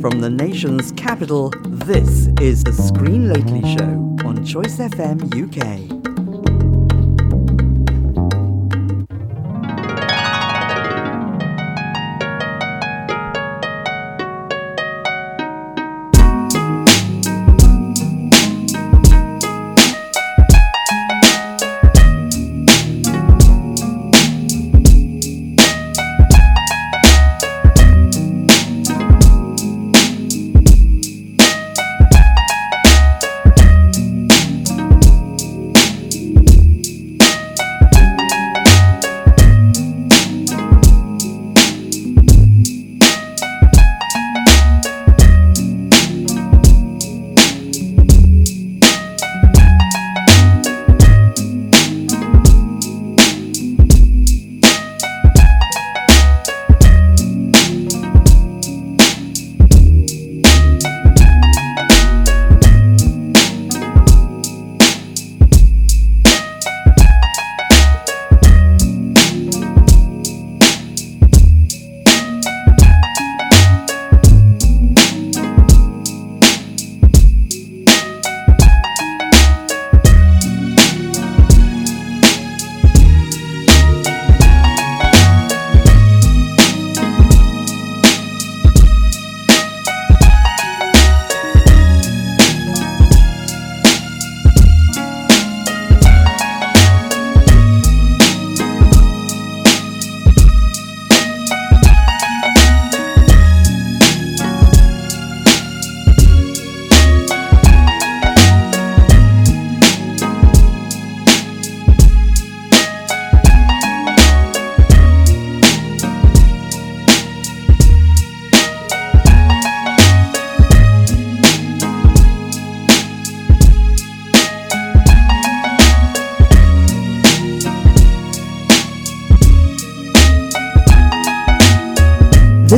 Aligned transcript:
From 0.00 0.20
the 0.20 0.30
nation's 0.30 0.92
capital, 0.92 1.52
this 1.66 2.28
is 2.40 2.64
the 2.64 2.72
Screen 2.72 3.30
Lately 3.30 3.60
Show 3.76 4.16
on 4.26 4.42
Choice 4.46 4.78
FM 4.78 5.20
UK. 5.36 5.99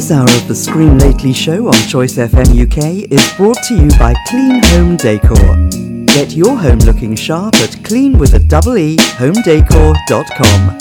This 0.03 0.11
hour 0.11 0.25
of 0.25 0.49
the 0.49 0.55
Screen 0.57 0.99
Lately 0.99 1.33
show 1.33 1.69
on 1.69 1.75
Choice 1.87 2.15
FM 2.15 2.61
UK 2.61 3.09
is 3.13 3.33
brought 3.37 3.59
to 3.69 3.75
you 3.77 3.89
by 4.01 4.17
Clean 4.27 4.61
Home 4.61 4.97
Decor. 4.97 5.69
Get 6.07 6.33
your 6.33 6.59
home 6.59 6.81
looking 6.81 7.15
sharp 7.15 7.55
at 7.59 7.85
clean 7.85 8.19
with 8.19 8.35
a 8.35 8.41
double 8.41 8.77
E 8.77 8.97
homedecor.com. 8.97 10.79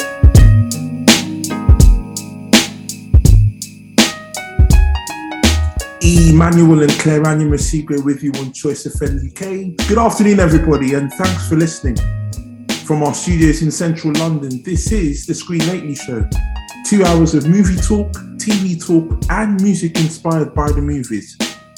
Emmanuel 6.01 6.81
and 6.81 6.91
Claire 6.93 7.21
Masigwe 7.21 8.03
with 8.03 8.23
you 8.23 8.31
on 8.39 8.51
Choice 8.51 8.87
FM 8.87 9.29
UK. 9.29 9.87
Good 9.87 9.99
afternoon, 9.99 10.39
everybody, 10.39 10.95
and 10.95 11.13
thanks 11.13 11.47
for 11.47 11.57
listening. 11.57 11.97
From 12.85 13.03
our 13.03 13.13
studios 13.13 13.61
in 13.61 13.69
central 13.69 14.13
London, 14.13 14.63
this 14.63 14.91
is 14.91 15.27
the 15.27 15.35
Screen 15.35 15.67
Lately 15.67 15.93
Show. 15.93 16.27
Two 16.87 17.03
hours 17.03 17.35
of 17.35 17.47
movie 17.47 17.79
talk, 17.79 18.11
TV 18.41 18.83
talk, 18.83 19.07
and 19.29 19.61
music 19.61 19.99
inspired 19.99 20.55
by 20.55 20.71
the 20.71 20.81
movies. 20.81 21.37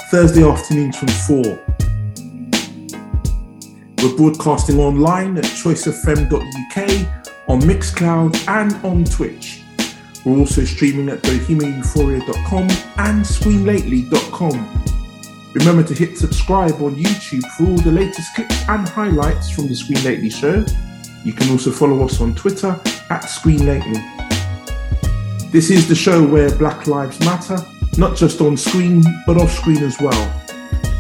Thursday 0.10 0.48
afternoons 0.48 0.98
from 0.98 1.10
4. 1.10 1.44
We're 4.02 4.16
broadcasting 4.16 4.80
online 4.80 5.38
at 5.38 5.44
choicefm.uk, 5.44 6.78
on 7.50 7.60
Mixcloud, 7.62 8.48
and 8.48 8.86
on 8.86 9.04
Twitch. 9.04 9.62
We're 10.24 10.38
also 10.38 10.64
streaming 10.64 11.10
at 11.10 11.22
bohemianeuphoria.com 11.24 12.70
and 12.98 13.26
screenlately.com. 13.26 14.84
Remember 15.54 15.84
to 15.84 15.94
hit 15.94 16.18
subscribe 16.18 16.82
on 16.82 16.96
YouTube 16.96 17.46
for 17.58 17.66
all 17.66 17.78
the 17.78 17.92
latest 17.92 18.34
clips 18.36 18.64
and 18.70 18.88
highlights 18.88 19.50
from 19.50 19.68
the 19.68 19.76
Screen 19.76 20.02
Lately 20.06 20.30
show. 20.30 20.64
You 21.26 21.34
can 21.34 21.50
also 21.52 21.72
follow 21.72 22.06
us 22.06 22.22
on 22.22 22.34
Twitter 22.36 22.80
at 23.10 23.26
Screen 23.26 23.66
Lately. 23.66 24.23
This 25.54 25.70
is 25.70 25.88
the 25.88 25.94
show 25.94 26.26
where 26.26 26.50
Black 26.58 26.88
Lives 26.88 27.20
Matter, 27.20 27.60
not 27.96 28.18
just 28.18 28.42
on 28.42 28.58
screen, 28.58 29.04
but 29.28 29.38
off 29.38 29.52
screen 29.52 29.84
as 29.84 30.00
well. 30.02 30.44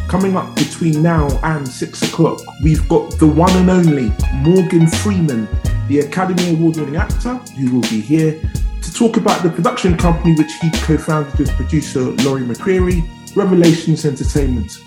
Coming 0.07 0.37
up 0.37 0.55
between 0.55 1.01
now 1.01 1.27
and 1.41 1.67
six 1.67 2.03
o'clock, 2.03 2.39
we've 2.61 2.87
got 2.87 3.17
the 3.17 3.25
one 3.25 3.49
and 3.57 3.71
only 3.71 4.13
Morgan 4.31 4.85
Freeman, 4.85 5.47
the 5.87 6.01
Academy 6.01 6.51
Award 6.51 6.75
winning 6.75 6.97
actor, 6.97 7.33
who 7.57 7.73
will 7.73 7.89
be 7.89 7.99
here 7.99 8.39
to 8.83 8.93
talk 8.93 9.17
about 9.17 9.41
the 9.41 9.49
production 9.49 9.97
company 9.97 10.35
which 10.35 10.51
he 10.61 10.69
co 10.81 10.99
founded 10.99 11.35
with 11.39 11.49
producer 11.53 12.01
Laurie 12.01 12.43
McCreary, 12.43 13.03
Revelations 13.35 14.05
Entertainment. 14.05 14.83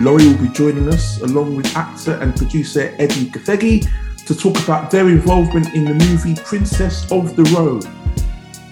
Laurie 0.00 0.26
will 0.26 0.42
be 0.42 0.48
joining 0.48 0.88
us 0.88 1.20
along 1.22 1.54
with 1.54 1.72
actor 1.76 2.14
and 2.14 2.34
producer 2.34 2.92
Edi 2.98 3.30
Gathegi 3.30 3.88
to 4.26 4.34
talk 4.34 4.58
about 4.64 4.90
their 4.90 5.08
involvement 5.08 5.72
in 5.72 5.84
the 5.84 5.94
movie 5.94 6.34
Princess 6.34 7.10
of 7.10 7.36
the 7.36 7.44
Road, 7.56 7.86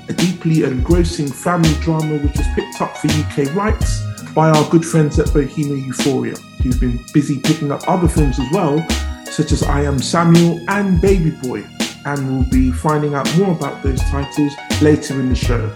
a 0.09 0.13
deeply 0.13 0.63
engrossing 0.63 1.31
family 1.31 1.75
drama 1.81 2.19
which 2.19 2.37
was 2.37 2.47
picked 2.55 2.81
up 2.81 2.97
for 2.97 3.09
UK 3.09 3.55
rights 3.55 4.03
by 4.35 4.51
our 4.51 4.69
good 4.71 4.85
friends 4.85 5.19
at 5.19 5.33
Bohemia 5.33 5.77
Euphoria, 5.77 6.37
who've 6.63 6.79
been 6.79 7.05
busy 7.13 7.41
picking 7.41 7.73
up 7.73 7.89
other 7.89 8.07
films 8.07 8.39
as 8.39 8.47
well, 8.53 8.87
such 9.25 9.53
as 9.53 9.63
I 9.63 9.83
Am 9.83 9.99
Samuel 9.99 10.61
and 10.69 11.01
Baby 11.01 11.31
Boy, 11.31 11.65
and 12.05 12.29
we'll 12.29 12.51
be 12.51 12.71
finding 12.71 13.15
out 13.15 13.27
more 13.37 13.53
about 13.53 13.83
those 13.83 14.01
titles 14.11 14.53
later 14.81 15.15
in 15.15 15.29
the 15.29 15.35
show. 15.35 15.75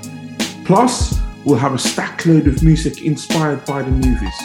Plus, 0.65 1.21
we'll 1.45 1.59
have 1.59 1.75
a 1.75 1.79
stack 1.79 2.27
load 2.27 2.47
of 2.47 2.63
music 2.63 3.03
inspired 3.03 3.65
by 3.65 3.83
the 3.83 3.91
movies. 3.91 4.39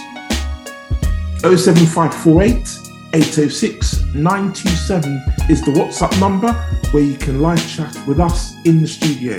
07548 1.41 2.85
806 3.13 4.03
927 4.15 5.23
is 5.49 5.61
the 5.63 5.71
WhatsApp 5.71 6.19
number 6.19 6.51
where 6.91 7.03
you 7.03 7.17
can 7.17 7.39
live 7.39 7.65
chat 7.67 7.95
with 8.07 8.19
us 8.19 8.55
in 8.65 8.81
the 8.81 8.87
studio. 8.87 9.37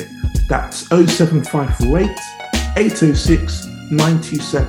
That's 0.49 0.89
07548 0.89 2.11
806 2.77 3.67
927. 3.91 4.69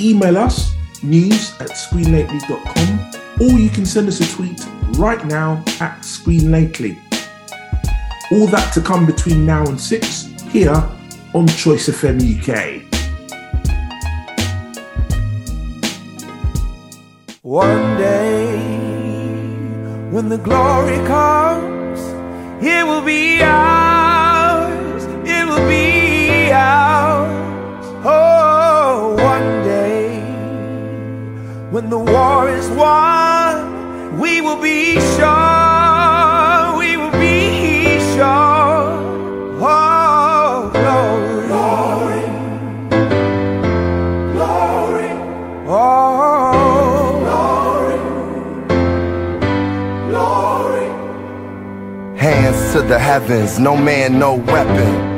Email 0.00 0.38
us 0.38 0.72
news 1.02 1.52
at 1.60 1.70
screenlately.com 1.70 3.10
or 3.40 3.58
you 3.58 3.70
can 3.70 3.84
send 3.86 4.08
us 4.08 4.20
a 4.20 4.34
tweet 4.34 4.66
right 4.96 5.24
now 5.26 5.62
at 5.80 6.00
screenlately. 6.00 6.96
All 8.30 8.46
that 8.48 8.72
to 8.74 8.80
come 8.80 9.06
between 9.06 9.46
now 9.46 9.64
and 9.66 9.80
6 9.80 10.22
here 10.50 10.82
on 11.34 11.46
Choice 11.48 11.88
FM 11.88 12.18
UK. 12.20 12.84
One 17.42 17.96
day, 17.96 18.56
when 20.10 20.28
the 20.28 20.38
glory 20.38 20.96
comes, 21.06 22.00
it 22.62 22.84
will 22.84 23.02
be 23.02 23.42
ours 23.42 23.87
be 25.66 26.52
ours. 26.52 27.86
Oh, 28.04 29.14
one 29.16 29.64
day 29.64 30.20
when 31.70 31.90
the 31.90 31.98
war 31.98 32.48
is 32.48 32.68
won, 32.70 34.18
we 34.18 34.40
will 34.40 34.60
be 34.60 34.94
sure. 35.16 36.78
We 36.78 36.96
will 36.96 37.10
be 37.12 37.98
sure. 38.14 38.96
Oh, 39.60 40.70
glory, 40.72 41.46
glory, 41.52 42.22
glory. 44.32 45.10
Oh, 45.68 47.18
glory, 47.26 47.98
glory. 50.08 50.88
Hands 52.16 52.72
to 52.72 52.82
the 52.82 52.98
heavens, 52.98 53.58
no 53.58 53.76
man, 53.76 54.18
no 54.18 54.34
weapon 54.36 55.17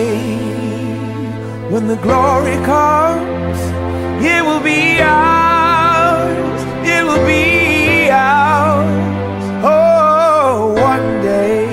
day, 0.00 1.70
when 1.72 1.84
the 1.92 1.98
glory 2.06 2.58
comes, 2.74 3.60
it 4.32 4.40
will 4.48 4.64
be 4.72 4.82
ours. 5.00 6.60
It 6.94 7.02
will 7.08 7.24
be 7.36 7.46
ours. 8.10 9.44
Oh, 9.62 10.74
one 10.92 11.08
day, 11.22 11.66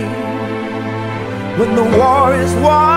when 1.60 1.72
the 1.80 1.88
war 1.98 2.28
is 2.44 2.54
won, 2.66 2.97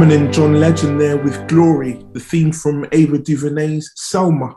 And 0.00 0.32
John 0.32 0.60
Legend 0.60 1.00
there 1.00 1.16
with 1.16 1.48
Glory, 1.48 2.00
the 2.12 2.20
theme 2.20 2.52
from 2.52 2.86
Ava 2.92 3.18
DuVernay's 3.18 3.92
Selma, 3.96 4.56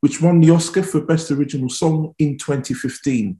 which 0.00 0.22
won 0.22 0.40
the 0.40 0.50
Oscar 0.50 0.84
for 0.84 1.00
Best 1.00 1.30
Original 1.32 1.68
Song 1.68 2.14
in 2.20 2.38
2015. 2.38 3.38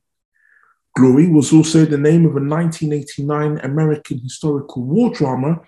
Glory 0.97 1.29
was 1.29 1.53
also 1.53 1.85
the 1.85 1.97
name 1.97 2.27
of 2.27 2.33
a 2.33 2.41
1989 2.41 3.59
American 3.59 4.19
historical 4.19 4.83
war 4.83 5.11
drama 5.15 5.61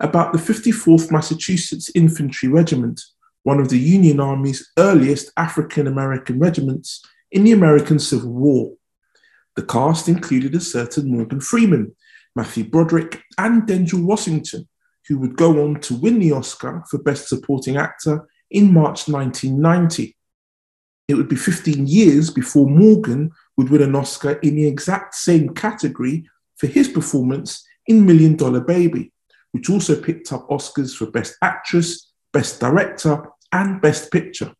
about 0.00 0.32
the 0.32 0.38
54th 0.38 1.12
Massachusetts 1.12 1.90
Infantry 1.94 2.48
Regiment, 2.48 3.02
one 3.42 3.60
of 3.60 3.68
the 3.68 3.78
Union 3.78 4.18
Army's 4.18 4.72
earliest 4.78 5.30
African 5.36 5.86
American 5.86 6.38
regiments 6.38 7.04
in 7.30 7.44
the 7.44 7.52
American 7.52 7.98
Civil 7.98 8.32
War. 8.32 8.72
The 9.54 9.64
cast 9.64 10.08
included 10.08 10.54
a 10.54 10.60
certain 10.60 11.10
Morgan 11.10 11.40
Freeman, 11.40 11.94
Matthew 12.34 12.64
Broderick, 12.64 13.22
and 13.36 13.64
Denzel 13.64 14.02
Washington, 14.02 14.66
who 15.08 15.18
would 15.18 15.36
go 15.36 15.64
on 15.64 15.80
to 15.80 15.94
win 15.94 16.18
the 16.18 16.32
Oscar 16.32 16.82
for 16.88 16.98
Best 16.98 17.28
Supporting 17.28 17.76
Actor 17.76 18.28
in 18.50 18.72
March 18.72 19.08
1990. 19.08 20.16
It 21.08 21.14
would 21.14 21.28
be 21.28 21.36
15 21.36 21.86
years 21.86 22.30
before 22.30 22.68
Morgan 22.68 23.30
would 23.56 23.70
win 23.70 23.82
an 23.82 23.94
Oscar 23.94 24.32
in 24.32 24.56
the 24.56 24.66
exact 24.66 25.14
same 25.14 25.54
category 25.54 26.28
for 26.56 26.66
his 26.66 26.88
performance 26.88 27.64
in 27.86 28.04
Million 28.04 28.36
Dollar 28.36 28.60
Baby, 28.60 29.12
which 29.52 29.70
also 29.70 30.00
picked 30.00 30.32
up 30.32 30.48
Oscars 30.48 30.96
for 30.96 31.10
Best 31.10 31.36
Actress, 31.42 32.12
Best 32.32 32.60
Director, 32.60 33.26
and 33.52 33.80
Best 33.80 34.10
Picture. 34.10 34.52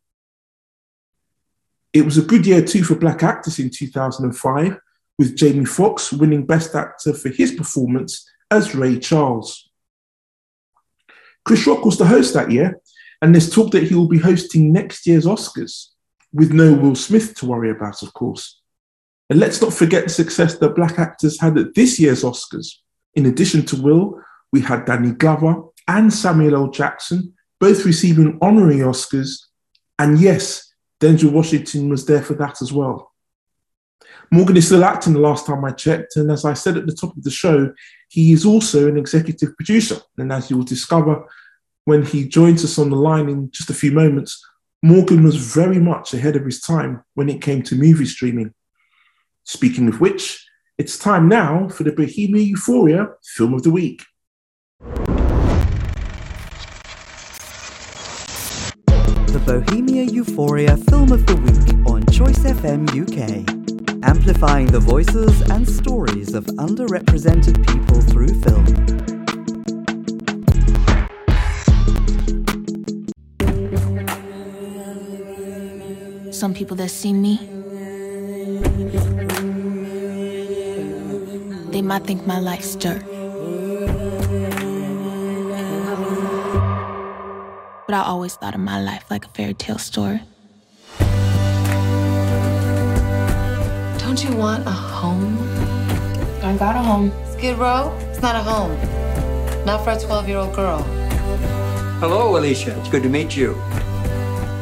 It 1.93 2.05
was 2.05 2.17
a 2.17 2.21
good 2.21 2.45
year 2.45 2.61
too 2.63 2.83
for 2.83 2.95
black 2.95 3.23
actors 3.23 3.59
in 3.59 3.69
2005, 3.69 4.77
with 5.17 5.35
Jamie 5.35 5.65
Foxx 5.65 6.13
winning 6.13 6.45
Best 6.45 6.75
Actor 6.75 7.13
for 7.13 7.29
his 7.29 7.51
performance 7.51 8.29
as 8.51 8.75
Ray 8.75 8.99
Charles. 8.99 9.66
Chris 11.47 11.65
Rock 11.65 11.85
was 11.85 11.97
the 11.97 12.05
host 12.05 12.33
that 12.33 12.51
year, 12.51 12.77
and 13.21 13.33
there's 13.33 13.49
talk 13.49 13.71
that 13.71 13.83
he 13.83 13.95
will 13.95 14.09
be 14.09 14.19
hosting 14.19 14.73
next 14.73 15.07
year's 15.07 15.25
Oscars. 15.25 15.87
with 16.33 16.51
no 16.51 16.73
Will 16.73 16.93
Smith 16.93 17.35
to 17.35 17.45
worry 17.45 17.71
about, 17.71 18.03
of 18.03 18.13
course. 18.13 18.61
And 19.29 19.39
let's 19.39 19.61
not 19.61 19.73
forget 19.73 20.03
the 20.03 20.09
success 20.09 20.57
that 20.57 20.75
black 20.75 20.99
actors 20.99 21.39
had 21.39 21.57
at 21.57 21.73
this 21.73 22.01
year's 22.01 22.23
Oscars. 22.23 22.67
In 23.15 23.27
addition 23.27 23.65
to 23.67 23.81
Will, 23.81 24.21
we 24.51 24.59
had 24.59 24.83
Danny 24.83 25.11
Glover 25.11 25.63
and 25.87 26.13
Samuel 26.13 26.55
L. 26.55 26.67
Jackson, 26.67 27.33
both 27.61 27.85
receiving 27.85 28.37
honorary 28.41 28.79
Oscars. 28.79 29.45
And 29.97 30.19
yes, 30.19 30.73
Denzel 30.99 31.31
Washington 31.31 31.87
was 31.87 32.05
there 32.05 32.21
for 32.21 32.33
that 32.33 32.61
as 32.61 32.73
well. 32.73 33.13
Morgan 34.31 34.57
is 34.57 34.65
still 34.65 34.83
acting 34.83 35.13
the 35.13 35.19
last 35.19 35.45
time 35.45 35.63
I 35.63 35.71
checked, 35.71 36.17
and 36.17 36.29
as 36.29 36.43
I 36.43 36.53
said 36.53 36.75
at 36.75 36.85
the 36.85 36.93
top 36.93 37.15
of 37.15 37.23
the 37.23 37.31
show, 37.31 37.73
he 38.09 38.31
is 38.31 38.45
also 38.45 38.87
an 38.87 38.97
executive 38.97 39.55
producer. 39.55 39.97
And 40.17 40.31
as 40.31 40.49
you 40.49 40.57
will 40.57 40.63
discover 40.63 41.27
when 41.85 42.03
he 42.03 42.27
joins 42.27 42.63
us 42.63 42.77
on 42.77 42.89
the 42.89 42.95
line 42.95 43.29
in 43.29 43.51
just 43.51 43.69
a 43.69 43.73
few 43.73 43.91
moments, 43.91 44.45
Morgan 44.83 45.23
was 45.23 45.35
very 45.35 45.79
much 45.79 46.13
ahead 46.13 46.35
of 46.35 46.45
his 46.45 46.61
time 46.61 47.03
when 47.15 47.29
it 47.29 47.41
came 47.41 47.63
to 47.63 47.75
movie 47.75 48.05
streaming. 48.05 48.53
Speaking 49.43 49.87
of 49.87 49.99
which, 49.99 50.45
it's 50.77 50.97
time 50.97 51.27
now 51.27 51.67
for 51.69 51.83
the 51.83 51.91
Bohemia 51.91 52.43
Euphoria 52.43 53.09
Film 53.23 53.53
of 53.53 53.63
the 53.63 53.71
Week. 53.71 54.03
The 59.27 59.43
Bohemia 59.45 60.03
Euphoria 60.03 60.77
Film 60.77 61.11
of 61.11 61.25
the 61.25 61.35
Week 61.37 61.87
on 61.87 62.05
Choice 62.07 62.39
FM 62.39 62.87
UK. 62.93 63.56
Amplifying 64.07 64.67
the 64.67 64.79
voices 64.79 65.41
and 65.49 65.67
stories 65.67 66.33
of 66.33 66.45
underrepresented 66.45 67.67
people 67.67 67.99
through 68.01 68.29
film. 68.41 68.65
Some 76.31 76.53
people 76.53 76.77
that 76.77 76.89
see 76.89 77.11
me, 77.11 77.35
they 81.71 81.81
might 81.81 82.05
think 82.05 82.25
my 82.25 82.39
life's 82.39 82.75
dirt. 82.75 83.03
But 87.85 87.93
I 87.93 88.03
always 88.03 88.35
thought 88.35 88.55
of 88.55 88.61
my 88.61 88.81
life 88.81 89.03
like 89.09 89.25
a 89.25 89.29
fairy 89.29 89.53
tale 89.53 89.77
story. 89.77 90.21
Don't 94.07 94.23
you 94.23 94.37
want 94.37 94.65
a 94.65 94.71
home? 94.71 95.37
I 96.41 96.55
got 96.57 96.77
a 96.77 96.79
home. 96.79 97.11
Skid 97.33 97.57
Row? 97.57 97.93
It's 98.09 98.21
not 98.21 98.37
a 98.37 98.41
home. 98.41 98.71
Not 99.65 99.83
for 99.83 99.89
a 99.89 99.99
12 99.99 100.29
year 100.29 100.37
old 100.37 100.55
girl. 100.55 100.81
Hello, 101.99 102.37
Alicia. 102.37 102.79
It's 102.79 102.87
good 102.87 103.03
to 103.03 103.09
meet 103.09 103.35
you. 103.35 103.61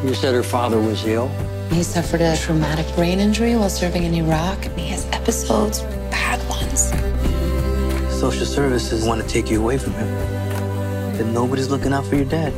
You 0.03 0.15
said 0.15 0.33
her 0.33 0.41
father 0.41 0.81
was 0.81 1.05
ill. 1.05 1.27
He 1.69 1.83
suffered 1.83 2.21
a 2.21 2.35
traumatic 2.35 2.87
brain 2.95 3.19
injury 3.19 3.55
while 3.55 3.69
serving 3.69 4.03
in 4.03 4.15
Iraq. 4.15 4.65
And 4.65 4.79
he 4.79 4.87
has 4.87 5.05
episodes, 5.11 5.81
bad 6.09 6.39
ones. 6.49 6.89
Social 8.19 8.47
services 8.47 9.05
want 9.05 9.21
to 9.21 9.27
take 9.27 9.51
you 9.51 9.61
away 9.61 9.77
from 9.77 9.93
him. 9.93 11.17
But 11.17 11.27
nobody's 11.27 11.69
looking 11.69 11.93
out 11.93 12.07
for 12.07 12.15
your 12.15 12.25
dad. 12.25 12.51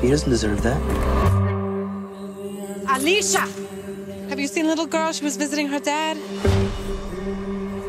He 0.00 0.08
doesn't 0.08 0.30
deserve 0.30 0.62
that. 0.62 0.80
Alicia! 2.88 3.69
Have 4.40 4.48
you 4.48 4.54
seen 4.54 4.68
little 4.68 4.86
girl? 4.86 5.12
She 5.12 5.22
was 5.22 5.36
visiting 5.36 5.68
her 5.68 5.78
dad. 5.78 6.16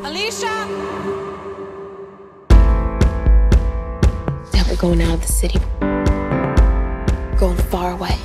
Alicia! 0.04 0.68
Now 4.54 4.64
we're 4.68 4.76
going 4.76 5.02
out 5.02 5.14
of 5.14 5.22
the 5.22 5.32
city. 5.32 5.60
Going 7.40 7.56
far 7.56 7.92
away. 7.92 8.18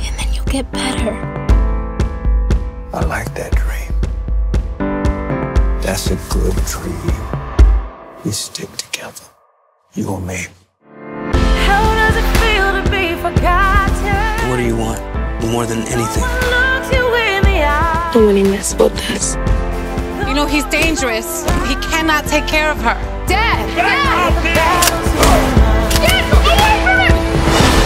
And 0.00 0.18
then 0.18 0.32
you'll 0.32 0.46
get 0.46 0.72
better. 0.72 1.12
I 2.94 3.04
like 3.04 3.34
that 3.34 3.54
dream. 3.54 3.92
That's 5.82 6.10
a 6.10 6.16
good 6.32 6.56
dream. 6.64 8.24
We 8.24 8.30
stick 8.30 8.74
together. 8.78 9.24
You 9.92 10.14
and 10.14 10.26
me. 10.26 10.46
How 11.66 11.84
does 12.00 12.16
it 12.16 12.28
feel 12.40 12.82
to 12.82 12.90
be 12.90 13.14
forgotten? 13.20 14.48
What 14.48 14.56
do 14.56 14.62
you 14.62 14.78
want? 14.78 15.02
More 15.44 15.66
than 15.66 15.80
anything. 15.88 16.75
And 18.16 18.24
when 18.24 18.36
he 18.36 18.44
mess 18.44 18.72
about 18.72 18.92
this, 18.92 19.34
You 20.26 20.32
know 20.32 20.46
he's 20.46 20.64
dangerous. 20.64 21.42
He 21.68 21.74
cannot 21.90 22.24
take 22.24 22.46
care 22.46 22.70
of 22.70 22.78
her. 22.78 22.94
Dad! 23.28 23.68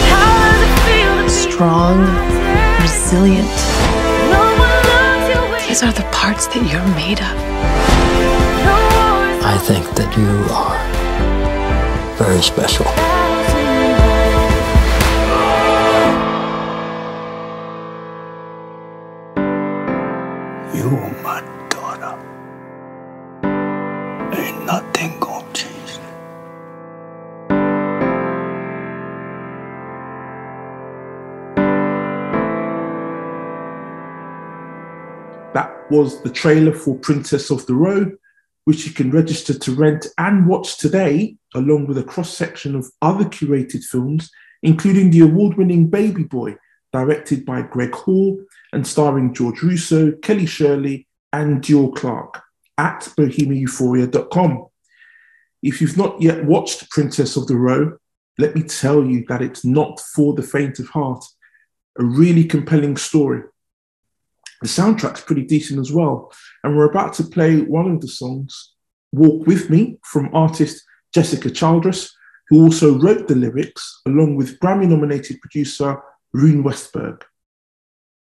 How 0.07 0.31
does 0.39 0.61
it 0.63 0.73
feel 0.87 1.15
to 1.23 1.29
strong, 1.29 1.99
resilient. 2.81 3.57
No 4.31 4.39
one 4.55 4.79
loves 4.87 5.27
you 5.35 5.41
when 5.51 5.67
These 5.67 5.83
are 5.83 5.91
the 5.91 6.07
parts 6.13 6.47
that 6.47 6.63
you're 6.71 6.95
made 6.95 7.19
of. 7.19 7.35
I 9.43 9.57
think 9.57 9.85
that 9.95 10.15
you 10.15 10.31
are 10.49 10.79
very 12.15 12.41
special. 12.41 12.85
You 20.81 20.89
my 21.21 21.41
daughter. 21.69 22.17
Ain't 24.33 24.65
nothing 24.65 25.19
gonna 25.19 25.53
change 25.53 25.99
that. 25.99 26.15
That 35.53 35.91
was 35.91 36.23
the 36.23 36.31
trailer 36.31 36.73
for 36.73 36.95
Princess 36.97 37.51
of 37.51 37.63
the 37.67 37.75
Road, 37.75 38.17
which 38.65 38.87
you 38.87 38.91
can 38.91 39.11
register 39.11 39.53
to 39.53 39.75
rent 39.75 40.07
and 40.17 40.47
watch 40.47 40.79
today, 40.79 41.37
along 41.53 41.85
with 41.85 41.99
a 41.99 42.03
cross 42.03 42.35
section 42.35 42.75
of 42.75 42.89
other 43.03 43.25
curated 43.25 43.83
films, 43.83 44.31
including 44.63 45.11
the 45.11 45.19
award 45.19 45.57
winning 45.57 45.91
Baby 45.91 46.23
Boy, 46.23 46.55
directed 46.91 47.45
by 47.45 47.61
Greg 47.61 47.93
Hall 47.93 48.41
and 48.73 48.85
starring 48.85 49.33
George 49.33 49.61
Russo, 49.61 50.11
Kelly 50.13 50.45
Shirley, 50.45 51.07
and 51.33 51.61
Dior 51.61 51.95
Clark 51.95 52.41
at 52.77 53.01
bohemiaeuphoria.com. 53.17 54.65
If 55.61 55.81
you've 55.81 55.97
not 55.97 56.21
yet 56.21 56.45
watched 56.45 56.89
Princess 56.89 57.37
of 57.37 57.47
the 57.47 57.55
Road, 57.55 57.97
let 58.37 58.55
me 58.55 58.63
tell 58.63 59.05
you 59.05 59.25
that 59.27 59.41
it's 59.41 59.63
not 59.63 59.99
for 59.99 60.33
the 60.33 60.41
faint 60.41 60.79
of 60.79 60.89
heart. 60.89 61.23
A 61.99 62.03
really 62.03 62.45
compelling 62.45 62.97
story. 62.97 63.43
The 64.61 64.67
soundtrack's 64.67 65.21
pretty 65.21 65.43
decent 65.43 65.79
as 65.79 65.91
well. 65.91 66.31
And 66.63 66.77
we're 66.77 66.89
about 66.89 67.13
to 67.15 67.23
play 67.23 67.61
one 67.61 67.91
of 67.91 68.01
the 68.01 68.07
songs, 68.07 68.73
Walk 69.11 69.45
With 69.45 69.69
Me, 69.69 69.97
from 70.03 70.33
artist 70.33 70.83
Jessica 71.13 71.49
Childress, 71.49 72.15
who 72.49 72.63
also 72.63 72.97
wrote 72.97 73.27
the 73.27 73.35
lyrics, 73.35 74.01
along 74.05 74.35
with 74.35 74.59
Grammy 74.59 74.87
nominated 74.87 75.41
producer 75.41 76.01
Rune 76.33 76.63
Westberg. 76.63 77.21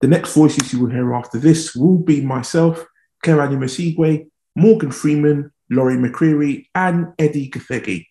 The 0.00 0.09
next 0.09 0.35
voices 0.35 0.73
you 0.73 0.81
will 0.81 0.91
hear 0.91 1.15
after 1.15 1.38
this 1.38 1.75
will 1.75 1.99
be 1.99 2.21
myself, 2.21 2.85
Kerani 3.25 3.57
Masigwe, 3.57 4.29
Morgan 4.55 4.91
Freeman, 4.91 5.50
Laurie 5.71 5.97
McCreary, 5.97 6.67
and 6.75 7.15
Edi 7.19 7.50
Gathegi. 7.50 8.07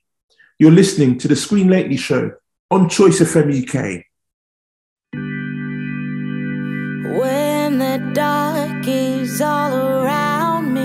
You're 0.58 0.72
listening 0.72 1.20
to 1.20 1.27
the 1.27 1.36
Screen 1.36 1.70
Lately 1.70 1.98
Show 1.98 2.32
on 2.72 2.89
Choice 2.89 3.20
FM 3.20 3.51
UK. 3.63 4.04
When 7.20 7.77
the 7.77 8.12
dark 8.13 8.88
is 8.88 9.42
all 9.42 9.75
around 9.75 10.74
me 10.74 10.82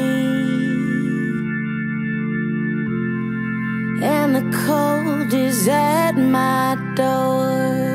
and 4.04 4.34
the 4.36 4.58
cold 4.66 5.32
is 5.32 5.66
at 5.66 6.12
my 6.12 6.76
door. 6.94 7.89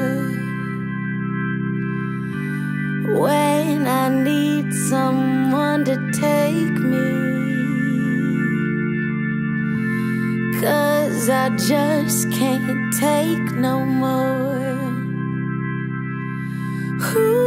When 3.14 3.86
I 3.86 4.10
need 4.10 4.74
someone 4.90 5.86
to 5.86 5.96
take 6.12 6.80
me. 6.92 7.26
Cause 10.60 11.30
I 11.30 11.50
just 11.56 12.32
can't 12.32 12.94
take 12.94 13.52
no 13.54 13.86
more. 13.86 14.56
Who 17.10 17.46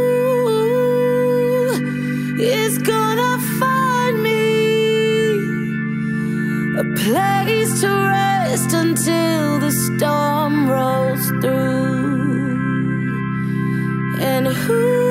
is 2.39 2.77
gonna 2.77 3.37
find 3.59 4.23
me 4.23 4.63
a 6.79 6.83
place 7.03 7.81
to 7.81 7.89
rest 7.89 8.71
until 8.73 9.59
the 9.59 9.71
storm 9.71 10.69
rolls 10.69 11.27
through? 11.41 11.99
And 14.21 14.47
who 14.47 15.08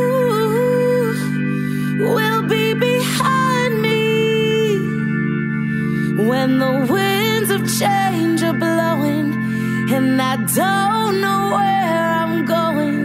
and 6.48 6.62
the 6.62 6.92
winds 6.92 7.50
of 7.50 7.60
change 7.78 8.42
are 8.42 8.54
blowing, 8.54 9.28
and 9.92 10.20
I 10.20 10.36
don't 10.60 11.20
know 11.20 11.40
where 11.56 12.04
I'm 12.20 12.46
going. 12.46 12.98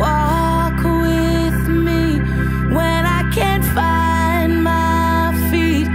Walk 0.00 0.76
with 1.06 1.60
me 1.86 2.02
when 2.76 3.02
I 3.18 3.22
can't 3.34 3.64
find 3.78 4.62
my 4.62 5.34
feet, 5.50 5.88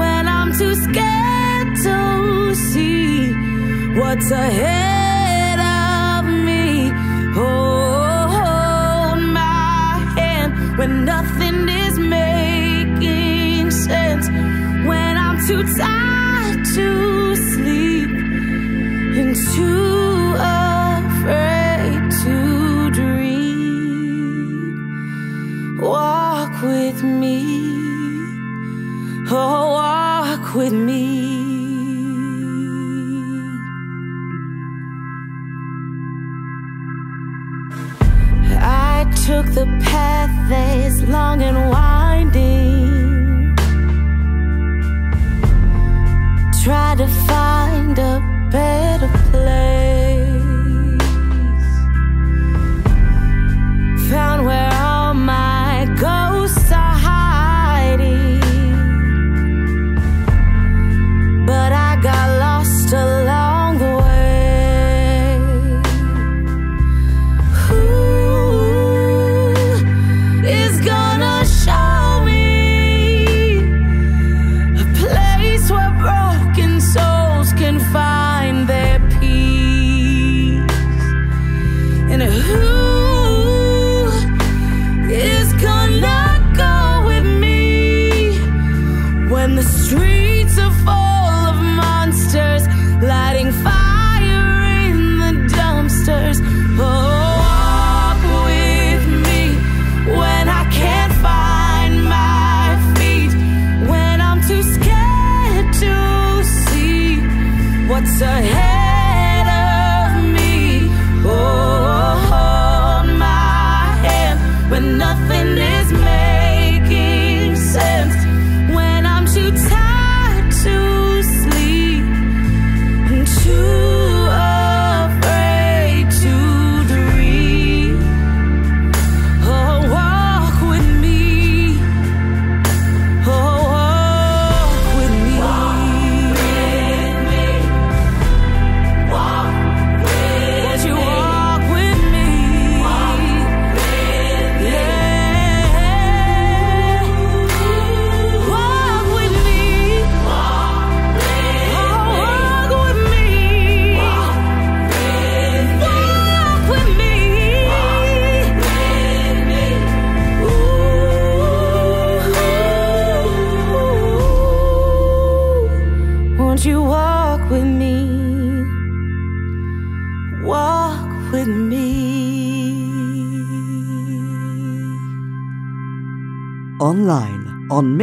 when 0.00 0.28
I'm 0.28 0.50
too 0.56 0.74
scared 0.86 1.70
to 1.86 2.54
see 2.54 3.32
what's 3.98 4.30
ahead. 4.30 4.85
Took 39.26 39.46
the 39.54 39.66
path 39.82 40.30
that's 40.48 41.02
long 41.02 41.42
and 41.42 41.56
winding. 41.68 41.95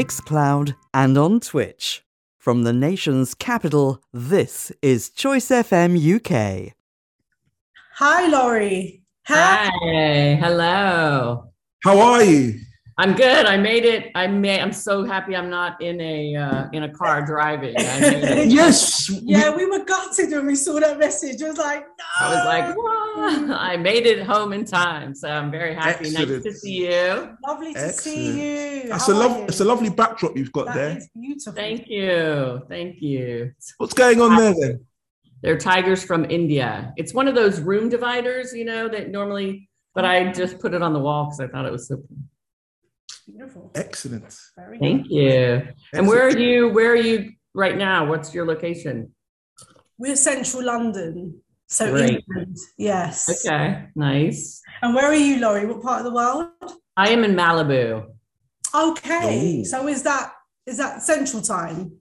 Mixcloud, 0.03 0.75
and 0.93 1.17
on 1.17 1.39
Twitch. 1.39 2.03
From 2.37 2.63
the 2.63 2.73
nation's 2.73 3.33
capital, 3.33 4.03
this 4.11 4.69
is 4.81 5.09
Choice 5.09 5.47
FM 5.47 5.95
UK. 5.95 6.73
Hi, 7.95 8.27
Laurie. 8.27 9.01
Hi. 9.27 9.69
Hello. 10.41 11.45
How 11.85 11.99
are 11.99 12.21
you? 12.21 12.59
I'm 12.97 13.13
good. 13.15 13.47
I 13.47 13.57
made 13.57 13.85
it. 13.85 14.11
I 14.13 14.27
made. 14.27 14.59
I'm 14.59 14.71
so 14.71 15.03
happy. 15.03 15.35
I'm 15.35 15.49
not 15.49 15.81
in 15.81 15.99
a 15.99 16.35
uh, 16.35 16.67
in 16.73 16.83
a 16.83 16.89
car 16.89 17.25
driving. 17.25 17.73
I 17.77 18.43
yes. 18.47 19.09
Yeah, 19.23 19.55
we 19.55 19.65
were 19.65 19.83
gutted 19.83 20.29
when 20.31 20.45
we 20.45 20.55
saw 20.55 20.79
that 20.79 20.99
message. 20.99 21.41
It 21.41 21.47
was 21.47 21.57
like, 21.57 21.81
no. 21.81 22.05
I 22.19 22.35
was 22.35 22.45
like, 22.45 22.77
"What?" 22.77 23.59
I 23.59 23.77
made 23.77 24.05
it 24.05 24.23
home 24.23 24.53
in 24.53 24.63
time, 24.63 25.15
so 25.15 25.27
I'm 25.27 25.49
very 25.49 25.73
happy. 25.73 26.05
Excellent. 26.09 26.29
Nice 26.29 26.43
to 26.43 26.53
see 26.53 26.85
you. 26.87 27.37
Lovely 27.47 27.73
to 27.73 27.79
Excellent. 27.79 27.99
see 27.99 28.41
you. 28.41 28.81
It's 28.93 29.07
How 29.07 29.13
a 29.13 29.15
are 29.15 29.19
love. 29.19 29.49
It's 29.49 29.59
a 29.59 29.65
lovely 29.65 29.89
backdrop 29.89 30.37
you've 30.37 30.51
got 30.51 30.67
That 30.67 30.75
there. 30.75 30.97
is 30.97 31.09
beautiful. 31.15 31.53
Thank 31.53 31.87
you. 31.87 32.61
Thank 32.69 33.01
you. 33.01 33.53
What's 33.77 33.93
going 33.95 34.21
on 34.21 34.35
there 34.35 34.53
then? 34.59 34.85
They're 35.41 35.57
tigers 35.57 36.03
from 36.03 36.25
India. 36.29 36.93
It's 36.95 37.13
one 37.13 37.27
of 37.27 37.33
those 37.35 37.59
room 37.59 37.89
dividers, 37.89 38.53
you 38.53 38.63
know, 38.65 38.87
that 38.87 39.09
normally, 39.09 39.67
but 39.95 40.05
I 40.05 40.31
just 40.31 40.59
put 40.59 40.73
it 40.73 40.81
on 40.81 40.93
the 40.93 40.99
wall 40.99 41.25
because 41.25 41.39
I 41.41 41.47
thought 41.47 41.65
it 41.65 41.71
was 41.71 41.87
so. 41.87 42.01
Beautiful. 43.27 43.71
Excellent. 43.75 44.35
Very 44.57 44.79
Thank 44.79 45.01
nice. 45.03 45.09
you. 45.11 45.67
And 45.93 46.07
where 46.07 46.23
are 46.27 46.37
you? 46.37 46.69
Where 46.69 46.91
are 46.91 46.95
you 46.95 47.31
right 47.53 47.77
now? 47.77 48.05
What's 48.07 48.33
your 48.33 48.45
location? 48.45 49.13
We're 49.97 50.15
central 50.15 50.63
London. 50.65 51.39
So 51.67 51.91
Great. 51.91 52.23
England. 52.27 52.57
Yes. 52.77 53.45
Okay, 53.45 53.85
nice. 53.95 54.61
And 54.81 54.93
where 54.93 55.05
are 55.05 55.13
you, 55.15 55.39
Laurie? 55.39 55.65
What 55.65 55.81
part 55.81 55.99
of 55.99 56.05
the 56.05 56.13
world? 56.13 56.47
I 56.97 57.09
am 57.09 57.23
in 57.23 57.33
Malibu. 57.35 58.05
Okay. 58.75 59.59
Ooh. 59.61 59.65
So 59.65 59.87
is 59.87 60.03
that 60.03 60.33
is 60.65 60.77
that 60.77 61.01
central 61.01 61.41
time? 61.41 61.93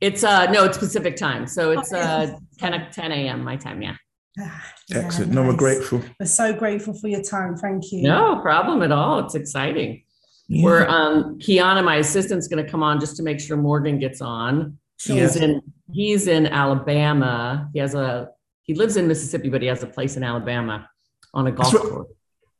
It's 0.00 0.24
uh 0.24 0.50
no, 0.50 0.64
it's 0.64 0.78
Pacific 0.78 1.16
time, 1.16 1.46
so 1.46 1.70
it's 1.72 1.92
Okay. 1.92 2.02
uh 2.02 2.38
10 2.58 2.74
o- 2.74 2.88
10 2.92 3.12
a.m. 3.12 3.44
my 3.44 3.56
time. 3.56 3.80
Yeah. 3.82 3.96
Yeah, 4.36 4.60
Excellent. 4.94 5.32
No, 5.32 5.42
we're 5.42 5.56
grateful. 5.56 6.00
We're 6.20 6.26
so 6.26 6.52
grateful 6.52 6.94
for 6.94 7.08
your 7.08 7.22
time. 7.22 7.56
Thank 7.56 7.90
you. 7.90 8.02
No 8.02 8.40
problem 8.40 8.82
at 8.82 8.92
all. 8.92 9.18
It's 9.20 9.34
exciting. 9.34 10.04
Yeah. 10.48 10.64
We're 10.64 10.86
um 10.88 11.38
Kiana, 11.38 11.84
my 11.84 11.96
assistant's 11.96 12.48
going 12.48 12.64
to 12.64 12.70
come 12.70 12.82
on 12.82 13.00
just 13.00 13.16
to 13.18 13.22
make 13.22 13.38
sure 13.38 13.56
Morgan 13.56 13.98
gets 13.98 14.20
on. 14.20 14.78
He's 15.02 15.36
Yeah. 15.36 15.44
in 15.44 15.62
he's 15.92 16.26
in 16.26 16.46
Alabama. 16.46 17.68
He 17.72 17.78
has 17.80 17.94
a 17.94 18.30
he 18.62 18.74
lives 18.74 18.96
in 18.96 19.06
Mississippi, 19.08 19.48
but 19.50 19.62
he 19.62 19.68
has 19.68 19.82
a 19.82 19.86
place 19.86 20.16
in 20.16 20.22
Alabama 20.24 20.88
on 21.34 21.46
a 21.46 21.52
golf 21.52 21.72
That's 21.72 21.84
course. 21.88 22.08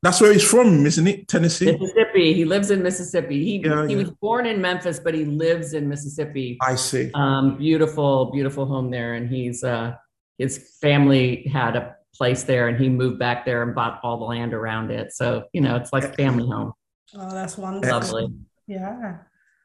That's 0.01 0.21
where 0.21 0.33
he's 0.33 0.45
from, 0.45 0.87
isn't 0.87 1.07
it? 1.09 1.27
Tennessee. 1.27 1.73
Mississippi. 1.73 2.33
He 2.33 2.45
lives 2.45 2.71
in 2.71 2.83
Mississippi. 2.83 3.43
He 3.45 3.67
Yeah, 3.67 3.87
he 3.87 3.95
yeah. 3.95 3.99
was 3.99 4.11
born 4.13 4.47
in 4.47 4.61
Memphis, 4.61 5.01
but 5.01 5.13
he 5.13 5.25
lives 5.25 5.73
in 5.73 5.89
Mississippi. 5.89 6.57
I 6.63 6.77
see. 6.77 7.11
Um, 7.15 7.57
beautiful, 7.59 8.27
beautiful 8.31 8.65
home 8.65 8.91
there, 8.91 9.15
and 9.15 9.29
he's 9.29 9.65
uh, 9.65 9.95
his 10.37 10.77
family 10.81 11.49
had 11.53 11.75
a 11.75 11.97
place 12.15 12.45
there, 12.45 12.69
and 12.69 12.79
he 12.81 12.89
moved 12.89 13.19
back 13.19 13.45
there 13.45 13.63
and 13.63 13.75
bought 13.75 13.99
all 14.05 14.19
the 14.19 14.25
land 14.25 14.55
around 14.55 14.91
it. 14.93 15.13
So 15.13 15.45
you 15.53 15.61
know, 15.63 15.75
it's 15.77 15.93
like 15.93 16.05
a 16.05 16.13
family 16.13 16.47
home. 16.47 16.73
Oh, 17.15 17.31
that's 17.33 17.57
wonderful. 17.57 17.99
Lovely. 17.99 18.35
Yeah. 18.67 19.19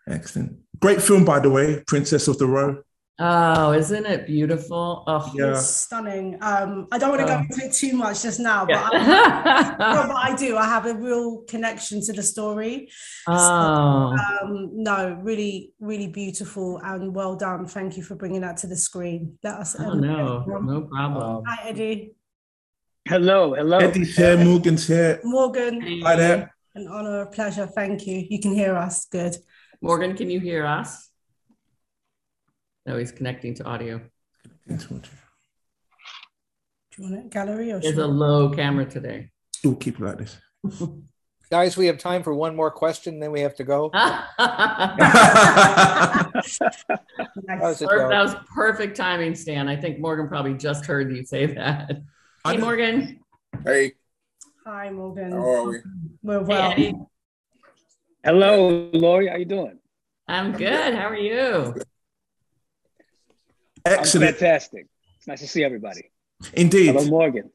Excellent. 0.08 0.58
Great 0.80 1.02
film, 1.02 1.26
by 1.26 1.40
the 1.40 1.50
way, 1.50 1.82
Princess 1.88 2.28
of 2.28 2.38
the 2.38 2.46
Road. 2.48 2.84
Oh, 3.20 3.74
isn't 3.74 4.06
it 4.08 4.26
beautiful? 4.26 5.04
Oh, 5.06 5.32
It's 5.36 5.68
stunning. 5.68 6.38
Um, 6.42 6.88
I 6.92 6.98
don't 6.98 7.12
want 7.12 7.22
to 7.22 7.28
go 7.28 7.36
Oh. 7.36 7.42
into 7.42 7.66
it 7.66 7.72
too 7.74 7.96
much 7.96 8.24
just 8.24 8.40
now, 8.40 8.66
but, 8.66 8.76
I, 8.76 9.76
no, 9.80 10.08
but 10.08 10.16
I 10.16 10.36
do. 10.36 10.58
I 10.58 10.66
have 10.66 10.88
a 10.88 10.96
real 10.96 11.44
connection 11.48 12.02
to 12.06 12.14
the 12.14 12.24
story. 12.24 12.90
So, 13.28 13.34
Oh. 13.34 14.16
um, 14.42 14.72
no, 14.74 15.18
really, 15.22 15.74
really 15.80 16.08
beautiful 16.08 16.80
and 16.84 17.14
well 17.14 17.36
done. 17.36 17.68
Thank 17.68 17.98
you 17.98 18.04
for 18.04 18.16
bringing 18.16 18.42
that 18.42 18.58
to 18.58 18.68
the 18.68 18.76
screen. 18.76 19.38
Let 19.44 19.56
us. 19.60 19.76
Oh, 19.80 19.94
no, 19.94 20.44
no 20.46 20.82
problem. 20.82 21.44
Hi, 21.46 21.70
Edi. 21.70 22.16
Hello, 23.08 23.54
hello. 23.54 23.78
Edi's 23.78 24.16
here, 24.18 24.44
Morgan's 24.44 24.88
here. 24.88 25.20
Morgan. 25.24 26.02
Hi 26.04 26.16
there. 26.16 26.53
An 26.76 26.88
honor, 26.88 27.22
a 27.22 27.26
pleasure. 27.28 27.68
Thank 27.68 28.08
you. 28.08 28.26
You 28.30 28.40
can 28.40 28.54
hear 28.54 28.76
us. 28.76 29.06
Good. 29.06 29.36
Morgan, 29.82 30.16
can 30.16 30.30
you 30.30 30.40
hear 30.40 30.66
us? 30.66 31.10
No, 32.86 32.98
he's 32.98 33.12
connecting 33.12 33.54
to 33.56 33.64
audio. 33.64 34.02
Do 34.68 34.76
you 36.98 37.04
want 37.04 37.16
it 37.16 37.30
gallery 37.30 37.72
or 37.72 37.80
There's 37.80 37.96
should 37.96 38.04
a 38.04 38.08
low 38.08 38.50
camera 38.50 38.86
today. 38.86 39.30
We'll 39.64 39.76
keep 39.76 40.00
it 40.00 40.04
like 40.04 40.18
this. 40.18 40.38
Guys, 41.52 41.78
we 41.78 41.86
have 41.86 42.00
time 42.00 42.24
for 42.24 42.34
one 42.34 42.56
more 42.56 42.72
question, 42.72 43.20
then 43.20 43.32
we 43.32 43.42
have 43.42 43.56
to 43.56 43.64
go. 43.64 43.92
How's 43.94 44.24
it 47.82 47.88
Per- 47.88 47.98
going? 47.98 48.10
That 48.10 48.24
was 48.24 48.36
perfect 48.56 48.98
timing, 48.98 49.36
Stan. 49.36 49.68
I 49.68 49.76
think 49.76 50.00
Morgan 50.00 50.28
probably 50.28 50.56
just 50.56 50.86
heard 50.86 51.16
you 51.16 51.24
say 51.24 51.46
that. 51.46 52.02
Hey, 52.46 52.58
Morgan. 52.58 53.20
Hey, 53.64 53.94
Hi, 54.66 54.90
Morgan. 54.90 55.32
how 55.32 55.38
are 55.50 55.70
we? 55.70 55.78
We're 56.22 56.42
well. 56.44 56.72
Edi. 56.74 56.96
Hello, 58.24 58.90
Laurie. 58.94 59.28
How 59.28 59.36
you 59.36 59.46
doing? 59.46 59.80
I'm 60.28 60.54
good. 60.54 60.94
How 60.96 61.10
are 61.10 61.18
you? 61.18 61.76
Excellent. 63.86 64.28
I'm 64.30 64.34
fantastic. 64.36 64.88
It's 65.18 65.28
nice 65.28 65.42
to 65.42 65.48
see 65.48 65.64
everybody. 65.64 66.12
Indeed. 66.54 66.94
Hello, 66.96 67.06
Morgan. 67.10 67.50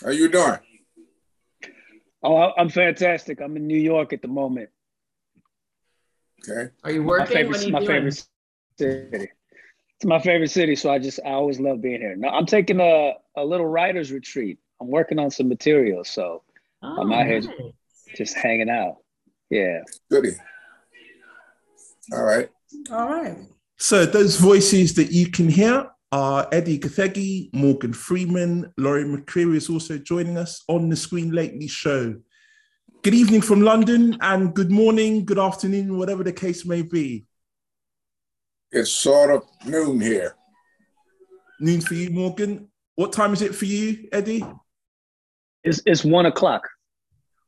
How 0.00 0.08
are 0.08 0.12
you 0.12 0.28
doing? 0.30 0.56
Oh, 2.22 2.36
I- 2.36 2.54
I'm 2.60 2.68
fantastic. 2.68 3.40
I'm 3.40 3.56
in 3.56 3.66
New 3.66 3.78
York 3.78 4.12
at 4.12 4.22
the 4.22 4.28
moment. 4.28 4.70
Okay. 6.48 6.72
Are 6.84 6.90
you 6.90 7.02
My 7.02 7.06
working? 7.08 7.36
favorite, 7.36 7.48
What 7.56 7.60
are 7.60 7.66
you 7.66 7.72
my 7.72 7.78
doing? 7.80 7.88
favorite 8.10 8.26
city. 8.78 9.28
It's 10.00 10.06
my 10.06 10.18
favorite 10.18 10.50
city, 10.50 10.76
so 10.76 10.90
I 10.90 10.98
just 10.98 11.20
I 11.26 11.32
always 11.32 11.60
love 11.60 11.82
being 11.82 12.00
here. 12.00 12.16
Now 12.16 12.30
I'm 12.30 12.46
taking 12.46 12.80
a, 12.80 13.12
a 13.36 13.44
little 13.44 13.66
writer's 13.66 14.10
retreat. 14.10 14.58
I'm 14.80 14.88
working 14.88 15.18
on 15.18 15.30
some 15.30 15.46
material, 15.46 16.04
so 16.04 16.42
I'm 16.82 17.12
Oh, 17.12 17.14
out 17.14 17.26
here 17.26 17.42
just 18.16 18.34
hanging 18.34 18.70
out. 18.70 18.96
Yeah. 19.50 19.80
Goody. 20.10 20.30
All 22.14 22.22
right. 22.22 22.48
All 22.90 23.10
right. 23.10 23.36
So 23.76 24.06
those 24.06 24.36
voices 24.36 24.94
that 24.94 25.12
you 25.12 25.30
can 25.30 25.50
hear 25.50 25.90
are 26.12 26.48
Edi 26.50 26.78
Gathegi, 26.78 27.52
Morgan 27.52 27.92
Freeman, 27.92 28.72
Laurie 28.78 29.04
McCreary 29.04 29.56
is 29.56 29.68
also 29.68 29.98
joining 29.98 30.38
us 30.38 30.64
on 30.66 30.88
the 30.88 30.96
Screen 30.96 31.30
Lately 31.32 31.68
show. 31.68 32.14
Good 33.02 33.12
evening 33.12 33.42
from 33.42 33.60
London 33.60 34.16
and 34.22 34.54
good 34.54 34.70
morning, 34.70 35.26
good 35.26 35.38
afternoon, 35.38 35.98
whatever 35.98 36.24
the 36.24 36.32
case 36.32 36.64
may 36.64 36.80
be. 36.80 37.26
It's 38.72 38.92
sort 38.92 39.30
of 39.30 39.42
noon 39.66 40.00
here. 40.00 40.36
Noon 41.58 41.80
for 41.80 41.94
you, 41.94 42.10
Morgan. 42.10 42.68
What 42.94 43.12
time 43.12 43.32
is 43.32 43.42
it 43.42 43.54
for 43.54 43.64
you, 43.64 44.08
Edi? 44.16 44.44
It's 45.64 45.82
it's 45.86 46.04
one 46.04 46.26
o'clock. 46.26 46.68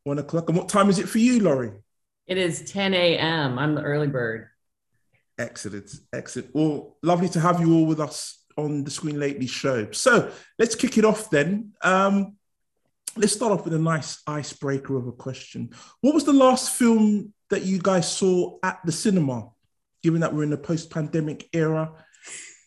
One 0.05 0.19
o'clock. 0.19 0.49
And 0.49 0.59
what 0.59 0.69
time 0.69 0.91
is 0.91 0.99
it 0.99 1.09
for 1.09 1.19
you, 1.19 1.41
Laurie? 1.41 1.73
It 2.27 2.39
is 2.39 2.71
10 2.71 2.95
a.m. 2.95 3.59
I'm 3.59 3.75
the 3.75 3.83
early 3.83 4.09
bird. 4.09 4.49
Excellent, 5.39 5.91
excellent. 6.13 6.55
Well, 6.55 6.97
lovely 7.03 7.29
to 7.31 7.41
have 7.41 7.61
you 7.61 7.75
all 7.75 7.87
with 7.87 8.01
us 8.01 8.45
on 8.57 8.85
the 8.85 8.91
Screen 8.91 9.19
Lately 9.19 9.47
show. 9.47 9.91
So 9.93 10.31
let's 10.59 10.75
kick 10.75 10.99
it 10.99 11.05
off 11.05 11.31
then. 11.31 11.73
Um, 11.83 12.37
let's 13.17 13.33
start 13.33 13.53
off 13.53 13.65
with 13.65 13.75
a 13.75 13.79
nice 13.79 14.23
icebreaker 14.27 14.97
of 14.97 15.07
a 15.07 15.13
question. 15.13 15.71
What 16.01 16.15
was 16.15 16.25
the 16.25 16.33
last 16.33 16.73
film 16.73 17.33
that 17.51 17.63
you 17.63 17.79
guys 17.79 18.11
saw 18.11 18.59
at 18.63 18.81
the 18.85 18.93
cinema? 18.93 19.52
Given 20.03 20.21
that 20.21 20.35
we're 20.35 20.43
in 20.43 20.51
the 20.51 20.59
post-pandemic 20.59 21.49
era 21.53 21.93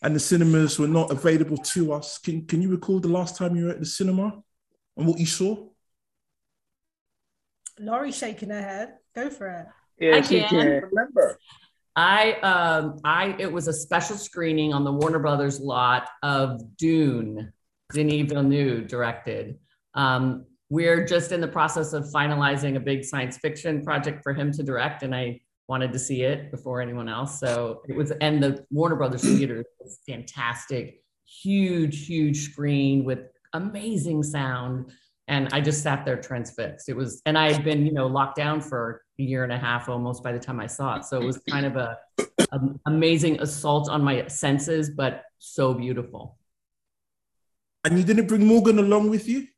and 0.02 0.14
the 0.14 0.20
cinemas 0.20 0.78
were 0.78 0.88
not 0.88 1.10
available 1.10 1.58
to 1.58 1.92
us, 1.92 2.18
can 2.18 2.46
can 2.46 2.62
you 2.62 2.70
recall 2.70 3.00
the 3.00 3.08
last 3.08 3.36
time 3.36 3.56
you 3.56 3.64
were 3.64 3.70
at 3.70 3.80
the 3.80 3.86
cinema 3.86 4.42
and 4.96 5.06
what 5.06 5.18
you 5.18 5.26
saw? 5.26 5.68
Laurie's 7.78 8.16
shaking 8.16 8.50
her 8.50 8.62
head. 8.62 8.94
Go 9.14 9.28
for 9.30 9.48
it. 9.48 9.66
Yeah, 9.98 10.16
I 10.16 10.20
she 10.22 10.40
can. 10.40 10.48
can. 10.48 10.66
Remember? 10.90 11.38
I 11.94 12.32
um 12.40 12.98
I 13.04 13.34
it 13.38 13.50
was 13.50 13.68
a 13.68 13.72
special 13.72 14.16
screening 14.16 14.72
on 14.74 14.84
the 14.84 14.92
Warner 14.92 15.18
Brothers 15.18 15.60
lot 15.60 16.08
of 16.22 16.60
Dune, 16.76 17.52
Denis 17.92 18.28
Villeneuve 18.28 18.86
directed. 18.86 19.58
Um, 19.94 20.44
we're 20.68 21.06
just 21.06 21.32
in 21.32 21.40
the 21.40 21.48
process 21.48 21.92
of 21.92 22.04
finalizing 22.04 22.76
a 22.76 22.80
big 22.80 23.04
science 23.04 23.38
fiction 23.38 23.82
project 23.82 24.22
for 24.22 24.34
him 24.34 24.52
to 24.52 24.62
direct, 24.62 25.02
and 25.02 25.14
I 25.14 25.40
wanted 25.68 25.92
to 25.92 25.98
see 25.98 26.22
it 26.22 26.50
before 26.50 26.80
anyone 26.80 27.08
else. 27.08 27.40
So 27.40 27.82
it 27.88 27.96
was, 27.96 28.10
and 28.20 28.42
the 28.42 28.64
Warner 28.70 28.96
Brothers 28.96 29.22
theater 29.22 29.64
was 29.80 29.98
fantastic, 30.08 31.02
huge, 31.24 32.06
huge 32.06 32.50
screen 32.50 33.04
with 33.04 33.20
amazing 33.52 34.22
sound. 34.22 34.92
And 35.28 35.48
I 35.52 35.60
just 35.60 35.82
sat 35.82 36.04
there 36.04 36.16
transfixed. 36.20 36.88
It 36.88 36.94
was, 36.96 37.20
and 37.26 37.36
I 37.36 37.52
had 37.52 37.64
been, 37.64 37.84
you 37.84 37.92
know, 37.92 38.06
locked 38.06 38.36
down 38.36 38.60
for 38.60 39.02
a 39.18 39.22
year 39.22 39.42
and 39.42 39.52
a 39.52 39.58
half 39.58 39.88
almost 39.88 40.22
by 40.22 40.30
the 40.30 40.38
time 40.38 40.60
I 40.60 40.68
saw 40.68 40.96
it. 40.96 41.04
So 41.04 41.20
it 41.20 41.24
was 41.24 41.38
kind 41.50 41.66
of 41.66 41.74
a, 41.76 41.98
an 42.52 42.78
amazing 42.86 43.40
assault 43.40 43.88
on 43.88 44.04
my 44.04 44.26
senses, 44.28 44.90
but 44.90 45.24
so 45.38 45.74
beautiful. 45.74 46.38
And 47.84 47.98
you 47.98 48.04
didn't 48.04 48.26
bring 48.28 48.46
Morgan 48.46 48.78
along 48.78 49.10
with 49.10 49.26
you? 49.28 49.48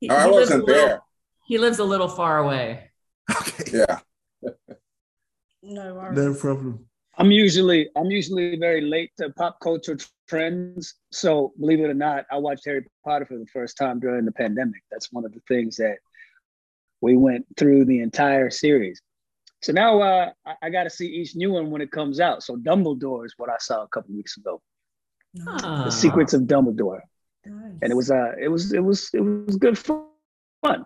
He, 0.00 0.08
No, 0.08 0.16
I 0.16 0.24
he 0.24 0.30
lives 0.30 0.50
wasn't 0.50 0.62
a 0.62 0.66
little- 0.66 0.86
there. 0.88 1.00
He 1.46 1.58
lives 1.58 1.78
a 1.78 1.84
little 1.84 2.08
far 2.08 2.38
away. 2.38 2.90
Okay. 3.40 3.78
Yeah. 3.78 4.00
No 5.64 5.94
worries. 5.94 6.16
No 6.16 6.34
problem. 6.34 6.86
I'm 7.16 7.30
usually 7.30 7.88
I'm 7.96 8.10
usually 8.10 8.56
very 8.56 8.80
late 8.80 9.12
to 9.18 9.30
pop 9.30 9.60
culture 9.60 9.96
trends. 10.28 10.94
So 11.12 11.52
believe 11.58 11.80
it 11.80 11.90
or 11.90 11.94
not, 11.94 12.26
I 12.30 12.38
watched 12.38 12.64
Harry 12.66 12.84
Potter 13.04 13.24
for 13.24 13.38
the 13.38 13.46
first 13.46 13.76
time 13.76 14.00
during 14.00 14.24
the 14.24 14.32
pandemic. 14.32 14.82
That's 14.90 15.12
one 15.12 15.24
of 15.24 15.32
the 15.32 15.40
things 15.46 15.76
that 15.76 15.98
we 17.00 17.16
went 17.16 17.46
through 17.56 17.84
the 17.84 18.00
entire 18.00 18.50
series. 18.50 19.00
So 19.62 19.72
now 19.72 20.00
uh, 20.00 20.32
I, 20.44 20.54
I 20.62 20.70
got 20.70 20.84
to 20.84 20.90
see 20.90 21.06
each 21.06 21.36
new 21.36 21.52
one 21.52 21.70
when 21.70 21.80
it 21.80 21.90
comes 21.90 22.20
out. 22.20 22.42
So 22.42 22.56
Dumbledore 22.56 23.24
is 23.24 23.34
what 23.36 23.48
I 23.48 23.56
saw 23.60 23.82
a 23.82 23.88
couple 23.88 24.14
weeks 24.14 24.36
ago. 24.36 24.60
Ah. 25.46 25.84
The 25.84 25.90
Secrets 25.90 26.34
of 26.34 26.42
Dumbledore, 26.42 27.00
and 27.44 27.82
it 27.82 27.96
was 27.96 28.10
uh 28.10 28.32
it 28.40 28.48
was 28.48 28.72
it 28.72 28.80
was 28.80 29.10
it 29.12 29.20
was 29.20 29.56
good 29.56 29.78
fun. 29.78 30.84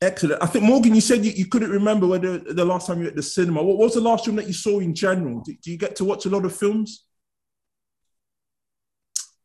Excellent. 0.00 0.40
I 0.40 0.46
think 0.46 0.64
Morgan, 0.64 0.94
you 0.94 1.00
said 1.00 1.24
you, 1.24 1.32
you 1.32 1.46
couldn't 1.46 1.70
remember 1.70 2.06
whether 2.06 2.38
the 2.38 2.64
last 2.64 2.86
time 2.86 2.98
you 2.98 3.04
were 3.04 3.10
at 3.10 3.16
the 3.16 3.22
cinema. 3.22 3.62
What 3.62 3.78
was 3.78 3.94
the 3.94 4.00
last 4.00 4.24
film 4.24 4.36
that 4.36 4.46
you 4.46 4.52
saw 4.52 4.78
in 4.78 4.94
general? 4.94 5.40
Do, 5.40 5.52
do 5.60 5.72
you 5.72 5.76
get 5.76 5.96
to 5.96 6.04
watch 6.04 6.24
a 6.24 6.30
lot 6.30 6.44
of 6.44 6.54
films? 6.54 7.04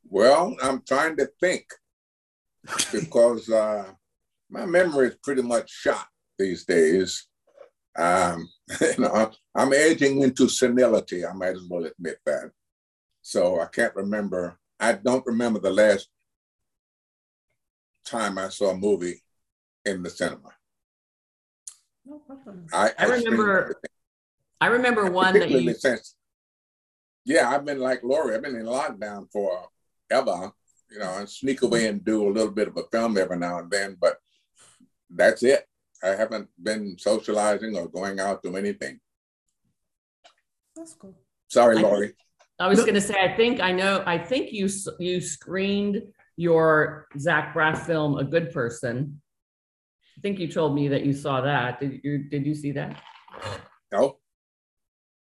Well, 0.08 0.56
I'm 0.62 0.84
trying 0.88 1.18
to 1.18 1.30
think 1.40 1.66
because 2.92 3.50
uh, 3.50 3.92
my 4.52 4.68
memory 4.68 5.08
is 5.08 5.16
pretty 5.24 5.42
much 5.42 5.72
shot 5.72 6.06
these 6.38 6.66
days. 6.66 7.26
Um, 7.98 8.48
you 8.82 9.00
know, 9.00 9.32
I'm 9.56 9.74
edging 9.74 10.22
into 10.22 10.48
senility. 10.48 11.26
I 11.26 11.34
might 11.34 11.56
as 11.56 11.68
well 11.68 11.86
admit 11.86 12.20
that. 12.28 12.52
So 13.24 13.60
I 13.60 13.66
can't 13.66 13.96
remember. 13.96 14.60
I 14.80 14.94
don't 14.94 15.26
remember 15.26 15.60
the 15.60 15.74
last 15.74 16.10
time 18.06 18.38
I 18.38 18.50
saw 18.50 18.70
a 18.70 18.78
movie 18.78 19.23
in 19.86 20.04
the 20.04 20.10
cinema. 20.10 20.50
No 22.06 22.20
problem. 22.20 22.66
I, 22.74 22.92
I 22.98 23.06
streamed 23.06 23.24
remember- 23.26 23.82
I 24.60 24.68
remember 24.68 25.10
one 25.12 25.34
that 25.34 25.40
particularly 25.42 25.68
you, 25.68 25.74
since 25.74 26.16
yeah 27.26 27.50
i've 27.50 27.64
been 27.64 27.80
like 27.80 28.04
Laurie 28.04 28.36
i've 28.36 28.42
been 28.42 28.56
in 28.56 28.66
lockdown 28.66 29.32
for 29.32 29.68
ever 30.12 30.52
you 30.92 31.00
know 31.00 31.18
and 31.18 31.30
sneak 31.30 31.62
away 31.62 31.88
and 31.88 32.04
do 32.04 32.28
a 32.28 32.32
little 32.32 32.52
bit 32.52 32.68
of 32.68 32.76
a 32.76 32.84
film 32.92 33.18
every 33.18 33.38
now 33.38 33.60
and 33.60 33.72
then 33.72 33.96
but 34.00 34.18
that's 35.10 35.42
it 35.44 35.66
i 36.04 36.10
haven't 36.10 36.50
been 36.62 36.98
socializing 36.98 37.78
or 37.78 37.88
going 37.88 38.20
out 38.20 38.44
to 38.44 38.58
anything 38.58 39.00
That's 40.76 40.94
cool. 40.96 41.16
sorry 41.48 41.78
I- 41.78 41.82
Laurie 41.82 42.14
I 42.60 42.68
was 42.68 42.80
going 42.82 42.94
to 42.94 43.02
say, 43.02 43.16
I 43.20 43.36
think 43.36 43.60
I 43.60 43.72
know. 43.72 44.04
I 44.06 44.18
think 44.18 44.54
you 44.54 44.70
you 45.00 45.20
screened 45.20 46.04
your 46.38 47.08
Zach 47.18 47.54
Braff 47.54 47.80
film, 47.86 48.18
A 48.20 48.24
Good 48.24 48.54
Person. 48.54 49.22
I 50.24 50.28
think 50.30 50.40
you 50.40 50.48
told 50.48 50.74
me 50.74 50.88
that 50.88 51.06
you 51.06 51.12
saw 51.12 51.42
that. 51.42 51.82
Did 51.82 52.00
you 52.02 52.20
Did 52.30 52.46
you 52.46 52.56
see 52.56 52.72
that? 52.72 53.02
no 53.92 54.18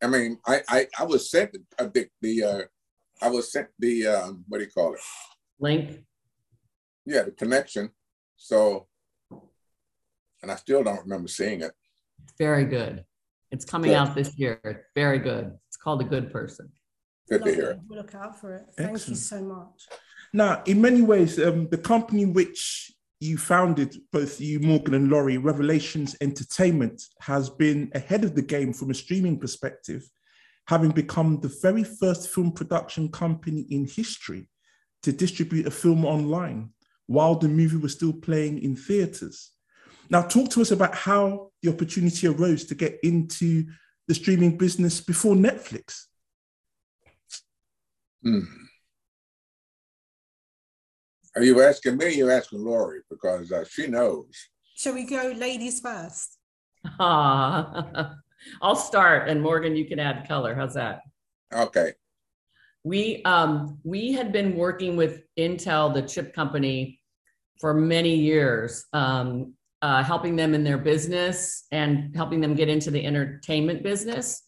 i 0.01 0.07
mean 0.07 0.37
i 0.45 0.61
i, 0.69 0.87
I 0.99 1.03
was 1.03 1.29
sent 1.29 1.55
uh, 1.79 1.87
the, 1.93 2.07
the 2.21 2.43
uh 2.43 2.61
i 3.21 3.29
was 3.29 3.51
sent 3.51 3.67
the 3.79 4.07
uh 4.07 4.31
what 4.47 4.57
do 4.59 4.63
you 4.65 4.69
call 4.69 4.93
it 4.93 4.99
Link. 5.59 6.03
yeah 7.05 7.23
the 7.23 7.31
connection 7.31 7.89
so 8.37 8.87
and 10.41 10.51
I 10.51 10.55
still 10.55 10.83
don't 10.83 10.99
remember 10.99 11.29
seeing 11.29 11.61
it. 11.61 11.71
Very 12.37 12.65
good. 12.65 13.05
It's 13.51 13.63
coming 13.63 13.91
Good. 13.91 13.97
out 13.97 14.13
this 14.13 14.37
year. 14.37 14.59
Very 14.93 15.19
good. 15.19 15.57
It's 15.69 15.77
called 15.77 16.01
A 16.01 16.03
Good 16.03 16.31
Person. 16.31 16.69
Good 17.29 17.45
to 17.45 17.55
hear 17.55 17.69
it. 17.71 17.79
We'll 17.87 17.99
look 17.99 18.13
out 18.13 18.39
for 18.39 18.53
it. 18.53 18.65
Thank 18.77 19.07
you 19.07 19.15
so 19.15 19.41
much. 19.41 19.87
Now, 20.33 20.61
in 20.65 20.81
many 20.81 21.01
ways, 21.01 21.39
um, 21.39 21.69
the 21.69 21.77
company 21.77 22.25
which 22.25 22.91
you 23.23 23.37
founded, 23.37 23.97
both 24.11 24.41
you, 24.41 24.59
Morgan 24.59 24.93
and 24.93 25.09
Laurie, 25.09 25.37
Revelations 25.37 26.15
Entertainment, 26.19 27.01
has 27.21 27.49
been 27.49 27.89
ahead 27.95 28.25
of 28.25 28.35
the 28.35 28.41
game 28.41 28.73
from 28.73 28.91
a 28.91 28.93
streaming 28.93 29.39
perspective, 29.39 30.03
having 30.67 30.91
become 30.91 31.39
the 31.39 31.55
very 31.61 31.85
first 31.85 32.29
film 32.29 32.51
production 32.51 33.09
company 33.09 33.61
in 33.69 33.87
history 33.87 34.49
to 35.03 35.13
distribute 35.13 35.65
a 35.65 35.71
film 35.71 36.03
online 36.05 36.69
while 37.07 37.35
the 37.35 37.47
movie 37.47 37.77
was 37.77 37.93
still 37.93 38.13
playing 38.13 38.61
in 38.61 38.75
theaters. 38.75 39.51
Now, 40.09 40.21
talk 40.23 40.49
to 40.51 40.61
us 40.61 40.71
about 40.71 40.93
how 40.93 41.51
the 41.61 41.71
opportunity 41.71 42.27
arose 42.27 42.65
to 42.65 42.75
get 42.75 42.99
into 43.03 43.65
the 44.07 44.15
streaming 44.15 44.57
business 44.57 44.99
before 44.99 45.35
Netflix. 45.35 46.03
Hmm. 48.21 48.62
Are 51.35 51.43
you 51.43 51.61
asking 51.61 51.97
me? 51.97 52.15
You're 52.15 52.31
asking 52.31 52.63
Laurie 52.63 53.01
because 53.09 53.51
uh, 53.51 53.63
she 53.67 53.87
knows. 53.87 54.49
Shall 54.75 54.93
we 54.93 55.03
go 55.03 55.33
ladies 55.35 55.79
first? 55.79 56.37
Ah, 56.99 58.15
I'll 58.61 58.75
start, 58.75 59.29
and 59.29 59.41
Morgan, 59.41 59.75
you 59.75 59.85
can 59.85 59.99
add 59.99 60.27
color. 60.27 60.53
How's 60.53 60.73
that? 60.75 60.99
Okay. 61.53 61.93
We 62.83 63.23
um, 63.23 63.79
we 63.83 64.11
had 64.11 64.31
been 64.31 64.55
working 64.55 64.95
with 64.95 65.23
Intel, 65.39 65.93
the 65.93 66.01
chip 66.01 66.33
company, 66.35 66.99
for 67.59 67.73
many 67.73 68.13
years, 68.13 68.85
um, 68.93 69.53
uh, 69.81 70.03
helping 70.03 70.35
them 70.35 70.53
in 70.53 70.63
their 70.63 70.77
business 70.77 71.65
and 71.71 72.15
helping 72.15 72.41
them 72.41 72.55
get 72.55 72.69
into 72.69 72.91
the 72.91 73.05
entertainment 73.05 73.83
business. 73.83 74.43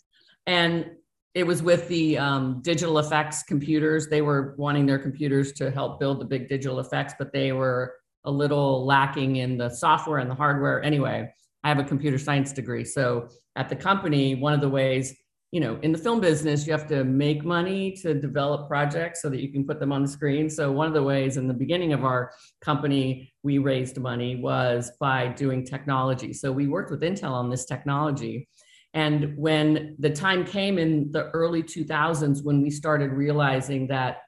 And 0.46 0.92
it 1.36 1.46
was 1.46 1.62
with 1.62 1.88
the 1.90 2.18
um, 2.18 2.62
digital 2.62 2.98
effects 2.98 3.44
computers. 3.44 4.08
They 4.08 4.22
were 4.22 4.56
wanting 4.58 4.86
their 4.86 4.98
computers 4.98 5.52
to 5.54 5.70
help 5.70 6.00
build 6.00 6.22
the 6.22 6.26
big 6.26 6.48
digital 6.48 6.80
effects, 6.80 7.14
but 7.20 7.34
they 7.34 7.52
were 7.52 7.94
a 8.24 8.32
little 8.32 8.86
lacking 8.86 9.36
in 9.36 9.58
the 9.58 9.70
software 9.70 10.20
and 10.20 10.32
the 10.32 10.36
hardware. 10.36 10.82
Anyway, 10.82 11.30
I 11.64 11.68
have 11.68 11.78
a 11.78 11.84
computer 11.84 12.18
science 12.18 12.54
degree. 12.54 12.86
So 12.86 13.28
at 13.58 13.68
the 13.68 13.76
company, 13.76 14.36
one 14.36 14.54
of 14.54 14.62
the 14.62 14.70
ways, 14.70 15.14
you 15.52 15.60
know, 15.60 15.78
in 15.84 15.92
the 15.92 15.98
film 15.98 16.22
business, 16.22 16.66
you 16.66 16.72
have 16.72 16.88
to 16.88 17.04
make 17.04 17.44
money 17.44 17.92
to 17.98 18.14
develop 18.14 18.70
projects 18.70 19.22
so 19.22 19.30
that 19.30 19.42
you 19.42 19.52
can 19.52 19.66
put 19.66 19.80
them 19.80 19.92
on 19.92 20.04
the 20.04 20.08
screen. 20.08 20.50
So 20.50 20.72
one 20.72 20.88
of 20.88 20.94
the 20.94 21.04
ways 21.04 21.36
in 21.36 21.48
the 21.48 21.54
beginning 21.54 21.92
of 21.92 22.06
our 22.06 22.32
company, 22.62 23.34
we 23.44 23.58
raised 23.58 24.00
money 24.00 24.38
was 24.38 24.92
by 25.02 25.28
doing 25.30 25.66
technology. 25.66 26.32
So 26.32 26.52
we 26.52 26.68
worked 26.68 26.92
with 26.92 27.02
Intel 27.02 27.32
on 27.32 27.50
this 27.50 27.66
technology. 27.66 28.48
And 28.96 29.38
when 29.38 29.98
the 30.00 30.10
time 30.10 30.46
came 30.46 30.80
in 30.80 31.12
the 31.12 31.30
early 31.32 31.62
2000s, 31.62 32.44
when 32.44 32.62
we 32.62 32.70
started 32.70 33.12
realizing 33.12 33.88
that 33.88 34.20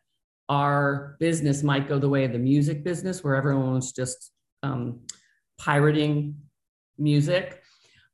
our 0.49 1.15
business 1.21 1.63
might 1.63 1.87
go 1.87 1.97
the 1.97 2.09
way 2.09 2.25
of 2.25 2.33
the 2.33 2.39
music 2.39 2.83
business, 2.83 3.23
where 3.23 3.35
everyone 3.35 3.73
was 3.73 3.93
just 3.93 4.33
um, 4.63 4.99
pirating 5.57 6.35
music, 6.97 7.63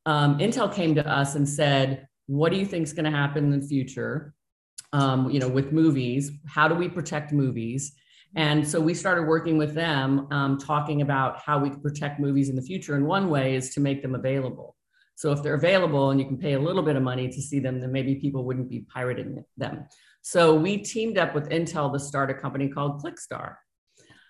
um, 0.05 0.37
Intel 0.37 0.71
came 0.71 0.93
to 0.95 1.07
us 1.07 1.33
and 1.33 1.49
said, 1.49 2.07
"What 2.27 2.51
do 2.51 2.57
you 2.59 2.65
think 2.65 2.83
is 2.83 2.93
going 2.93 3.11
to 3.11 3.17
happen 3.17 3.51
in 3.51 3.59
the 3.59 3.67
future? 3.67 4.35
Um, 4.91 5.31
you 5.31 5.39
know, 5.39 5.47
with 5.47 5.71
movies? 5.71 6.31
How 6.45 6.67
do 6.67 6.75
we 6.75 6.87
protect 6.87 7.31
movies?" 7.31 7.93
And 8.35 8.67
so 8.67 8.79
we 8.79 8.93
started 8.93 9.23
working 9.23 9.57
with 9.57 9.73
them, 9.73 10.27
um, 10.31 10.57
talking 10.59 11.01
about 11.01 11.39
how 11.39 11.57
we 11.59 11.69
could 11.69 11.81
protect 11.81 12.19
movies 12.19 12.49
in 12.49 12.55
the 12.55 12.61
future. 12.61 12.95
And 12.95 13.05
one 13.05 13.29
way 13.29 13.55
is 13.55 13.73
to 13.75 13.79
make 13.79 14.01
them 14.01 14.15
available. 14.15 14.75
So 15.15 15.31
if 15.31 15.43
they're 15.43 15.53
available 15.53 16.09
and 16.09 16.19
you 16.19 16.25
can 16.25 16.37
pay 16.37 16.53
a 16.53 16.59
little 16.59 16.83
bit 16.83 16.95
of 16.95 17.03
money 17.03 17.27
to 17.29 17.41
see 17.41 17.59
them, 17.59 17.79
then 17.79 17.91
maybe 17.91 18.15
people 18.15 18.43
wouldn't 18.43 18.69
be 18.69 18.81
pirating 18.81 19.43
them. 19.57 19.85
So 20.21 20.55
we 20.55 20.77
teamed 20.77 21.17
up 21.17 21.35
with 21.35 21.49
Intel 21.49 21.91
to 21.93 21.99
start 21.99 22.31
a 22.31 22.33
company 22.33 22.67
called 22.69 23.01
ClickStar. 23.01 23.55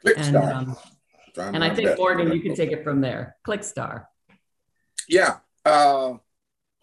And, 0.05 0.35
Clickstar. 0.35 0.55
um, 0.55 0.77
and 1.37 1.63
I 1.63 1.73
think 1.73 1.89
best. 1.89 1.99
Morgan, 1.99 2.31
you 2.31 2.41
can 2.41 2.55
take 2.55 2.71
it 2.71 2.83
from 2.83 2.99
there. 3.01 3.37
ClickStar. 3.47 4.05
Yeah. 5.07 5.37
Uh, 5.65 6.15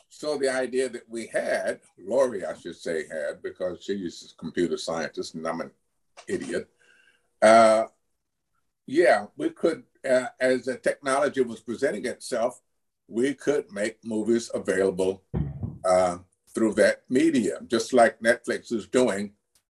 so 0.09 0.39
the 0.39 0.49
idea 0.49 0.89
that 0.89 1.09
we 1.09 1.27
had, 1.27 1.81
Laurie, 1.99 2.45
I 2.45 2.55
should 2.55 2.77
say, 2.77 3.07
had, 3.09 3.43
because 3.43 3.83
she's 3.85 4.33
a 4.33 4.41
computer 4.41 4.77
scientist 4.77 5.35
and 5.35 5.47
I'm 5.47 5.61
an 5.61 5.71
idiot. 6.27 6.69
Uh, 7.41 7.85
yeah, 8.87 9.27
we 9.37 9.51
could, 9.51 9.85
uh, 10.09 10.27
as 10.41 10.65
the 10.65 10.77
technology 10.77 11.43
was 11.43 11.61
presenting 11.61 12.07
itself, 12.07 12.61
we 13.11 13.35
could 13.35 13.71
make 13.73 13.99
movies 14.05 14.51
available 14.55 15.23
uh, 15.85 16.19
through 16.55 16.75
that 16.75 17.03
medium, 17.09 17.67
just 17.69 17.93
like 17.93 18.21
Netflix 18.21 18.73
is 18.73 18.87
doing. 18.87 19.33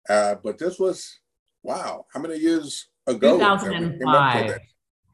Uh, 0.09 0.35
but 0.43 0.57
this 0.57 0.79
was, 0.79 1.19
wow, 1.63 2.05
how 2.13 2.19
many 2.19 2.37
years 2.37 2.87
ago? 3.07 3.37
that 3.37 3.63
we 3.63 3.97
came 3.97 4.07
up 4.07 4.35
with 4.35 4.47
2005. 4.49 4.59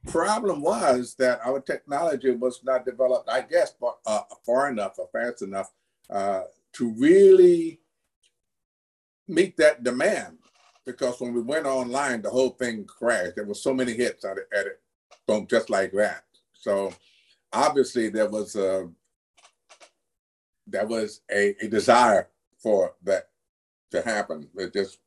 problem 0.08 0.62
was 0.62 1.16
that 1.20 1.40
our 1.46 1.60
technology 1.60 2.32
was 2.32 2.62
not 2.64 2.86
developed, 2.86 3.30
I 3.30 3.42
guess, 3.42 3.74
far, 3.80 3.96
uh, 4.06 4.22
far 4.46 4.70
enough 4.70 4.98
or 4.98 5.10
fast 5.12 5.42
enough 5.42 5.72
uh, 6.10 6.44
to 6.74 6.94
really 6.94 7.80
meet 9.28 9.58
that 9.58 9.84
demand. 9.84 10.38
Because 10.86 11.20
when 11.20 11.34
we 11.34 11.42
went 11.42 11.66
online, 11.66 12.22
the 12.22 12.30
whole 12.30 12.52
thing 12.52 12.86
crashed. 12.86 13.36
There 13.36 13.46
were 13.46 13.54
so 13.54 13.74
many 13.74 13.94
hits 13.94 14.24
at 14.24 14.38
it, 14.38 14.48
at 14.56 14.68
it 14.68 14.82
boom, 15.28 15.46
just 15.48 15.70
like 15.70 15.92
that. 15.92 16.24
So 16.54 16.94
obviously 17.54 18.10
there 18.10 18.30
was 18.30 18.56
a 18.56 18.90
there 20.68 20.86
was 20.86 21.22
a, 21.32 21.56
a 21.62 21.68
desire 21.68 22.30
for 22.62 22.94
that 23.04 23.30
to 23.92 24.02
happen. 24.02 24.48
It 24.56 24.74
just 24.74 25.00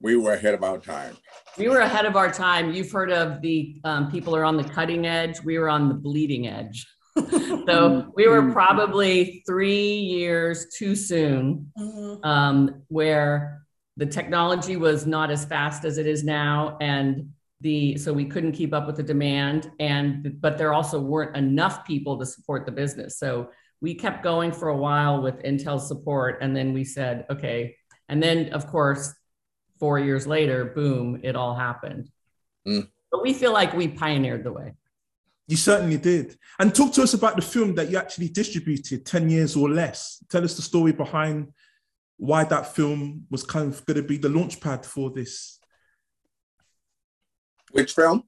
we 0.00 0.16
were 0.16 0.34
ahead 0.34 0.54
of 0.54 0.62
our 0.62 0.78
time. 0.78 1.16
We 1.56 1.68
were 1.68 1.80
ahead 1.80 2.04
of 2.04 2.16
our 2.16 2.30
time. 2.30 2.74
You've 2.74 2.92
heard 2.92 3.10
of 3.10 3.40
the 3.40 3.80
um, 3.84 4.10
people 4.10 4.36
are 4.36 4.44
on 4.44 4.56
the 4.56 4.64
cutting 4.64 5.06
edge. 5.06 5.42
We 5.42 5.58
were 5.58 5.70
on 5.70 5.88
the 5.88 5.94
bleeding 5.94 6.46
edge. 6.46 6.86
so 7.66 8.12
we 8.14 8.28
were 8.28 8.50
probably 8.50 9.42
three 9.46 9.94
years 9.94 10.66
too 10.76 10.96
soon, 10.96 11.70
um, 12.24 12.82
where 12.88 13.62
the 13.96 14.04
technology 14.04 14.76
was 14.76 15.06
not 15.06 15.30
as 15.30 15.44
fast 15.44 15.84
as 15.84 15.96
it 15.96 16.06
is 16.06 16.24
now, 16.24 16.76
and 16.80 17.30
the 17.64 17.96
so 17.96 18.12
we 18.12 18.26
couldn't 18.26 18.52
keep 18.52 18.72
up 18.72 18.86
with 18.86 18.96
the 18.96 19.02
demand. 19.02 19.72
And 19.80 20.40
but 20.40 20.56
there 20.58 20.72
also 20.72 21.00
weren't 21.00 21.36
enough 21.36 21.84
people 21.84 22.16
to 22.18 22.26
support 22.26 22.66
the 22.66 22.72
business. 22.72 23.18
So 23.18 23.48
we 23.80 23.94
kept 23.94 24.22
going 24.22 24.52
for 24.52 24.68
a 24.68 24.76
while 24.76 25.20
with 25.20 25.42
intel 25.42 25.80
support, 25.80 26.38
and 26.42 26.54
then 26.54 26.72
we 26.72 26.84
said, 26.84 27.26
okay. 27.30 27.76
And 28.08 28.22
then 28.22 28.52
of 28.52 28.68
course, 28.68 29.12
four 29.80 29.98
years 29.98 30.26
later, 30.26 30.66
boom, 30.66 31.20
it 31.24 31.34
all 31.34 31.56
happened. 31.56 32.10
Mm. 32.68 32.88
But 33.10 33.22
we 33.22 33.32
feel 33.32 33.52
like 33.52 33.72
we 33.72 33.88
pioneered 33.88 34.44
the 34.44 34.52
way. 34.52 34.74
You 35.46 35.56
certainly 35.56 35.98
did. 35.98 36.36
And 36.58 36.74
talk 36.74 36.92
to 36.94 37.02
us 37.02 37.14
about 37.14 37.36
the 37.36 37.42
film 37.42 37.74
that 37.74 37.90
you 37.90 37.98
actually 37.98 38.28
distributed 38.28 39.04
10 39.04 39.30
years 39.30 39.56
or 39.56 39.68
less. 39.70 40.22
Tell 40.30 40.44
us 40.44 40.56
the 40.56 40.62
story 40.62 40.92
behind 40.92 41.52
why 42.16 42.44
that 42.44 42.74
film 42.74 43.26
was 43.30 43.42
kind 43.42 43.72
of 43.72 43.84
going 43.86 43.96
to 43.96 44.02
be 44.02 44.16
the 44.16 44.28
launch 44.28 44.60
pad 44.60 44.84
for 44.86 45.10
this. 45.10 45.58
Which 47.74 47.92
film? 47.92 48.22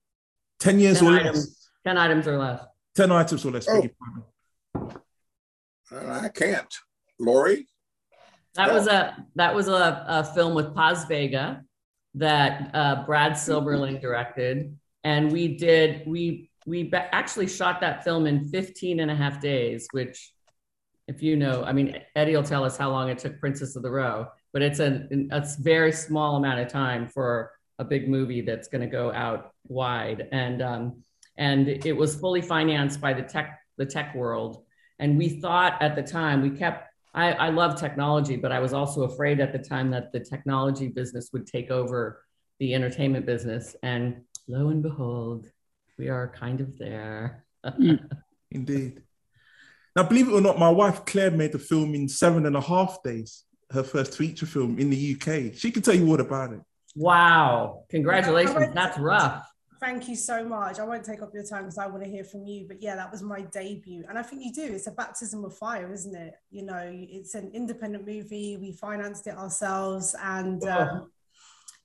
10 0.59 0.81
years 0.81 0.99
10 0.99 1.09
or 1.09 1.17
items, 1.21 1.37
less. 1.37 1.71
10 1.87 1.99
items 1.99 2.27
or 2.27 2.37
less. 2.37 2.65
10 2.97 3.13
items 3.13 3.45
or 3.45 3.51
less. 3.53 3.67
Oh. 3.69 3.81
beg 3.81 3.93
your 3.93 3.93
pardon. 4.75 5.01
Uh, 5.93 6.21
I 6.25 6.29
can't. 6.31 6.75
Laurie? 7.21 7.69
That 8.57 8.73
was 8.73 8.89
a 8.89 9.25
that 9.37 9.55
was 9.55 9.69
a, 9.69 10.05
a 10.09 10.25
film 10.25 10.55
with 10.55 10.75
Paz 10.75 11.05
Vega 11.05 11.63
that 12.15 12.71
uh, 12.75 13.05
Brad 13.05 13.33
Silberling 13.33 14.01
directed, 14.01 14.77
and 15.05 15.31
we 15.31 15.57
did 15.57 16.03
we 16.07 16.51
we 16.67 16.85
ba- 16.85 17.15
actually 17.15 17.47
shot 17.47 17.81
that 17.83 18.03
film 18.03 18.27
in 18.27 18.49
15 18.49 18.99
and 18.99 19.11
a 19.11 19.15
half 19.15 19.41
days, 19.41 19.87
which, 19.93 20.33
if 21.07 21.23
you 21.23 21.37
know, 21.37 21.63
I 21.65 21.73
mean, 21.73 22.03
Edi 22.17 22.35
will 22.35 22.43
tell 22.43 22.65
us 22.65 22.77
how 22.77 22.91
long 22.91 23.11
it 23.11 23.19
took 23.19 23.39
Princess 23.39 23.77
of 23.77 23.83
the 23.83 23.91
Road, 23.91 24.27
but 24.53 24.63
it's 24.63 24.81
a 24.81 25.07
a 25.31 25.47
very 25.61 25.93
small 25.93 26.37
amount 26.37 26.59
of 26.59 26.69
time 26.69 27.09
for 27.09 27.53
a 27.79 27.85
big 27.85 28.09
movie 28.09 28.41
that's 28.41 28.69
going 28.69 28.83
to 28.83 28.87
go 28.87 29.13
out 29.13 29.53
wide, 29.69 30.29
and 30.33 30.63
um, 30.63 31.03
and 31.37 31.69
it 31.69 31.97
was 31.97 32.17
fully 32.17 32.41
financed 32.41 33.01
by 33.01 33.13
the 33.13 33.23
tech 33.23 33.61
the 33.79 33.87
tech 33.87 34.15
world, 34.15 34.65
and 34.99 35.19
we 35.19 35.41
thought 35.41 35.81
at 35.83 35.97
the 35.97 36.03
time 36.03 36.43
we 36.43 36.51
kept 36.51 36.87
I, 37.17 37.33
I 37.33 37.49
love 37.49 37.81
technology, 37.81 38.37
but 38.37 38.53
I 38.53 38.61
was 38.61 38.75
also 38.75 39.05
afraid 39.05 39.41
at 39.41 39.51
the 39.51 39.59
time 39.59 39.91
that 39.93 40.13
the 40.13 40.21
technology 40.21 40.89
business 40.89 41.31
would 41.33 41.47
take 41.47 41.71
over 41.71 42.23
the 42.59 42.75
entertainment 42.75 43.25
business. 43.25 43.75
And 43.83 44.23
lo 44.47 44.69
and 44.69 44.83
behold, 44.83 45.47
we 45.99 46.11
are 46.11 46.29
kind 46.29 46.61
of 46.61 46.77
there. 46.77 47.47
Indeed. 48.51 49.03
Now, 49.97 50.03
believe 50.03 50.29
it 50.29 50.33
or 50.33 50.43
not, 50.43 50.59
my 50.59 50.69
wife 50.69 51.07
Claire 51.07 51.31
made 51.31 51.53
the 51.53 51.59
film 51.59 51.95
in 51.95 52.07
seven 52.07 52.45
and 52.45 52.55
a 52.55 52.61
half 52.61 53.03
days, 53.03 53.45
her 53.71 53.83
first 53.83 54.15
feature 54.15 54.45
film 54.45 54.79
in 54.79 54.91
the 54.91 55.17
UK. 55.17 55.55
She 55.55 55.71
can 55.71 55.81
tell 55.81 55.95
you 55.95 56.07
all 56.07 56.21
about 56.21 56.53
it. 56.53 56.61
Wow. 56.97 57.85
Congratulations. 57.91 58.75
That's 58.75 58.99
rough. 58.99 59.47
Thank 59.79 60.09
you 60.09 60.17
so 60.17 60.43
much. 60.43 60.79
I 60.79 60.85
won't 60.85 61.05
take 61.05 61.21
up 61.23 61.35
your 61.35 61.45
time 61.45 61.65
because 61.65 61.79
I 61.79 61.87
want 61.87 62.03
to 62.03 62.09
hear 62.09 62.25
from 62.25 62.45
you. 62.47 62.65
But 62.67 62.83
yeah, 62.83 62.97
that 62.97 63.13
was 63.13 63.23
my 63.23 63.43
debut. 63.43 64.05
And 64.09 64.19
I 64.19 64.23
think 64.23 64.43
you 64.43 64.53
do. 64.53 64.65
It's 64.75 64.87
a 64.87 64.91
baptism 64.91 65.45
of 65.45 65.57
fire, 65.57 65.93
isn't 65.93 66.15
it? 66.15 66.35
You 66.51 66.65
know, 66.65 66.91
it's 66.91 67.35
an 67.35 67.51
independent 67.53 68.07
movie. 68.07 68.57
We 68.57 68.73
financed 68.73 69.27
it 69.27 69.37
ourselves. 69.37 70.17
And 70.23 70.65
um, 70.65 71.11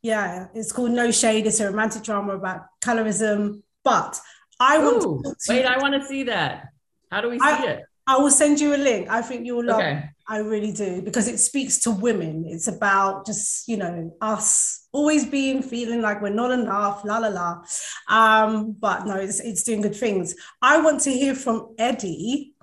yeah, 0.02 0.48
it's 0.56 0.72
called 0.72 0.92
No 0.92 1.12
Shade. 1.12 1.46
It's 1.46 1.60
a 1.60 1.68
romantic 1.70 2.04
drama 2.04 2.36
about 2.36 2.62
colorism. 2.82 3.62
But 3.84 4.18
I 4.60 4.78
want 4.78 5.04
Ooh, 5.04 5.22
to 5.24 5.36
wait, 5.50 5.66
I 5.66 5.78
want 5.80 5.94
to 5.96 6.08
see 6.08 6.24
that. 6.24 6.70
How 7.12 7.20
do 7.20 7.30
we 7.30 7.40
see 7.40 7.46
I- 7.46 7.66
it? 7.66 7.84
I 8.08 8.18
will 8.18 8.32
send 8.32 8.60
you 8.60 8.74
a 8.74 8.78
link. 8.78 9.10
I 9.10 9.22
think 9.22 9.46
you'll 9.46 9.64
love 9.64 9.80
Okay. 9.80 10.10
I 10.32 10.38
really 10.38 10.72
do 10.72 11.02
because 11.02 11.28
it 11.28 11.40
speaks 11.40 11.80
to 11.80 11.92
women. 11.92 12.46
It's 12.48 12.70
about 12.70 13.26
just, 13.26 13.68
you 13.68 13.76
know, 13.76 14.16
us 14.22 14.88
always 14.94 15.26
being 15.26 15.62
feeling 15.62 16.02
like 16.02 16.22
we're 16.22 16.30
not 16.30 16.52
enough, 16.52 17.04
la 17.04 17.18
la 17.18 17.28
la. 17.28 17.62
Um, 18.08 18.72
but 18.80 19.06
no, 19.06 19.16
it's, 19.18 19.42
it's 19.42 19.64
doing 19.64 19.82
good 19.82 19.96
things. 19.96 20.34
I 20.62 20.80
want 20.80 21.02
to 21.02 21.12
hear 21.12 21.36
from 21.36 21.76
Edi 21.78 22.54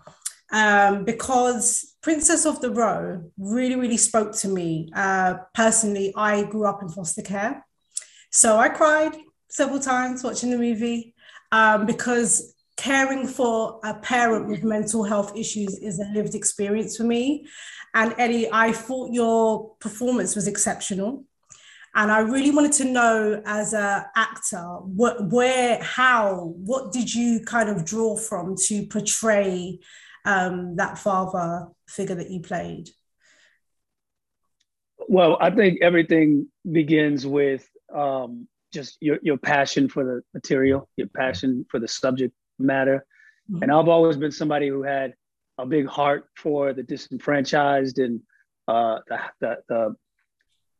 um, 0.50 1.04
because 1.04 1.94
Princess 2.00 2.46
of 2.46 2.62
the 2.62 2.70
Road 2.70 3.31
really, 3.37 3.76
really 3.76 3.98
spoke 3.98 4.35
to 4.37 4.48
me. 4.48 4.88
Uh, 4.96 5.35
personally, 5.52 6.14
I 6.16 6.44
grew 6.44 6.66
up 6.66 6.81
in 6.81 6.88
foster 6.88 7.20
care. 7.20 7.66
So 8.31 8.57
I 8.57 8.70
cried 8.70 9.14
several 9.50 9.81
times 9.81 10.24
watching 10.24 10.50
the 10.50 10.57
movie 10.57 11.14
um, 11.52 11.85
because 11.85 12.54
caring 12.78 13.26
for 13.26 13.80
a 13.84 13.92
parent 13.94 14.48
with 14.48 14.62
mental 14.62 15.02
health 15.02 15.36
issues 15.36 15.76
is 15.78 15.98
a 15.98 16.04
lived 16.14 16.34
experience 16.34 16.96
for 16.96 17.02
me. 17.04 17.46
And 17.94 18.14
Edi, 18.18 18.48
I 18.50 18.72
thought 18.72 19.12
your 19.12 19.74
performance 19.80 20.36
was 20.36 20.46
exceptional. 20.46 21.24
And 21.94 22.12
I 22.12 22.20
really 22.20 22.52
wanted 22.52 22.72
to 22.74 22.84
know 22.84 23.42
as 23.44 23.74
an 23.74 24.04
actor, 24.14 24.62
what, 24.62 25.28
where, 25.30 25.82
how, 25.82 26.54
what 26.56 26.92
did 26.92 27.12
you 27.12 27.40
kind 27.40 27.68
of 27.68 27.84
draw 27.84 28.16
from 28.16 28.54
to 28.66 28.86
portray 28.86 29.80
um, 30.24 30.76
that 30.76 30.98
father 30.98 31.66
figure 31.88 32.14
that 32.14 32.30
you 32.30 32.40
played? 32.40 32.90
Well, 35.08 35.36
I 35.40 35.50
think 35.50 35.80
everything 35.82 36.46
begins 36.70 37.26
with 37.26 37.68
um, 37.92 38.46
just 38.72 38.98
your, 39.00 39.18
your 39.22 39.38
passion 39.38 39.88
for 39.88 40.04
the 40.04 40.22
material, 40.34 40.88
your 40.96 41.08
passion 41.08 41.66
for 41.70 41.80
the 41.80 41.88
subject 41.88 42.34
matter. 42.58 43.04
And 43.62 43.72
I've 43.72 43.88
always 43.88 44.16
been 44.16 44.32
somebody 44.32 44.68
who 44.68 44.82
had 44.82 45.14
a 45.56 45.66
big 45.66 45.86
heart 45.86 46.28
for 46.36 46.72
the 46.72 46.82
disenfranchised 46.82 47.98
and 47.98 48.20
uh, 48.66 48.98
the, 49.08 49.20
the, 49.40 49.56
the, 49.68 49.96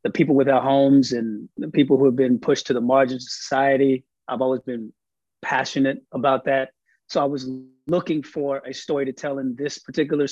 the 0.05 0.11
people 0.11 0.35
without 0.35 0.63
homes 0.63 1.13
and 1.13 1.49
the 1.57 1.69
people 1.69 1.97
who 1.97 2.05
have 2.05 2.17
been 2.17 2.39
pushed 2.39 2.67
to 2.67 2.75
the 2.75 2.81
margins 2.81 3.25
of 3.25 3.31
society. 3.31 4.05
I've 4.29 4.43
always 4.43 4.61
been 4.61 4.93
passionate 5.41 6.03
about 6.13 6.45
that. 6.45 6.71
So 7.09 7.23
I 7.23 7.25
was 7.25 7.49
looking 7.87 8.23
for 8.23 8.59
a 8.59 8.75
story 8.75 9.07
to 9.07 9.13
tell 9.13 9.39
in 9.39 9.57
this 9.57 9.79
particular 9.79 10.27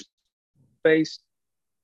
space. 0.80 1.18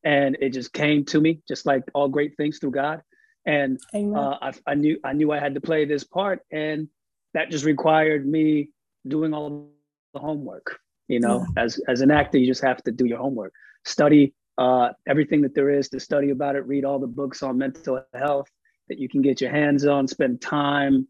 And 0.05 0.37
it 0.41 0.51
just 0.51 0.73
came 0.73 1.05
to 1.07 1.21
me, 1.21 1.41
just 1.49 1.65
like 1.65 1.85
all 1.95 2.09
great 2.09 2.37
things 2.37 2.59
through 2.59 2.73
God. 2.73 3.03
And 3.47 3.81
uh, 3.95 4.37
I, 4.43 4.53
I 4.67 4.75
knew 4.75 4.99
I 5.03 5.15
knew 5.15 5.33
I 5.33 5.41
had 5.41 5.55
to 5.55 5.61
play 5.61 5.85
this 5.85 6.05
part, 6.05 6.41
and 6.53 6.89
that 7.35 7.51
just 7.51 7.65
required 7.65 8.27
me 8.27 8.69
doing 9.07 9.35
all 9.35 9.71
the 10.15 10.21
homework. 10.21 10.79
You 11.09 11.21
know, 11.21 11.45
as 11.57 11.79
as 11.89 12.01
an 12.01 12.11
actor, 12.11 12.39
you 12.39 12.47
just 12.47 12.63
have 12.63 12.83
to 12.85 12.93
do 12.93 13.05
your 13.07 13.19
homework, 13.19 13.53
study 13.85 14.35
uh, 14.59 14.91
everything 15.07 15.41
that 15.43 15.55
there 15.55 15.71
is 15.71 15.89
to 15.91 15.99
study 16.01 16.31
about 16.31 16.57
it, 16.57 16.67
read 16.67 16.85
all 16.85 16.99
the 16.99 17.07
books 17.07 17.43
on 17.43 17.59
mental 17.59 18.05
health 18.15 18.49
that 18.89 18.99
you 18.99 19.09
can 19.09 19.23
get 19.23 19.41
your 19.41 19.51
hands 19.51 19.87
on, 19.87 20.07
spend 20.07 20.41
time 20.41 21.07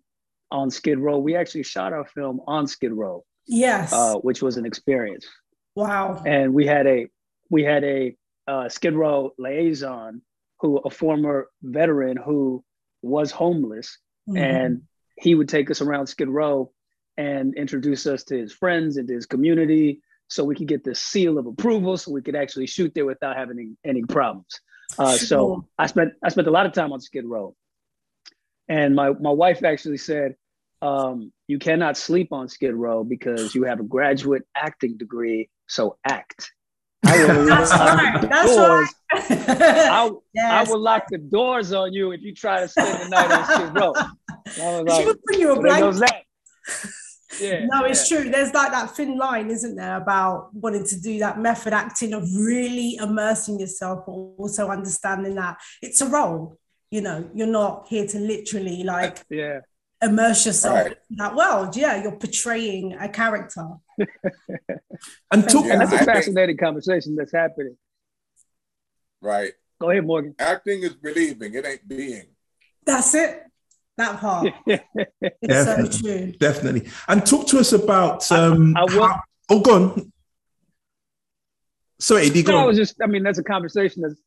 on 0.51 0.71
Skid 0.71 0.99
Row. 0.99 1.19
We 1.19 1.35
actually 1.37 1.65
shot 1.65 1.93
our 1.93 2.05
film 2.07 2.41
on 2.47 2.67
Skid 2.67 2.93
Row, 2.93 3.25
Yes. 3.47 3.93
uh, 3.93 4.15
which 4.17 4.43
was 4.43 4.57
an 4.57 4.65
experience. 4.67 5.27
wow. 5.75 6.23
And 6.27 6.53
we 6.55 6.67
had 6.67 6.87
a 6.87 7.07
we 7.51 7.63
had 7.63 7.85
a 7.85 8.17
uh, 8.49 8.69
Skid 8.69 8.95
Row 8.95 9.33
liaison 9.39 10.23
who 10.61 10.79
a 10.79 10.91
former 10.91 11.49
veteran 11.63 12.17
who 12.17 12.65
was 13.03 13.31
homeless, 13.31 13.99
Mhm. 14.29 14.39
and 14.39 14.83
he 15.17 15.35
would 15.35 15.49
take 15.49 15.71
us 15.71 15.81
around 15.81 16.07
Skid 16.07 16.29
Row 16.29 16.73
and 17.17 17.55
introduce 17.57 18.07
us 18.07 18.25
to 18.25 18.37
his 18.39 18.53
friends 18.53 18.97
and 18.97 19.07
to 19.09 19.15
his 19.15 19.27
community, 19.27 20.01
so 20.29 20.45
we 20.45 20.55
could 20.55 20.69
get 20.69 20.83
the 20.85 20.95
seal 20.95 21.39
of 21.39 21.47
approval, 21.47 21.97
so 21.97 22.11
we 22.11 22.23
could 22.23 22.37
actually 22.37 22.67
shoot 22.67 22.93
there 22.95 23.05
without 23.07 23.37
having 23.37 23.59
any, 23.59 23.77
any 23.99 24.03
problems. 24.03 24.61
Uh, 24.99 25.17
so 25.17 25.67
I 25.79 25.87
spent 25.87 26.13
I 26.23 26.29
spent 26.29 26.49
a 26.49 26.51
lot 26.51 26.67
of 26.67 26.73
time 26.73 26.93
on 26.93 27.01
Skid 27.01 27.25
Row, 27.25 27.55
and 28.69 28.95
my 28.95 29.11
my 29.11 29.31
wife 29.31 29.65
actually 29.65 29.99
said. 29.99 30.37
Um, 30.81 31.33
you 31.47 31.61
cannot 31.61 31.97
sleep 31.97 32.33
on 32.33 32.49
Skid 32.49 32.75
Row 32.75 33.05
because 33.05 33.55
you 33.55 33.63
have 33.63 33.79
a 33.79 33.85
graduate 33.85 34.43
acting 34.57 34.97
degree, 34.97 35.49
so 35.69 35.97
act. 36.05 36.51
I 37.05 37.25
will 37.25 37.45
That's 37.47 37.71
right. 37.71 38.21
the 38.21 38.27
That's 38.27 38.57
doors. 38.57 38.89
right. 39.13 39.49
I, 39.61 40.11
I 40.61 40.65
will 40.65 40.81
lock 40.81 41.05
the 41.09 41.19
doors 41.19 41.73
on 41.73 41.93
you 41.93 42.11
if 42.11 42.23
you 42.23 42.35
try 42.35 42.61
to 42.61 42.69
spend 42.69 43.01
the 43.05 43.09
night 43.11 43.31
on 43.31 43.45
Skid 43.45 43.81
Row. 43.81 43.93
I 44.61 44.83
was 44.83 44.97
She 44.97 45.05
would 45.07 45.23
bring 45.23 45.41
you 45.41 45.53
a 45.53 45.55
"So 45.57 45.63
there 45.63 45.79
goes 45.79 45.99
blanket." 45.99 46.25
That. 47.33 47.41
Yeah, 47.45 47.67
no, 47.67 47.85
it's 47.85 48.11
yeah. 48.11 48.21
true. 48.21 48.31
There's 48.31 48.53
like 48.55 48.73
that 48.73 48.95
thin 48.97 49.17
line, 49.19 49.51
isn't 49.51 49.75
there, 49.77 49.97
about 49.97 50.55
wanting 50.55 50.87
to 50.87 51.01
do 51.01 51.19
that 51.21 51.39
method 51.39 51.73
acting 51.73 52.13
of 52.15 52.23
really 52.35 52.97
immersing 52.97 53.59
yourself, 53.61 54.05
but 54.07 54.13
also 54.13 54.69
understanding 54.69 55.35
that 55.37 55.59
it's 55.81 56.01
a 56.01 56.07
role. 56.07 56.59
You 56.91 57.01
know, 57.01 57.31
you're 57.35 57.47
not 57.47 57.87
here 57.89 58.07
to 58.07 58.19
literally 58.19 58.83
like 58.85 59.25
Yeah. 59.31 59.61
immerse 60.03 60.45
yourself 60.47 60.79
Right. 60.87 60.97
in 61.11 61.17
that 61.17 61.35
world. 61.35 61.75
Yeah, 61.77 62.03
you're 62.03 62.17
portraying 62.17 62.95
a 62.95 63.09
character. 63.09 63.67
And 65.33 65.49
talk, 65.49 65.65
and 65.65 65.81
that's 65.81 65.91
I 65.93 65.97
a 65.97 65.99
think- 65.99 66.11
fascinating 66.11 66.57
conversation 66.59 67.17
that's 67.17 67.33
happening. 67.33 67.77
Right. 69.21 69.53
Go 69.81 69.91
ahead, 69.91 70.05
Morgan. 70.07 70.35
Acting 70.39 70.83
is 70.83 70.95
believing, 70.95 71.55
it 71.55 71.67
ain't 71.67 71.89
being. 71.89 72.27
That's 72.85 73.15
it. 73.15 73.43
That 73.99 74.19
part. 74.21 74.53
It's 74.67 75.93
so 75.93 76.01
true. 76.01 76.33
Definitely. 76.33 76.89
And 77.09 77.25
talk 77.27 77.47
to 77.49 77.59
us 77.59 77.73
about 77.73 78.31
um 78.33 78.77
I 78.77 78.85
will- 78.85 79.07
how- 79.07 79.21
oh 79.51 79.61
go 79.61 79.75
on. 79.75 80.13
Sorry, 81.99 82.25
Edi, 82.25 82.43
go 82.43 82.53
No, 82.53 82.59
I 82.59 82.65
was 82.65 82.77
just, 82.77 82.97
I 83.01 83.07
mean, 83.07 83.23
that's 83.23 83.39
a 83.39 83.45
conversation 83.45 84.03
that's 84.03 84.21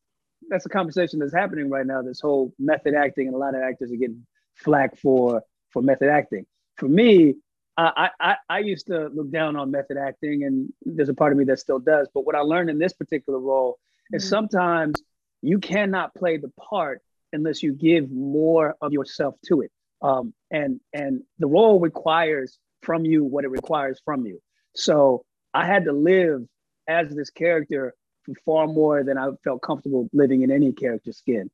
that's 0.49 0.65
a 0.65 0.69
conversation 0.69 1.19
that's 1.19 1.33
happening 1.33 1.69
right 1.69 1.85
now. 1.85 2.01
This 2.01 2.21
whole 2.21 2.53
method 2.59 2.93
acting, 2.93 3.27
and 3.27 3.35
a 3.35 3.39
lot 3.39 3.55
of 3.55 3.61
actors 3.61 3.91
are 3.91 3.95
getting 3.95 4.25
flack 4.55 4.95
for 4.97 5.41
for 5.71 5.81
method 5.81 6.09
acting. 6.09 6.45
For 6.77 6.87
me, 6.87 7.35
I 7.75 8.09
I, 8.19 8.35
I 8.49 8.59
used 8.59 8.87
to 8.87 9.07
look 9.07 9.31
down 9.31 9.55
on 9.57 9.71
method 9.71 9.97
acting, 9.97 10.43
and 10.43 10.71
there's 10.85 11.09
a 11.09 11.13
part 11.13 11.31
of 11.33 11.37
me 11.37 11.43
that 11.45 11.59
still 11.59 11.79
does. 11.79 12.07
But 12.13 12.25
what 12.25 12.35
I 12.35 12.41
learned 12.41 12.69
in 12.69 12.77
this 12.77 12.93
particular 12.93 13.39
role 13.39 13.77
is 14.13 14.23
Mhm. 14.23 14.29
sometimes 14.29 14.95
you 15.41 15.59
cannot 15.59 16.13
play 16.15 16.37
the 16.37 16.49
part 16.59 17.01
unless 17.35 17.61
you 17.61 17.73
give 17.73 18.09
more 18.11 18.75
of 18.81 18.91
yourself 18.91 19.35
to 19.47 19.61
it. 19.61 19.71
Um, 20.01 20.33
and 20.51 20.79
and 20.93 21.21
the 21.39 21.47
role 21.47 21.79
requires 21.79 22.57
from 22.81 23.05
you 23.05 23.23
what 23.23 23.45
it 23.45 23.49
requires 23.49 23.99
from 24.03 24.25
you. 24.25 24.41
So 24.75 25.23
I 25.53 25.65
had 25.65 25.85
to 25.85 25.91
live 25.91 26.41
as 26.87 27.09
this 27.09 27.29
character 27.29 27.93
for 28.23 28.33
far 28.45 28.67
more 28.67 29.03
than 29.03 29.17
I 29.17 29.29
felt 29.43 29.61
comfortable 29.61 30.09
living 30.13 30.41
in 30.41 30.51
any 30.51 30.71
character's 30.73 31.17
skin, 31.17 31.49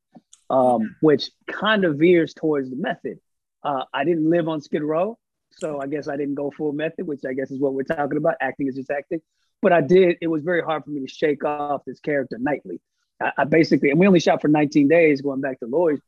um, 0.50 0.96
which 1.02 1.30
kind 1.48 1.86
of 1.86 1.98
veers 1.98 2.34
towards 2.34 2.70
the 2.70 2.76
method. 2.76 3.20
Uh, 3.64 3.84
I 3.94 4.04
didn't 4.04 4.30
live 4.30 4.48
on 4.48 4.62
Skid 4.62 4.84
Row, 4.84 5.18
so 5.52 5.80
I 5.80 5.88
guess 5.88 6.08
I 6.08 6.18
didn't 6.18 6.36
go 6.36 6.52
full 6.52 6.74
method, 6.74 7.08
which 7.08 7.22
I 7.28 7.34
guess 7.34 7.52
is 7.52 7.60
what 7.60 7.74
we're 7.74 7.84
talking 7.84 8.18
about. 8.18 8.36
Acting 8.42 8.68
is 8.68 8.76
just 8.76 8.90
acting. 8.90 9.22
But 9.62 9.72
I 9.72 9.82
did, 9.82 10.18
it 10.22 10.28
was 10.28 10.44
very 10.44 10.62
hard 10.62 10.84
for 10.84 10.90
me 10.90 11.02
to 11.02 11.08
shake 11.08 11.44
off 11.44 11.84
this 11.86 12.00
character 12.00 12.38
nightly. 12.40 12.82
I, 13.22 13.32
I 13.38 13.44
basically, 13.44 13.92
and 13.92 14.00
we 14.00 14.08
only 14.08 14.20
shot 14.20 14.42
for 14.42 14.48
19 14.48 14.88
days, 14.88 15.22
going 15.22 15.42
back 15.42 15.60
to 15.60 15.68
Lloyd, 15.68 16.02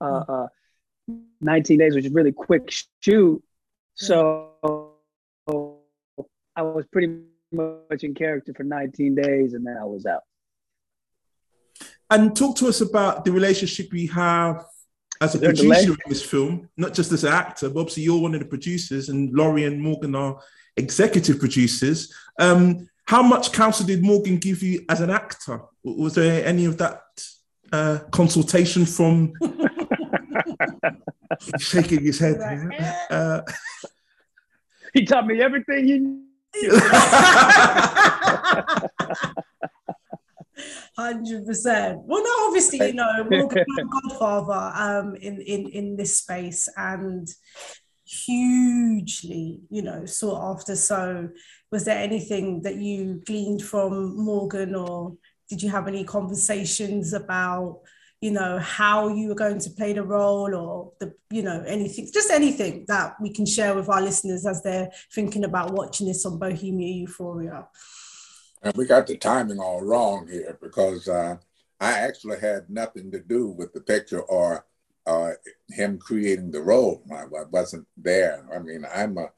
uh, 0.00 0.24
uh, 0.28 0.46
19 1.40 1.78
days, 1.78 1.94
which 1.94 2.04
is 2.04 2.12
really 2.12 2.32
quick 2.32 2.72
shoot. 3.00 3.42
So 3.94 4.94
I 6.56 6.62
was 6.62 6.84
pretty 6.92 7.20
much 7.52 8.02
in 8.02 8.14
character 8.14 8.52
for 8.54 8.64
19 8.64 9.14
days 9.14 9.54
and 9.54 9.66
then 9.66 9.76
I 9.76 9.84
was 9.84 10.06
out. 10.06 10.22
And 12.10 12.34
talk 12.34 12.56
to 12.56 12.68
us 12.68 12.80
about 12.80 13.24
the 13.24 13.32
relationship 13.32 13.92
you 13.92 14.08
have 14.08 14.64
as 15.20 15.34
a 15.34 15.50
Is 15.50 15.60
delay? 15.60 15.76
producer 15.76 15.92
in 16.04 16.10
this 16.10 16.22
film, 16.24 16.68
not 16.76 16.94
just 16.94 17.12
as 17.12 17.24
an 17.24 17.32
actor, 17.32 17.68
but 17.68 17.80
obviously 17.80 18.04
you're 18.04 18.20
one 18.20 18.34
of 18.34 18.40
the 18.40 18.46
producers, 18.46 19.08
and 19.08 19.32
Laurie 19.34 19.64
and 19.64 19.80
Morgan 19.80 20.14
are 20.14 20.40
executive 20.76 21.38
producers. 21.38 22.12
Um, 22.38 22.88
how 23.08 23.22
much 23.22 23.52
counsel 23.52 23.86
did 23.86 24.02
Morgan 24.02 24.36
give 24.36 24.62
you 24.62 24.84
as 24.90 25.00
an 25.00 25.08
actor? 25.08 25.62
Was 25.82 26.14
there 26.14 26.44
any 26.44 26.66
of 26.66 26.76
that 26.76 27.00
uh, 27.72 28.00
consultation 28.10 28.84
from? 28.84 29.32
shaking 31.58 32.04
his 32.04 32.18
head. 32.18 32.36
Uh, 33.10 33.40
He 34.94 35.04
taught 35.04 35.26
me 35.26 35.38
everything 35.40 35.86
he 35.86 35.98
knew. 35.98 36.24
Hundred 40.96 41.46
percent. 41.46 42.00
Well, 42.04 42.24
no, 42.24 42.46
obviously, 42.46 42.86
you 42.86 42.94
know, 42.94 43.26
Morgan 43.30 43.64
my 43.68 43.82
godfather 43.82 44.72
um, 44.74 45.14
in 45.16 45.42
in 45.42 45.68
in 45.68 45.96
this 45.96 46.16
space, 46.18 46.68
and 46.74 47.28
hugely, 48.08 49.60
you 49.70 49.82
know, 49.82 50.04
sought 50.06 50.56
after. 50.56 50.76
So, 50.76 51.28
was 51.70 51.84
there 51.84 51.98
anything 51.98 52.62
that 52.62 52.76
you 52.76 53.22
gleaned 53.26 53.62
from 53.62 54.16
Morgan, 54.16 54.74
or 54.74 55.16
did 55.48 55.62
you 55.62 55.70
have 55.70 55.88
any 55.88 56.04
conversations 56.04 57.12
about? 57.12 57.80
you 58.20 58.32
know 58.32 58.58
how 58.58 59.08
you 59.08 59.28
were 59.28 59.34
going 59.34 59.58
to 59.60 59.70
play 59.70 59.92
the 59.92 60.02
role 60.02 60.54
or 60.54 60.92
the 60.98 61.14
you 61.30 61.42
know 61.42 61.62
anything 61.66 62.08
just 62.12 62.30
anything 62.30 62.84
that 62.88 63.14
we 63.20 63.30
can 63.30 63.46
share 63.46 63.74
with 63.74 63.88
our 63.88 64.02
listeners 64.02 64.44
as 64.44 64.62
they're 64.62 64.90
thinking 65.12 65.44
about 65.44 65.72
watching 65.72 66.08
this 66.08 66.26
on 66.26 66.38
bohemia 66.38 66.92
euphoria 66.92 67.66
and 68.62 68.76
we 68.76 68.86
got 68.86 69.06
the 69.06 69.16
timing 69.16 69.60
all 69.60 69.82
wrong 69.82 70.26
here 70.26 70.58
because 70.60 71.08
uh, 71.08 71.36
i 71.80 71.92
actually 71.92 72.40
had 72.40 72.68
nothing 72.68 73.10
to 73.10 73.20
do 73.20 73.48
with 73.48 73.72
the 73.72 73.80
picture 73.80 74.22
or 74.22 74.66
uh, 75.08 75.32
him 75.70 75.98
creating 75.98 76.50
the 76.50 76.60
role 76.60 77.02
I, 77.10 77.22
I, 77.22 77.44
wasn't 77.50 77.86
there 77.96 78.46
i 78.54 78.58
mean 78.58 78.84
i'm 78.94 79.16
a 79.18 79.28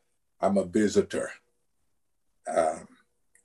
i'm 0.41 0.57
a 0.59 0.65
visitor 0.65 1.31
um, 2.49 2.89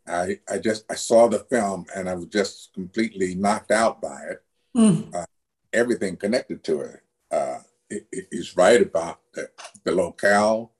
I, 0.08 0.40
I 0.50 0.58
just 0.60 0.86
I 0.90 0.96
saw 0.96 1.28
the 1.28 1.40
film 1.40 1.86
and 1.96 2.08
I 2.08 2.14
was 2.14 2.28
just 2.28 2.74
completely 2.74 3.36
knocked 3.36 3.72
out 3.72 4.02
by 4.02 4.20
it 4.32 4.46
Mm. 4.76 5.14
Uh, 5.16 5.26
everything 5.74 6.18
connected 6.18 6.64
to 6.66 6.82
it. 6.82 7.00
Uh, 7.32 7.60
it, 7.90 8.06
it 8.12 8.28
is 8.32 8.58
right 8.58 8.82
about 8.82 9.20
the, 9.34 9.50
the 9.84 9.92
locale, 9.92 10.74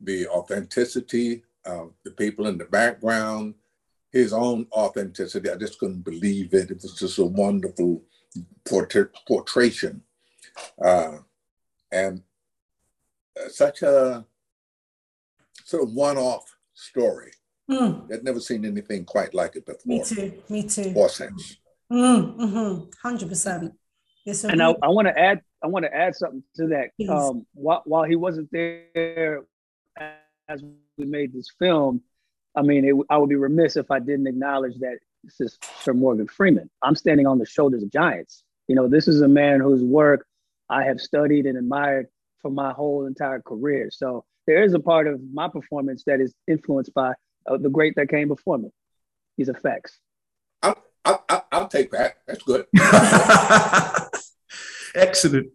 the 0.00 0.26
authenticity 0.28 1.44
of 1.64 1.92
the 2.04 2.10
people 2.12 2.46
in 2.46 2.58
the 2.58 2.64
background, 2.64 3.54
his 4.10 4.32
own 4.32 4.66
authenticity. 4.72 5.50
I 5.50 5.56
just 5.56 5.78
couldn't 5.78 6.04
believe 6.04 6.52
it. 6.54 6.70
It 6.70 6.82
was 6.82 6.94
just 6.98 7.18
a 7.18 7.24
wonderful 7.24 8.02
portrait, 8.64 9.10
portrayal. 9.26 10.00
Uh, 10.82 11.18
and 11.92 12.22
uh, 13.38 13.48
such 13.48 13.82
a 13.82 14.24
sort 15.64 15.82
of 15.82 15.92
one-off 15.92 16.44
story. 16.74 17.32
Mm. 17.70 18.10
I'd 18.12 18.24
never 18.24 18.40
seen 18.40 18.64
anything 18.64 19.04
quite 19.04 19.34
like 19.34 19.56
it 19.56 19.66
before. 19.66 19.80
Me 19.84 20.02
too. 20.02 20.32
Me 20.48 20.62
too. 20.62 20.92
Or 20.96 21.08
since. 21.08 21.58
Mm, 21.92 22.36
mm-hmm. 22.36 23.06
100%. 23.06 23.72
Yes, 24.24 24.40
sir. 24.40 24.50
And 24.50 24.62
I, 24.62 24.74
I 24.82 24.88
want 24.88 25.08
to 25.08 25.18
add, 25.18 25.40
I 25.62 25.66
want 25.66 25.84
to 25.84 25.94
add 25.94 26.14
something 26.14 26.42
to 26.56 26.68
that. 26.68 26.90
Um, 27.10 27.46
while, 27.54 27.82
while 27.84 28.04
he 28.04 28.16
wasn't 28.16 28.50
there 28.52 29.42
as 30.48 30.62
we 30.96 31.04
made 31.04 31.32
this 31.32 31.50
film, 31.58 32.02
I 32.54 32.62
mean, 32.62 32.84
it, 32.84 32.94
I 33.10 33.18
would 33.18 33.28
be 33.28 33.36
remiss 33.36 33.76
if 33.76 33.90
I 33.90 33.98
didn't 33.98 34.26
acknowledge 34.26 34.78
that 34.80 34.98
this 35.24 35.40
is 35.40 35.58
Sir 35.80 35.94
Morgan 35.94 36.26
Freeman. 36.26 36.70
I'm 36.82 36.96
standing 36.96 37.26
on 37.26 37.38
the 37.38 37.46
shoulders 37.46 37.82
of 37.82 37.90
giants. 37.92 38.42
You 38.66 38.74
know, 38.74 38.88
this 38.88 39.08
is 39.08 39.20
a 39.20 39.28
man 39.28 39.60
whose 39.60 39.82
work 39.82 40.26
I 40.70 40.84
have 40.84 41.00
studied 41.00 41.46
and 41.46 41.58
admired 41.58 42.06
for 42.42 42.50
my 42.50 42.72
whole 42.72 43.06
entire 43.06 43.40
career. 43.40 43.90
So 43.90 44.24
there 44.46 44.62
is 44.62 44.74
a 44.74 44.80
part 44.80 45.06
of 45.06 45.20
my 45.32 45.48
performance 45.48 46.04
that 46.06 46.20
is 46.20 46.34
influenced 46.46 46.94
by 46.94 47.12
uh, 47.46 47.56
the 47.56 47.70
great 47.70 47.94
that 47.96 48.08
came 48.08 48.28
before 48.28 48.58
me. 48.58 48.70
These 49.36 49.48
effects. 49.48 49.98
I'll, 50.62 50.82
I'll, 51.04 51.46
I'll 51.52 51.68
take 51.68 51.90
that. 51.92 52.16
That's 52.26 52.42
good. 52.42 52.66
Excellent. 54.94 55.48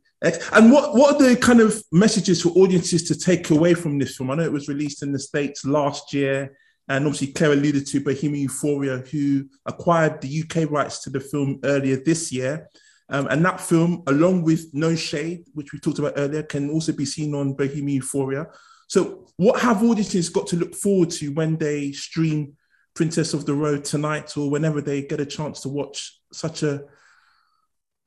And 0.53 0.71
what, 0.71 0.95
what 0.95 1.15
are 1.15 1.29
the 1.29 1.35
kind 1.35 1.59
of 1.59 1.83
messages 1.91 2.41
for 2.41 2.49
audiences 2.49 3.03
to 3.09 3.17
take 3.17 3.49
away 3.49 3.73
from 3.73 3.99
this 3.99 4.15
film? 4.15 4.31
I 4.31 4.35
know 4.35 4.43
it 4.43 4.53
was 4.53 4.69
released 4.69 5.03
in 5.03 5.11
the 5.11 5.19
States 5.19 5.65
last 5.65 6.13
year, 6.13 6.55
and 6.87 7.05
obviously 7.05 7.33
Claire 7.33 7.53
alluded 7.53 7.85
to 7.87 7.99
Bohemian 7.99 8.43
Euphoria, 8.43 8.99
who 8.99 9.49
acquired 9.65 10.21
the 10.21 10.43
UK 10.43 10.71
rights 10.71 11.03
to 11.03 11.09
the 11.09 11.19
film 11.19 11.59
earlier 11.65 11.97
this 11.97 12.31
year. 12.31 12.69
Um, 13.09 13.27
and 13.27 13.43
that 13.45 13.59
film, 13.59 14.03
along 14.07 14.43
with 14.43 14.73
No 14.73 14.95
Shade, 14.95 15.45
which 15.53 15.73
we 15.73 15.79
talked 15.79 15.99
about 15.99 16.13
earlier, 16.15 16.43
can 16.43 16.69
also 16.69 16.93
be 16.93 17.05
seen 17.05 17.35
on 17.35 17.53
Bohemian 17.53 17.97
Euphoria. 17.97 18.47
So, 18.87 19.27
what 19.37 19.61
have 19.61 19.83
audiences 19.83 20.29
got 20.29 20.47
to 20.47 20.55
look 20.55 20.75
forward 20.75 21.09
to 21.11 21.29
when 21.29 21.57
they 21.57 21.91
stream 21.91 22.55
Princess 22.93 23.33
of 23.33 23.45
the 23.45 23.53
Road 23.53 23.83
tonight 23.83 24.37
or 24.37 24.49
whenever 24.49 24.81
they 24.81 25.01
get 25.01 25.19
a 25.19 25.25
chance 25.25 25.61
to 25.61 25.69
watch 25.69 26.19
such 26.31 26.63
a 26.63 26.83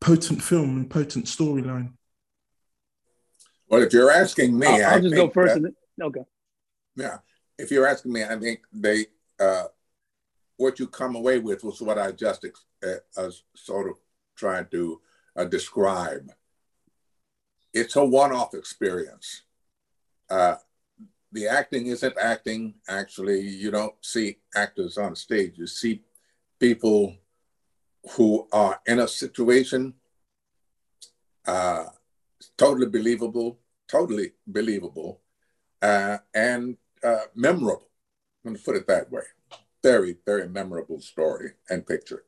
potent 0.01 0.42
film 0.42 0.76
and 0.76 0.90
potent 0.90 1.26
storyline? 1.26 1.92
Well, 3.68 3.82
if 3.82 3.92
you're 3.92 4.12
asking 4.12 4.59
me, 4.59 4.66
I'll, 4.66 4.94
I'll 4.94 5.03
just 5.03 5.14
go 5.14 5.28
first. 5.28 5.61
That, 5.61 5.74
okay. 6.01 6.24
Yeah, 6.94 7.18
if 7.59 7.70
you're 7.70 7.86
asking 7.86 8.12
me, 8.12 8.24
I 8.24 8.38
think 8.38 8.61
they 8.72 9.07
uh, 9.40 9.64
what 10.57 10.78
you 10.78 10.86
come 10.86 11.16
away 11.16 11.38
with 11.38 11.64
was 11.64 11.80
what 11.80 11.99
I 11.99 12.12
just 12.12 12.47
uh, 12.84 13.30
sort 13.55 13.90
of 13.90 13.97
trying 14.37 14.66
to 14.66 15.01
uh, 15.37 15.45
describe. 15.45 16.30
It's 17.72 17.97
a 17.97 18.05
one-off 18.05 18.55
experience. 18.55 19.43
Uh, 20.30 20.57
the 21.32 21.49
acting 21.49 21.89
isn't 21.89 22.16
acting. 22.18 22.74
Actually, 22.89 23.41
you 23.41 23.70
don't 23.70 23.95
see 24.01 24.39
actors 24.55 24.97
on 24.97 25.14
stage. 25.14 25.59
You 25.59 25.66
see 25.66 26.03
people 26.59 27.16
who 28.12 28.47
are 28.53 28.80
in 28.87 29.01
a 29.01 29.09
situation 29.09 29.95
uh, 31.47 31.84
totally 32.57 32.87
believable, 32.87 33.59
totally 33.89 34.32
believable, 34.47 35.20
uh, 35.82 36.18
and 36.34 36.76
uh, 37.05 37.24
memorable. 37.34 37.89
I'm 38.45 38.53
going 38.53 38.57
to 38.57 38.64
put 38.64 38.76
it 38.76 38.87
that 38.87 39.11
way. 39.11 39.22
Very, 39.82 40.16
very 40.24 40.49
memorable 40.49 41.01
story 41.01 41.53
and 41.68 41.87
picture. 41.87 42.24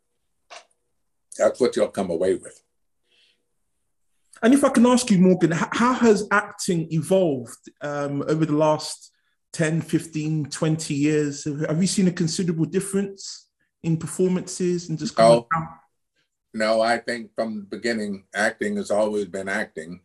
That's 1.39 1.61
what 1.61 1.76
you'll 1.76 1.89
come 1.89 2.11
away 2.11 2.34
with. 2.34 2.62
And 4.43 4.55
if 4.55 4.64
I 4.64 4.68
can 4.68 4.86
ask 4.86 5.11
you, 5.11 5.18
Morgan, 5.18 5.53
how 5.53 5.95
has 5.95 6.26
acting 6.30 6.89
evolved 6.93 7.70
um, 7.80 8.22
over 8.28 8.47
the 8.47 8.57
last 8.57 9.11
10, 9.53 9.80
15, 9.80 10.47
20 10.47 10.95
years? 10.95 11.45
Have 11.45 11.80
you 11.80 11.86
seen 11.86 12.09
a 12.09 12.12
considerable 12.12 12.64
difference 12.66 13.49
in 13.82 13.97
performances 13.97 14.89
and 14.89 14.99
just 14.99 15.18
no, 15.18 15.47
no, 16.55 16.80
I 16.80 16.99
think 16.99 17.34
from 17.34 17.57
the 17.57 17.76
beginning, 17.76 18.24
acting 18.34 18.76
has 18.76 18.91
always 18.91 19.26
been 19.26 19.49
acting. 19.49 20.01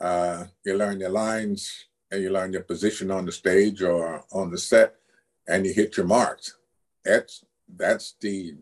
Uh, 0.00 0.44
you 0.64 0.76
learn 0.76 1.00
your 1.00 1.10
lines 1.10 1.86
and 2.10 2.22
you 2.22 2.30
learn 2.30 2.52
your 2.52 2.62
position 2.62 3.10
on 3.10 3.24
the 3.24 3.32
stage 3.32 3.82
or 3.82 4.24
on 4.32 4.50
the 4.50 4.58
set, 4.58 4.96
and 5.48 5.64
you 5.64 5.72
hit 5.72 5.96
your 5.96 6.06
marks. 6.06 6.56
That's 7.04 7.44
that's 7.68 8.14
the. 8.20 8.54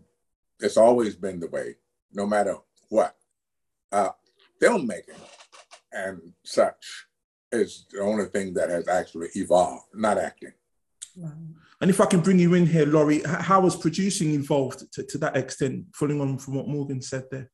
It's 0.61 0.77
always 0.77 1.17
been 1.17 1.41
the 1.41 1.49
way, 1.49 1.77
no 2.15 2.27
matter 2.27 2.57
what. 2.89 3.17
Uh, 3.93 4.11
filmmaking 4.63 5.21
and 5.93 6.21
such 6.45 7.07
is 7.53 7.87
the 7.91 8.01
only 8.01 8.27
thing 8.27 8.55
that 8.55 8.71
has 8.71 8.89
actually 8.89 9.29
evolved, 9.35 9.85
not 9.95 10.19
acting. 10.19 10.53
And 11.81 11.91
if 11.91 12.01
I 12.01 12.07
can 12.07 12.21
bring 12.21 12.39
you 12.39 12.55
in 12.55 12.67
here, 12.67 12.87
Laurie, 12.87 13.23
how 13.25 13.61
was 13.61 13.77
producing 13.77 14.35
involved 14.35 14.93
to, 14.95 15.05
to 15.05 15.19
that 15.19 15.37
extent, 15.37 15.85
following 15.95 16.21
on 16.21 16.39
from 16.39 16.55
what 16.55 16.67
Morgan 16.67 17.01
said 17.01 17.25
there? 17.31 17.51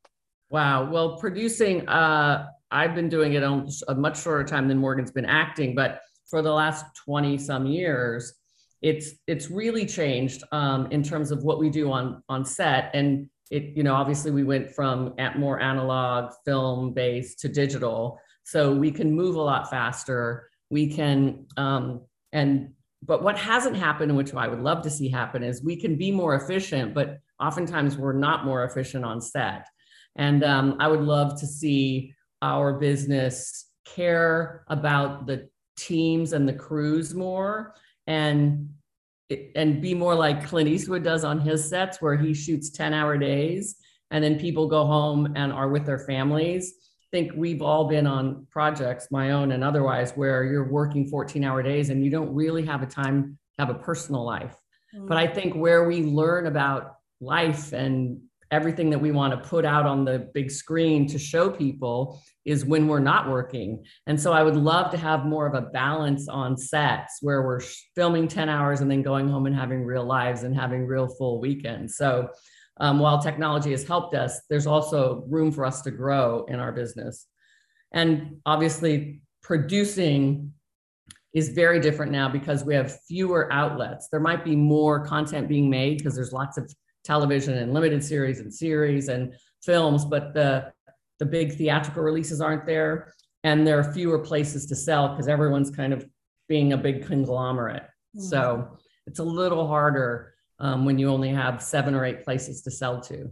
Wow. 0.49 0.91
Well, 0.91 1.19
producing, 1.19 1.87
uh, 1.89 2.47
I've 2.71 2.95
been 2.95 3.09
doing 3.09 3.35
it 3.35 3.43
on 3.43 3.69
a 3.89 3.95
much 3.95 4.23
shorter 4.23 4.45
time 4.45 4.69
than 4.69 4.79
Morgan's 4.79 5.13
been 5.13 5.27
acting, 5.27 5.75
but 5.75 6.01
for 6.27 6.43
the 6.43 6.53
last 6.53 6.85
20 7.05 7.37
some 7.39 7.67
years, 7.67 8.35
it's 8.83 9.11
it's 9.27 9.51
really 9.51 9.85
changed 9.85 10.43
um, 10.53 10.87
in 10.91 11.03
terms 11.03 11.31
of 11.31 11.43
what 11.43 11.59
we 11.59 11.69
do 11.69 11.93
on 11.93 12.23
on 12.31 12.47
set. 12.47 12.91
And 12.95 13.29
it, 13.51 13.77
you 13.77 13.83
know, 13.83 13.95
obviously 13.95 14.31
we 14.31 14.45
went 14.45 14.71
from 14.71 15.15
at 15.19 15.39
more 15.39 15.61
analog 15.61 16.33
film 16.45 16.93
based 16.93 17.41
to 17.41 17.49
digital. 17.49 18.21
So 18.45 18.73
we 18.73 18.91
can 18.91 19.13
move 19.13 19.37
a 19.37 19.43
lot 19.43 19.69
faster. 19.69 20.49
We 20.71 20.93
can, 20.93 21.47
um, 21.57 22.03
and, 22.33 22.71
but 23.03 23.23
what 23.23 23.39
hasn't 23.39 23.77
happened, 23.77 24.17
which 24.17 24.35
I 24.35 24.47
would 24.47 24.61
love 24.61 24.83
to 24.83 24.91
see 24.91 25.09
happen, 25.09 25.43
is 25.43 25.65
we 25.65 25.77
can 25.77 25.97
be 25.97 26.13
more 26.13 26.35
efficient, 26.37 26.95
but 26.95 27.19
oftentimes 27.41 27.97
we're 27.97 28.13
not 28.13 28.45
more 28.45 28.65
efficient 28.65 29.05
on 29.05 29.21
set. 29.21 29.67
And 30.17 30.45
um, 30.45 30.77
I 30.81 30.89
would 30.89 31.01
love 31.01 31.41
to 31.41 31.47
see 31.47 32.15
our 32.43 32.75
business 32.75 33.67
care 33.85 34.65
about 34.69 35.27
the 35.27 35.49
teams 35.77 36.33
and 36.33 36.49
the 36.49 36.53
crews 36.53 37.15
more 37.15 37.75
and 38.07 38.71
and 39.55 39.81
be 39.81 39.95
more 39.95 40.15
like 40.15 40.47
Clint 40.47 40.69
Eastwood 40.69 41.03
does 41.03 41.25
on 41.25 41.41
his 41.41 41.69
sets 41.69 42.01
where 42.01 42.17
he 42.17 42.35
shoots 42.35 42.71
10 42.71 42.93
hour 42.93 43.17
days 43.17 43.77
and 44.11 44.23
then 44.23 44.39
people 44.39 44.67
go 44.67 44.85
home 44.85 45.33
and 45.37 45.53
are 45.53 45.69
with 45.69 45.87
their 45.87 45.99
families. 45.99 46.75
I 47.03 47.17
think 47.17 47.33
we've 47.35 47.63
all 47.63 47.89
been 47.89 48.07
on 48.07 48.47
projects, 48.51 49.09
my 49.11 49.33
own 49.33 49.53
and 49.53 49.65
otherwise, 49.65 50.13
where 50.13 50.45
you're 50.45 50.71
working 50.71 51.09
14 51.09 51.45
hour 51.45 51.63
days 51.63 51.91
and 51.91 52.05
you 52.05 52.11
don't 52.11 52.35
really 52.35 52.65
have 52.67 52.83
a 52.83 52.87
time 52.87 53.39
to 53.57 53.67
have 53.67 53.71
a 53.71 53.79
personal 53.79 54.25
life. 54.25 54.57
Mm-hmm. 54.95 55.07
But 55.07 55.17
I 55.17 55.27
think 55.27 55.55
where 55.55 55.85
we 55.85 56.03
learn 56.03 56.47
about 56.47 56.97
life 57.21 57.73
and 57.73 58.21
everything 58.51 58.91
that 58.91 58.99
we 58.99 59.13
want 59.13 59.33
to 59.33 59.49
put 59.49 59.65
out 59.65 59.87
on 59.87 60.05
the 60.05 60.31
big 60.35 60.51
screen 60.51 61.07
to 61.07 61.19
show 61.19 61.51
people 61.51 62.21
is 62.45 62.65
when 62.65 62.89
we're 62.89 62.99
not 62.99 63.29
working. 63.29 63.85
And 64.07 64.21
so 64.21 64.33
I 64.33 64.43
would 64.43 64.57
love 64.57 64.91
to 64.91 64.97
have 64.97 65.25
more 65.25 65.47
of 65.47 65.55
a 65.55 65.69
balance 65.69 66.29
on 66.29 66.57
sets 66.57 67.19
where 67.21 67.43
we're 67.43 67.61
filming 67.95 68.27
10 68.27 68.49
hours 68.49 68.81
and 68.81 68.91
then 68.91 69.03
going 69.03 69.29
home 69.29 69.47
and 69.47 69.55
having 69.55 69.85
real 69.85 70.05
lives 70.05 70.43
and 70.43 70.55
having 70.55 70.87
real 70.87 71.07
full 71.07 71.41
weekends. 71.41 71.97
So 71.97 72.31
um, 72.81 72.99
while 72.99 73.23
technology 73.23 73.71
has 73.71 73.87
helped 73.87 74.15
us, 74.15 74.41
there's 74.49 74.67
also 74.67 75.25
room 75.29 75.53
for 75.53 75.65
us 75.65 75.83
to 75.83 75.91
grow 75.91 76.45
in 76.49 76.59
our 76.59 76.73
business. 76.73 77.27
And 77.93 78.39
obviously, 78.47 79.23
producing 79.43 80.53
is 81.35 81.51
very 81.51 81.79
different 81.79 82.11
now 82.11 82.29
because 82.29 82.65
we 82.65 82.75
have 82.75 82.99
fewer 83.07 83.53
outlets. 83.53 84.09
There 84.11 84.21
might 84.21 84.45
be 84.45 84.57
more 84.57 85.05
content 85.05 85.49
being 85.49 85.71
made 85.71 85.99
because 85.99 86.15
there's 86.15 86.33
lots 86.33 86.59
of 86.59 86.73
television 87.05 87.59
and 87.59 87.73
limited 87.73 88.05
series 88.05 88.41
and 88.41 88.53
series 88.53 89.09
and 89.09 89.35
films, 89.63 90.05
but 90.05 90.35
the 90.35 90.73
the 91.19 91.27
big 91.27 91.53
theatrical 91.53 92.03
releases 92.03 92.41
aren't 92.41 92.65
there, 92.65 93.13
and 93.45 93.67
there 93.67 93.79
are 93.79 93.93
fewer 93.93 94.19
places 94.19 94.67
to 94.67 94.77
sell 94.77 95.09
because 95.09 95.29
everyone's 95.29 95.71
kind 95.71 95.93
of 95.93 96.07
being 96.49 96.73
a 96.73 96.77
big 96.77 97.07
conglomerate. 97.07 97.83
Mm-hmm. 98.17 98.23
So 98.23 98.79
it's 99.07 99.19
a 99.19 99.25
little 99.25 99.69
harder 99.69 100.35
um, 100.59 100.85
when 100.85 100.99
you 100.99 101.09
only 101.09 101.29
have 101.29 101.63
seven 101.63 101.95
or 101.95 102.05
eight 102.05 102.25
places 102.25 102.63
to 102.63 102.71
sell 102.71 103.01
to. 103.03 103.31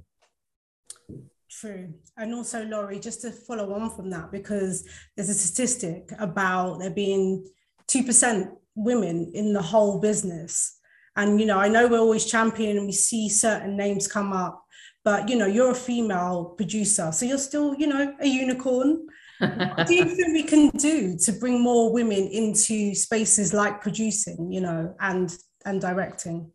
True. 1.51 1.95
And 2.17 2.35
also, 2.35 2.65
Laurie, 2.65 3.01
just 3.01 3.23
to 3.23 3.31
follow 3.31 3.73
on 3.75 3.91
from 3.91 4.11
that, 4.11 4.31
because 4.31 4.87
there's 5.17 5.29
a 5.29 5.35
statistic 5.35 6.11
about 6.19 6.79
there 6.79 6.91
being 6.91 7.47
2% 7.89 8.51
women 8.75 9.33
in 9.35 9.53
the 9.53 9.63
whole 9.63 10.01
business. 10.01 10.78
And, 11.19 11.41
you 11.41 11.47
know, 11.47 11.59
I 11.59 11.69
know 11.69 11.89
we're 11.89 11.99
always 11.99 12.27
championing 12.27 12.79
and 12.79 12.87
we 12.87 12.93
see 12.93 13.29
certain 13.29 13.77
names 13.77 14.07
come 14.07 14.33
up, 14.33 14.65
but, 15.05 15.29
you 15.29 15.37
know, 15.37 15.49
you're 15.49 15.73
a 15.73 15.75
female 15.75 16.55
producer. 16.57 17.11
So 17.11 17.27
you're 17.27 17.39
still, 17.39 17.75
you 17.75 17.89
know, 17.89 18.15
a 18.21 18.27
unicorn. 18.27 19.05
what 19.41 19.89
do 19.89 19.95
you 19.97 20.05
think 20.17 20.29
we 20.33 20.45
can 20.45 20.69
do 20.71 21.19
to 21.19 21.33
bring 21.33 21.61
more 21.61 21.93
women 21.93 22.29
into 22.29 22.95
spaces 22.95 23.53
like 23.53 23.81
producing, 23.81 24.53
you 24.53 24.61
know, 24.61 24.95
and 25.01 25.37
and 25.65 25.81
directing? 25.81 26.53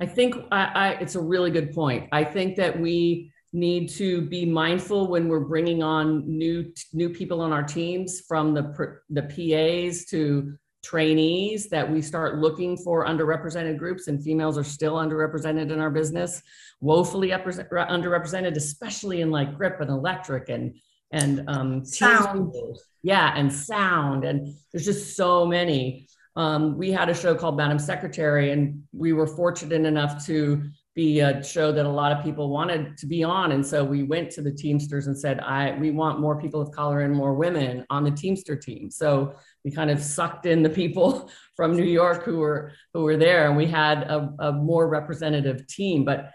I 0.00 0.06
think 0.06 0.36
I, 0.50 0.64
I, 0.74 0.88
it's 1.02 1.14
a 1.14 1.20
really 1.20 1.50
good 1.50 1.74
point. 1.74 2.08
I 2.10 2.24
think 2.24 2.56
that 2.56 2.80
we 2.80 3.30
need 3.52 3.90
to 3.90 4.22
be 4.22 4.46
mindful 4.46 5.08
when 5.08 5.28
we're 5.28 5.40
bringing 5.40 5.82
on 5.82 6.26
new 6.26 6.72
new 6.94 7.10
people 7.10 7.42
on 7.42 7.52
our 7.52 7.62
teams 7.62 8.22
from 8.26 8.54
the 8.54 9.00
the 9.10 9.22
PAs 9.22 10.06
to 10.06 10.56
trainees 10.88 11.68
that 11.68 11.90
we 11.90 12.00
start 12.00 12.38
looking 12.38 12.74
for 12.74 13.04
underrepresented 13.04 13.76
groups 13.76 14.08
and 14.08 14.24
females 14.24 14.56
are 14.56 14.64
still 14.64 14.94
underrepresented 14.94 15.70
in 15.70 15.78
our 15.78 15.90
business 15.90 16.42
woefully 16.80 17.28
underrepresented 17.28 18.56
especially 18.56 19.20
in 19.20 19.30
like 19.30 19.54
grip 19.54 19.82
and 19.82 19.90
electric 19.90 20.48
and 20.48 20.74
and 21.12 21.44
um 21.46 21.84
sound 21.84 22.54
yeah 23.02 23.34
and 23.36 23.52
sound 23.52 24.24
and 24.24 24.54
there's 24.72 24.86
just 24.86 25.14
so 25.14 25.44
many 25.44 26.08
um, 26.36 26.78
we 26.78 26.90
had 26.90 27.10
a 27.10 27.14
show 27.14 27.34
called 27.34 27.58
madam 27.58 27.78
secretary 27.78 28.52
and 28.52 28.82
we 28.92 29.12
were 29.12 29.26
fortunate 29.26 29.84
enough 29.84 30.24
to 30.24 30.62
be 30.98 31.20
a 31.20 31.40
show 31.44 31.70
that 31.70 31.86
a 31.86 31.88
lot 31.88 32.10
of 32.10 32.24
people 32.24 32.50
wanted 32.50 32.96
to 32.96 33.06
be 33.06 33.22
on. 33.22 33.52
And 33.52 33.64
so 33.64 33.84
we 33.84 34.02
went 34.02 34.32
to 34.32 34.42
the 34.42 34.50
Teamsters 34.50 35.06
and 35.06 35.16
said, 35.16 35.38
I 35.38 35.78
we 35.78 35.92
want 35.92 36.18
more 36.18 36.40
people 36.40 36.60
of 36.60 36.72
color 36.72 37.02
and 37.02 37.14
more 37.14 37.34
women 37.34 37.86
on 37.88 38.02
the 38.02 38.10
Teamster 38.10 38.56
team. 38.56 38.90
So 38.90 39.36
we 39.68 39.74
kind 39.74 39.90
of 39.90 40.00
sucked 40.00 40.46
in 40.46 40.62
the 40.62 40.70
people 40.70 41.30
from 41.56 41.76
New 41.76 41.84
York 41.84 42.24
who 42.24 42.38
were 42.38 42.72
who 42.94 43.02
were 43.02 43.18
there 43.18 43.46
and 43.46 43.56
we 43.56 43.66
had 43.66 44.02
a, 44.04 44.32
a 44.38 44.52
more 44.52 44.88
representative 44.88 45.66
team. 45.66 46.04
But 46.04 46.30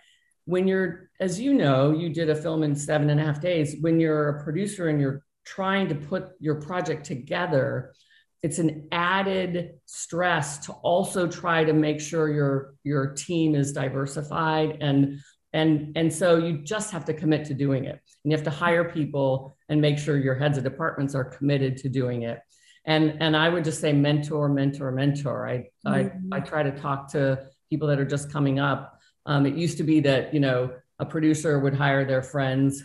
when 0.46 0.68
you're, 0.68 1.10
as 1.20 1.40
you 1.40 1.54
know, 1.54 1.92
you 1.92 2.10
did 2.10 2.30
a 2.30 2.36
film 2.36 2.64
in 2.64 2.76
seven 2.76 3.10
and 3.10 3.20
a 3.20 3.24
half 3.24 3.42
days, 3.42 3.78
when 3.82 4.00
you're 4.00 4.30
a 4.30 4.44
producer 4.44 4.90
and 4.90 5.02
you're 5.02 5.24
trying 5.46 5.88
to 5.88 5.96
put 5.96 6.32
your 6.40 6.56
project 6.56 7.06
together, 7.06 7.94
it's 8.44 8.60
an 8.60 8.88
added 8.92 9.80
stress 9.86 10.66
to 10.66 10.74
also 10.84 11.28
try 11.28 11.64
to 11.64 11.74
make 11.74 12.00
sure 12.00 12.30
your 12.30 12.76
your 12.84 13.14
team 13.14 13.56
is 13.56 13.72
diversified 13.72 14.78
and 14.82 15.20
and 15.54 15.94
and 15.96 16.14
so 16.14 16.38
you 16.38 16.58
just 16.58 16.92
have 16.92 17.06
to 17.06 17.14
commit 17.14 17.46
to 17.46 17.56
doing 17.56 17.86
it. 17.86 18.00
And 18.24 18.32
you 18.32 18.38
have 18.38 18.44
to 18.44 18.52
hire 18.52 18.84
people 18.84 19.58
and 19.70 19.82
make 19.82 19.98
sure 19.98 20.18
your 20.18 20.36
heads 20.36 20.58
of 20.58 20.64
departments 20.64 21.16
are 21.16 21.24
committed 21.24 21.78
to 21.78 21.90
doing 21.90 22.24
it 22.24 22.40
and 22.86 23.22
and 23.22 23.36
i 23.36 23.48
would 23.50 23.64
just 23.64 23.80
say 23.82 23.94
mentor 23.94 24.50
mentor 24.50 24.92
mentor 24.92 25.48
i 25.48 25.58
mm-hmm. 25.88 26.34
i, 26.34 26.38
I 26.38 26.40
try 26.40 26.64
to 26.64 26.72
talk 26.72 27.12
to 27.12 27.46
people 27.70 27.88
that 27.88 28.00
are 28.00 28.06
just 28.06 28.32
coming 28.32 28.60
up 28.60 29.00
um, 29.26 29.46
it 29.46 29.56
used 29.56 29.78
to 29.78 29.84
be 29.84 30.02
that 30.02 30.34
you 30.34 30.40
know 30.40 30.72
a 31.00 31.06
producer 31.06 31.60
would 31.60 31.74
hire 31.74 32.06
their 32.06 32.22
friends 32.22 32.84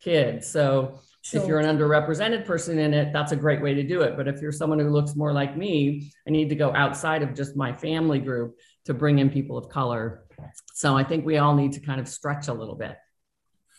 kids 0.00 0.48
so 0.48 1.00
Sure. 1.22 1.42
If 1.42 1.48
you're 1.48 1.58
an 1.58 1.76
underrepresented 1.76 2.46
person 2.46 2.78
in 2.78 2.94
it, 2.94 3.12
that's 3.12 3.32
a 3.32 3.36
great 3.36 3.60
way 3.60 3.74
to 3.74 3.82
do 3.82 4.00
it. 4.00 4.16
But 4.16 4.26
if 4.26 4.40
you're 4.40 4.52
someone 4.52 4.78
who 4.78 4.88
looks 4.88 5.14
more 5.14 5.34
like 5.34 5.54
me, 5.54 6.10
I 6.26 6.30
need 6.30 6.48
to 6.48 6.54
go 6.54 6.74
outside 6.74 7.22
of 7.22 7.34
just 7.34 7.56
my 7.56 7.74
family 7.74 8.18
group 8.18 8.56
to 8.86 8.94
bring 8.94 9.18
in 9.18 9.28
people 9.28 9.58
of 9.58 9.68
color. 9.68 10.24
So 10.72 10.96
I 10.96 11.04
think 11.04 11.26
we 11.26 11.36
all 11.36 11.54
need 11.54 11.72
to 11.72 11.80
kind 11.80 12.00
of 12.00 12.08
stretch 12.08 12.48
a 12.48 12.54
little 12.54 12.74
bit. 12.74 12.96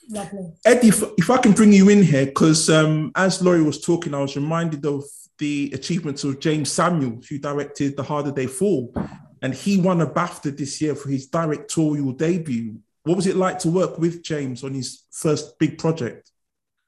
Lovely. 0.10 0.52
Edi, 0.68 0.90
if, 0.90 1.04
if 1.18 1.30
I 1.32 1.38
can 1.38 1.54
bring 1.54 1.74
you 1.74 1.90
in 1.90 2.04
here, 2.04 2.28
because 2.28 2.70
um, 2.70 3.12
as 3.16 3.42
Laurie 3.42 3.64
was 3.64 3.82
talking, 3.82 4.14
I 4.14 4.20
was 4.20 4.36
reminded 4.36 4.86
of 4.86 5.04
the 5.42 5.72
achievements 5.74 6.24
of 6.24 6.40
Jeymes 6.40 6.68
Samuel, 6.68 7.20
who 7.28 7.40
directed 7.40 7.98
The 7.98 8.04
Harder 8.04 8.30
They 8.32 8.46
Fall. 8.46 8.94
And 9.42 9.56
he 9.56 9.82
won 9.82 10.00
a 10.02 10.06
BAFTA 10.06 10.56
this 10.56 10.80
year 10.80 10.94
for 10.94 11.10
his 11.10 11.26
directorial 11.26 12.12
debut. 12.12 12.78
What 13.06 13.16
was 13.16 13.26
it 13.26 13.36
like 13.36 13.58
to 13.60 13.72
work 13.72 13.98
with 13.98 14.22
Jeymes 14.22 14.64
on 14.64 14.76
his 14.76 15.04
first 15.10 15.58
big 15.58 15.80
project? 15.80 16.30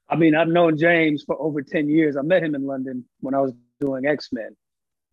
I 0.08 0.14
mean, 0.14 0.36
I've 0.36 0.46
known 0.46 0.78
Jeymes 0.78 1.22
for 1.26 1.36
over 1.42 1.62
10 1.62 1.88
years. 1.88 2.16
I 2.16 2.22
met 2.22 2.44
him 2.44 2.54
in 2.54 2.64
London 2.64 3.04
when 3.18 3.34
I 3.34 3.40
was 3.40 3.52
doing 3.80 4.06
X 4.06 4.28
Men. 4.30 4.54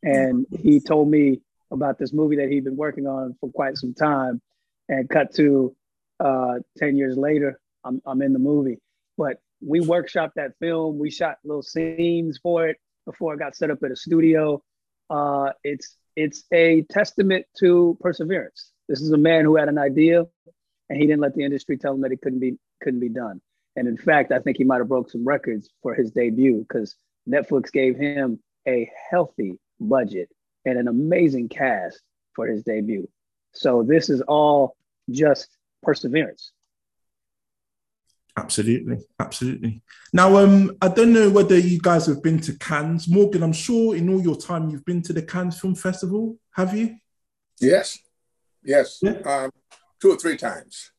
And 0.03 0.45
he 0.61 0.79
told 0.79 1.09
me 1.09 1.41
about 1.71 1.97
this 1.97 2.13
movie 2.13 2.35
that 2.35 2.49
he'd 2.49 2.63
been 2.63 2.77
working 2.77 3.07
on 3.07 3.35
for 3.41 3.49
quite 3.49 3.75
some 3.75 3.95
time. 3.95 4.39
And 4.87 5.09
cut 5.09 5.33
to 5.35 5.75
uh, 6.19 6.59
10 6.77 6.95
years 6.95 7.17
later, 7.17 7.59
I'm, 7.83 8.03
I'm 8.05 8.21
in 8.21 8.33
the 8.33 8.39
movie. 8.39 8.77
But 9.17 9.37
we 9.61 9.79
workshopped 9.79 10.35
that 10.35 10.51
film. 10.59 10.99
We 10.99 11.09
shot 11.09 11.37
little 11.43 11.63
scenes 11.63 12.37
for 12.37 12.67
it 12.67 12.77
before 13.05 13.33
I 13.33 13.37
got 13.37 13.55
set 13.55 13.71
up 13.71 13.79
at 13.83 13.91
a 13.91 13.95
studio. 13.95 14.61
Uh, 15.09 15.51
it's 15.63 15.97
it's 16.15 16.43
a 16.53 16.83
testament 16.89 17.45
to 17.59 17.97
perseverance. 18.01 18.71
This 18.87 19.01
is 19.01 19.11
a 19.11 19.17
man 19.17 19.45
who 19.45 19.55
had 19.55 19.69
an 19.69 19.77
idea, 19.77 20.25
and 20.89 20.99
he 20.99 21.07
didn't 21.07 21.21
let 21.21 21.35
the 21.35 21.43
industry 21.43 21.77
tell 21.77 21.93
him 21.93 22.01
that 22.01 22.11
it 22.11 22.21
couldn't 22.21 22.39
be 22.39 22.57
couldn't 22.81 22.99
be 22.99 23.09
done. 23.09 23.41
And 23.75 23.87
in 23.87 23.97
fact, 23.97 24.31
I 24.31 24.39
think 24.39 24.57
he 24.57 24.63
might 24.63 24.79
have 24.79 24.89
broke 24.89 25.09
some 25.09 25.25
records 25.25 25.69
for 25.81 25.93
his 25.93 26.11
debut 26.11 26.65
because 26.67 26.95
Netflix 27.29 27.71
gave 27.71 27.97
him 27.97 28.39
a 28.67 28.91
healthy 29.09 29.57
budget 29.79 30.29
and 30.65 30.77
an 30.77 30.87
amazing 30.87 31.49
cast 31.49 32.01
for 32.35 32.47
his 32.47 32.63
debut. 32.63 33.07
So 33.53 33.83
this 33.83 34.09
is 34.09 34.21
all 34.21 34.75
just 35.09 35.47
perseverance. 35.81 36.51
Absolutely, 38.37 38.97
absolutely. 39.19 39.81
Now, 40.13 40.37
um, 40.37 40.77
I 40.81 40.87
don't 40.87 41.11
know 41.11 41.29
whether 41.29 41.57
you 41.57 41.79
guys 41.79 42.05
have 42.05 42.23
been 42.23 42.39
to 42.41 42.57
Cannes, 42.57 43.07
Morgan. 43.09 43.43
I'm 43.43 43.53
sure 43.53 43.95
in 43.95 44.09
all 44.09 44.21
your 44.21 44.37
time 44.37 44.69
you've 44.69 44.85
been 44.85 45.01
to 45.03 45.13
the 45.13 45.21
Cannes 45.21 45.59
Film 45.59 45.75
Festival. 45.75 46.37
Have 46.55 46.75
you? 46.75 46.95
Yes, 47.59 47.99
yes, 48.63 48.99
yeah. 49.01 49.19
um, 49.25 49.51
two 49.99 50.11
or 50.11 50.17
three 50.17 50.37
times. 50.37 50.91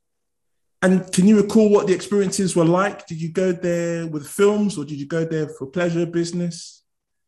And 0.83 1.11
can 1.13 1.27
you 1.29 1.41
recall 1.41 1.71
what 1.71 1.87
the 1.87 1.95
experiences 1.95 2.57
were 2.57 2.65
like? 2.65 3.07
Did 3.07 3.21
you 3.21 3.31
go 3.31 3.53
there 3.53 4.07
with 4.07 4.27
films 4.27 4.77
or 4.77 4.85
did 4.85 4.99
you 4.99 5.07
go 5.07 5.25
there 5.25 5.49
for 5.49 5.67
pleasure, 5.67 6.05
business? 6.05 6.83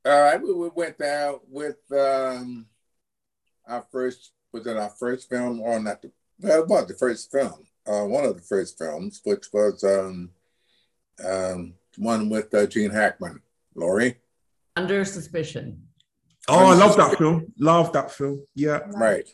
Uh, 0.05 0.37
we 0.43 0.69
went 0.75 0.99
there 0.99 1.35
with 1.49 1.79
um, 1.93 2.67
our 3.67 3.87
first, 3.91 4.33
was 4.53 4.67
it 4.67 4.77
our 4.77 4.91
first 4.91 5.31
film 5.31 5.61
or 5.61 5.81
not? 5.81 6.03
The, 6.03 6.11
well, 6.41 6.63
it 6.63 6.69
was 6.69 6.87
the 6.89 6.95
first 6.95 7.31
film, 7.31 7.65
uh, 7.87 8.05
one 8.05 8.25
of 8.25 8.37
the 8.37 8.43
first 8.43 8.79
films, 8.79 9.21
which 9.25 9.47
was 9.53 9.85
um, 9.85 10.31
um, 11.25 11.75
one 11.97 12.29
with 12.29 12.53
uh, 12.55 12.67
Gene 12.67 12.91
Hackman. 12.91 13.41
Laurie? 13.75 14.17
Under 14.77 15.05
Suspicion. 15.05 15.83
Oh, 16.49 16.71
Under 16.71 16.83
I 16.83 16.87
love 16.87 16.97
that 16.97 17.19
film. 17.19 17.53
Love 17.59 17.93
that 17.93 18.11
film. 18.11 18.47
Yeah. 18.55 18.81
Right. 18.95 19.29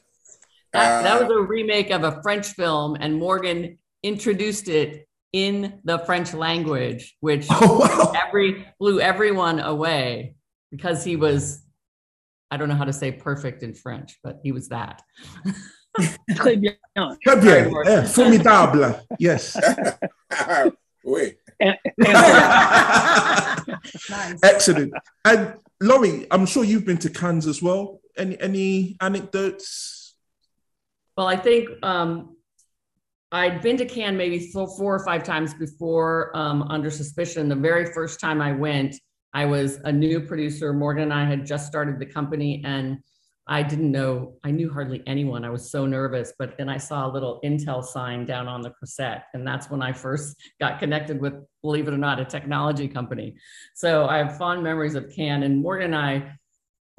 That, 0.73 1.03
that 1.03 1.21
was 1.21 1.31
uh, 1.31 1.39
a 1.39 1.43
remake 1.43 1.91
of 1.91 2.05
a 2.05 2.23
French 2.23 2.49
film, 2.49 2.97
and 3.01 3.17
Morgan 3.17 3.79
introduced 4.03 4.69
it 4.69 5.09
in 5.33 5.81
the 5.85 5.99
French 5.99 6.33
language, 6.33 7.17
which 7.21 7.47
oh, 7.51 7.79
wow. 7.81 8.13
every 8.27 8.67
blew 8.79 9.01
everyone 9.01 9.61
away 9.61 10.35
because 10.71 11.05
he 11.05 11.17
was, 11.17 11.63
I 12.51 12.57
don't 12.57 12.69
know 12.69 12.77
how 12.77 12.85
to 12.85 12.93
say 12.93 13.11
perfect 13.11 13.63
in 13.65 13.75
French, 13.75 14.19
but 14.23 14.39
he 14.43 14.53
was 14.53 14.69
that. 14.69 15.03
Très 16.31 16.61
bien. 16.61 16.77
Très 17.27 17.41
bien. 17.41 17.73
Eh, 17.87 18.05
formidable. 18.05 19.01
Yes. 19.19 19.57
oui. 21.05 21.35
Excellent. 24.43 24.93
And 25.25 25.55
Laurie, 25.81 26.27
I'm 26.31 26.47
sure 26.47 26.65
you've 26.65 26.87
been 26.87 26.99
to 26.99 27.11
Cannes 27.11 27.47
as 27.47 27.63
well. 27.63 28.01
Any 28.17 28.41
any 28.41 28.97
anecdotes? 29.01 30.15
Well, 31.17 31.27
I 31.27 31.37
think 31.37 31.69
um, 31.83 32.37
I'd 33.33 33.61
been 33.61 33.77
to 33.77 33.85
Cannes 33.85 34.17
maybe 34.17 34.51
four, 34.53 34.69
four 34.79 34.95
or 34.95 35.05
five 35.05 35.23
times 35.23 35.53
before 35.55 36.35
um, 36.35 36.63
Under 36.63 36.91
Suspicion. 36.91 37.49
The 37.49 37.57
very 37.57 37.93
first 37.93 38.21
time 38.21 38.41
I 38.41 38.53
went, 38.53 38.97
I 39.35 39.45
was 39.45 39.77
a 39.85 39.93
new 39.93 40.21
producer. 40.21 40.73
Morgan 40.73 41.05
and 41.05 41.13
I 41.13 41.25
had 41.25 41.45
just 41.45 41.67
started 41.67 41.99
the 41.99 42.07
company, 42.07 42.63
and 42.65 42.99
I 43.47 43.63
didn't 43.63 43.91
know, 43.91 44.35
I 44.45 44.51
knew 44.51 44.71
hardly 44.71 45.03
anyone. 45.07 45.45
I 45.45 45.51
was 45.51 45.71
so 45.71 45.87
nervous. 45.87 46.33
But 46.39 46.57
then 46.57 46.69
I 46.69 46.77
saw 46.77 47.11
a 47.11 47.13
little 47.13 47.41
Intel 47.45 47.83
sign 47.83 48.25
down 48.25 48.47
on 48.47 48.61
the 48.61 48.71
Croisette, 48.71 49.25
and 49.35 49.47
that's 49.47 49.71
when 49.71 49.83
I 49.83 49.93
first 49.93 50.37
got 50.61 50.79
connected 50.79 51.21
with, 51.21 51.35
believe 51.63 51.89
it 51.89 51.95
or 51.95 51.99
not, 51.99 52.21
a 52.21 52.25
technology 52.25 52.89
company. 52.89 53.35
So 53.75 54.07
I 54.07 54.19
have 54.19 54.39
fond 54.39 54.63
memories 54.63 54.95
of 54.95 55.11
Cannes, 55.15 55.43
and 55.43 55.63
Morgan 55.63 55.95
and 55.95 55.97
I 55.97 56.33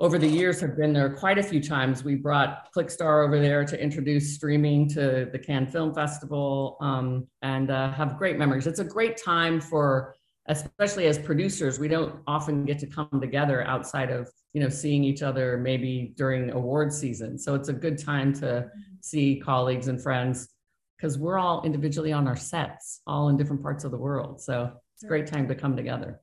over 0.02 0.18
the 0.18 0.28
years 0.28 0.60
have 0.60 0.76
been 0.76 0.94
there 0.94 1.16
quite 1.16 1.38
a 1.38 1.44
few 1.44 1.62
times. 1.62 2.04
We 2.04 2.16
brought 2.16 2.74
Clickstar 2.76 3.24
over 3.24 3.40
there 3.40 3.64
to 3.64 3.82
introduce 3.82 4.34
streaming 4.34 4.90
to 4.90 5.30
the 5.32 5.38
Cannes 5.38 5.68
Film 5.68 5.94
Festival 5.94 6.78
um, 6.82 7.28
and 7.44 7.70
uh, 7.70 7.92
have 7.92 8.18
great 8.18 8.40
memories. 8.40 8.66
It's 8.66 8.80
a 8.80 8.84
great 8.84 9.16
time 9.16 9.62
for, 9.62 10.16
especially 10.48 11.06
as 11.08 11.18
producers, 11.18 11.80
we 11.80 11.88
don't 11.88 12.16
often 12.28 12.66
get 12.66 12.80
to 12.80 12.88
come 12.88 13.10
together 13.20 13.64
outside 13.64 14.10
of 14.12 14.30
you 14.54 14.62
know 14.62 14.70
seeing 14.70 15.04
each 15.04 15.22
other 15.22 15.58
maybe 15.58 16.14
during 16.18 16.52
award 16.52 16.94
season. 16.94 17.38
So 17.38 17.56
it's 17.56 17.70
a 17.70 17.74
good 17.74 17.98
time 17.98 18.34
to 18.36 18.70
see 19.02 19.40
colleagues 19.40 19.88
and 19.88 20.02
friends 20.02 20.50
because 20.98 21.18
we're 21.18 21.40
all 21.40 21.64
individually 21.64 22.14
on 22.14 22.28
our 22.28 22.36
sets, 22.36 23.02
all 23.08 23.30
in 23.30 23.38
different 23.38 23.62
parts 23.62 23.84
of 23.84 23.92
the 23.92 23.98
world. 23.98 24.42
So 24.42 24.72
it's 24.96 25.04
a 25.04 25.08
great 25.08 25.28
time 25.28 25.48
to 25.48 25.56
come 25.56 25.76
together. 25.76 26.22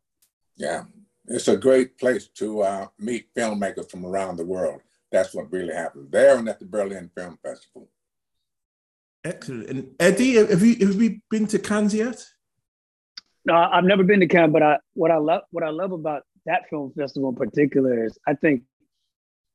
Yeah, 0.56 0.84
it's 1.26 1.48
a 1.48 1.56
great 1.56 1.98
place 1.98 2.28
to 2.34 2.62
uh, 2.62 2.86
meet 2.98 3.32
filmmakers 3.34 3.90
from 3.90 4.04
around 4.04 4.36
the 4.36 4.46
world. 4.46 4.80
That's 5.10 5.34
what 5.34 5.50
really 5.50 5.74
happens 5.74 6.10
there 6.10 6.36
and 6.36 6.48
at 6.48 6.58
the 6.58 6.66
Berlin 6.66 7.10
Film 7.16 7.38
Festival. 7.42 7.88
Excellent. 9.24 9.68
And 9.68 9.94
Edi, 10.00 10.34
have 10.34 10.62
you 10.62 10.86
have 10.86 11.02
you 11.02 11.20
been 11.30 11.46
to 11.48 11.58
Cannes 11.58 11.94
yet? 11.94 12.24
No, 13.48 13.54
I've 13.54 13.84
never 13.84 14.04
been 14.04 14.20
to 14.20 14.26
Cannes, 14.26 14.52
but 14.52 14.62
I 14.62 14.76
what 14.92 15.10
I 15.10 15.16
love 15.16 15.40
what 15.52 15.64
I 15.64 15.70
love 15.70 15.92
about 15.92 16.24
that 16.44 16.68
film 16.68 16.92
festival 16.92 17.30
in 17.30 17.34
particular 17.34 18.04
is 18.04 18.18
I 18.26 18.34
think 18.34 18.62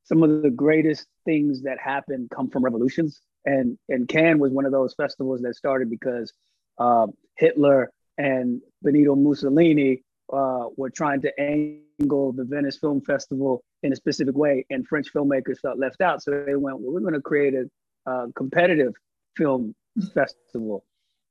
some 0.02 0.24
of 0.24 0.42
the 0.42 0.50
greatest 0.50 1.06
things 1.24 1.62
that 1.62 1.78
happen 1.78 2.28
come 2.34 2.50
from 2.50 2.64
revolutions. 2.64 3.20
And 3.44 3.78
and 3.88 4.08
Cannes 4.08 4.40
was 4.40 4.50
one 4.50 4.64
of 4.66 4.72
those 4.72 4.94
festivals 4.94 5.42
that 5.42 5.54
started 5.54 5.90
because 5.90 6.32
uh, 6.78 7.06
Hitler 7.36 7.92
and 8.18 8.60
Benito 8.82 9.14
Mussolini 9.14 10.02
uh, 10.32 10.64
were 10.76 10.90
trying 10.90 11.20
to 11.20 11.40
angle 11.40 12.32
the 12.32 12.42
Venice 12.42 12.78
Film 12.78 13.00
Festival 13.00 13.62
in 13.84 13.92
a 13.92 13.96
specific 13.96 14.34
way, 14.34 14.66
and 14.70 14.88
French 14.88 15.06
filmmakers 15.14 15.60
felt 15.62 15.78
left 15.78 16.00
out. 16.00 16.20
So 16.20 16.32
they 16.32 16.56
went, 16.56 16.80
well, 16.80 16.92
we're 16.92 17.00
going 17.00 17.14
to 17.14 17.20
create 17.20 17.54
a 17.54 18.10
uh, 18.10 18.26
competitive 18.34 18.92
film 19.36 19.72
festival, 20.14 20.84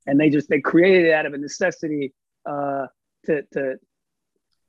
and 0.08 0.18
they 0.18 0.30
just 0.30 0.48
they 0.48 0.62
created 0.62 1.08
it 1.08 1.14
out 1.14 1.26
of 1.26 1.34
a 1.34 1.38
necessity 1.38 2.14
uh, 2.46 2.88
to 3.26 3.44
to 3.54 3.76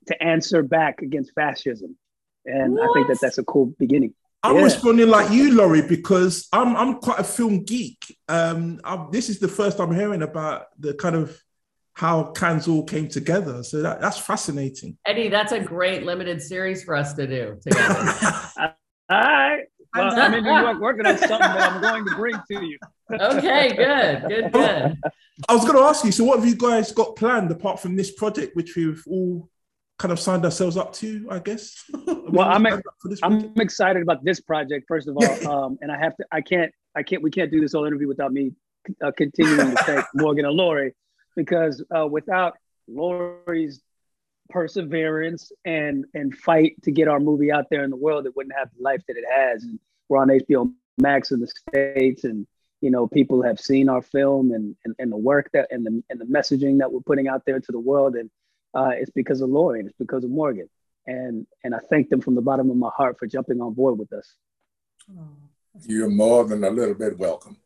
to 0.07 0.23
answer 0.23 0.63
back 0.63 1.01
against 1.01 1.33
fascism, 1.33 1.97
and 2.45 2.73
what? 2.73 2.89
I 2.89 2.93
think 2.93 3.07
that 3.07 3.19
that's 3.21 3.37
a 3.37 3.43
cool 3.43 3.73
beginning. 3.77 4.13
I'm 4.43 4.57
yeah. 4.57 4.63
responding 4.63 5.07
like 5.07 5.31
you, 5.31 5.55
Laurie, 5.55 5.81
because 5.81 6.47
I'm 6.53 6.75
I'm 6.75 6.99
quite 6.99 7.19
a 7.19 7.23
film 7.23 7.63
geek. 7.63 8.17
Um, 8.27 8.79
I'm, 8.83 9.09
this 9.11 9.29
is 9.29 9.39
the 9.39 9.47
first 9.47 9.79
I'm 9.79 9.93
hearing 9.93 10.21
about 10.21 10.67
the 10.79 10.93
kind 10.93 11.15
of 11.15 11.41
how 11.93 12.31
Cannes 12.33 12.67
all 12.67 12.83
came 12.83 13.07
together. 13.07 13.63
So 13.63 13.81
that, 13.81 14.01
that's 14.01 14.19
fascinating. 14.19 14.97
Edi, 15.09 15.29
that's 15.29 15.53
a 15.53 15.59
great 15.59 16.03
limited 16.03 16.41
series 16.41 16.83
for 16.83 16.95
us 16.95 17.13
to 17.13 17.25
do 17.25 17.57
together. 17.61 18.13
all 19.09 19.21
right. 19.21 19.63
Well, 19.95 20.19
I'm 20.19 20.33
in 20.33 20.43
New 20.43 20.49
York 20.49 20.79
working 20.79 21.05
on 21.05 21.17
something 21.17 21.39
that 21.39 21.71
I'm 21.71 21.81
going 21.81 22.05
to 22.05 22.15
bring 22.15 22.35
to 22.51 22.65
you. 22.65 22.77
okay, 23.11 23.75
good, 23.75 24.23
good, 24.27 24.51
good. 24.51 24.97
I 25.47 25.53
was 25.53 25.63
going 25.63 25.75
to 25.75 25.83
ask 25.83 26.03
you. 26.03 26.11
So, 26.11 26.23
what 26.23 26.39
have 26.39 26.47
you 26.47 26.55
guys 26.55 26.91
got 26.91 27.15
planned 27.15 27.51
apart 27.51 27.79
from 27.79 27.95
this 27.95 28.11
project, 28.11 28.55
which 28.55 28.75
we've 28.75 29.03
all 29.07 29.49
kind 29.97 30.11
of 30.11 30.19
signed 30.19 30.43
ourselves 30.43 30.75
up 30.75 30.93
to? 30.93 31.27
I 31.29 31.39
guess. 31.39 31.83
well, 32.07 32.47
I'm 32.47 32.65
I'm 33.23 33.53
excited 33.59 34.01
about 34.01 34.23
this 34.23 34.39
project 34.39 34.85
first 34.87 35.07
of 35.07 35.17
all, 35.17 35.47
um, 35.51 35.77
and 35.81 35.91
I 35.91 35.97
have 35.97 36.15
to. 36.17 36.25
I 36.31 36.41
can't. 36.41 36.71
I 36.95 37.03
can't. 37.03 37.21
We 37.21 37.31
can't 37.31 37.51
do 37.51 37.61
this 37.61 37.73
whole 37.73 37.85
interview 37.85 38.07
without 38.07 38.33
me 38.33 38.51
uh, 39.03 39.11
continuing 39.15 39.71
to 39.71 39.83
thank 39.83 40.05
Morgan 40.13 40.45
and 40.45 40.55
Laurie 40.55 40.93
because 41.35 41.83
uh, 41.95 42.07
without 42.07 42.55
Laurie's 42.87 43.81
perseverance 44.49 45.51
and 45.63 46.05
and 46.13 46.35
fight 46.35 46.75
to 46.83 46.91
get 46.91 47.07
our 47.07 47.19
movie 47.19 47.51
out 47.51 47.65
there 47.69 47.83
in 47.83 47.89
the 47.89 47.95
world, 47.95 48.25
it 48.25 48.35
wouldn't 48.35 48.55
have 48.57 48.69
the 48.75 48.83
life 48.83 49.01
that 49.07 49.17
it 49.17 49.25
has. 49.29 49.63
And 49.63 49.79
we're 50.09 50.17
on 50.17 50.29
HBO 50.29 50.71
Max 50.97 51.31
in 51.31 51.39
the 51.39 51.47
states, 51.47 52.23
and 52.23 52.47
you 52.81 52.91
know 52.91 53.07
people 53.07 53.43
have 53.43 53.59
seen 53.59 53.89
our 53.89 54.01
film 54.01 54.51
and 54.51 54.75
and, 54.85 54.95
and 54.99 55.11
the 55.11 55.17
work 55.17 55.49
that 55.53 55.67
and 55.71 55.85
the 55.85 56.03
and 56.09 56.19
the 56.19 56.25
messaging 56.25 56.79
that 56.79 56.91
we're 56.91 57.01
putting 57.01 57.27
out 57.27 57.43
there 57.45 57.59
to 57.59 57.71
the 57.71 57.79
world, 57.79 58.15
and 58.15 58.29
uh, 58.73 58.91
it's 58.93 59.11
because 59.11 59.41
of 59.41 59.49
Laurie 59.49 59.79
and 59.79 59.89
it's 59.89 59.97
because 59.97 60.23
of 60.23 60.29
Morgan. 60.29 60.69
And 61.07 61.45
and 61.63 61.75
I 61.75 61.79
thank 61.89 62.09
them 62.09 62.21
from 62.21 62.35
the 62.35 62.41
bottom 62.41 62.69
of 62.69 62.77
my 62.77 62.89
heart 62.95 63.17
for 63.19 63.27
jumping 63.27 63.61
on 63.61 63.73
board 63.73 63.99
with 63.99 64.11
us. 64.13 64.33
You're 65.81 66.09
more 66.09 66.45
than 66.45 66.63
a 66.63 66.69
little 66.69 66.95
bit 66.95 67.17
welcome 67.19 67.57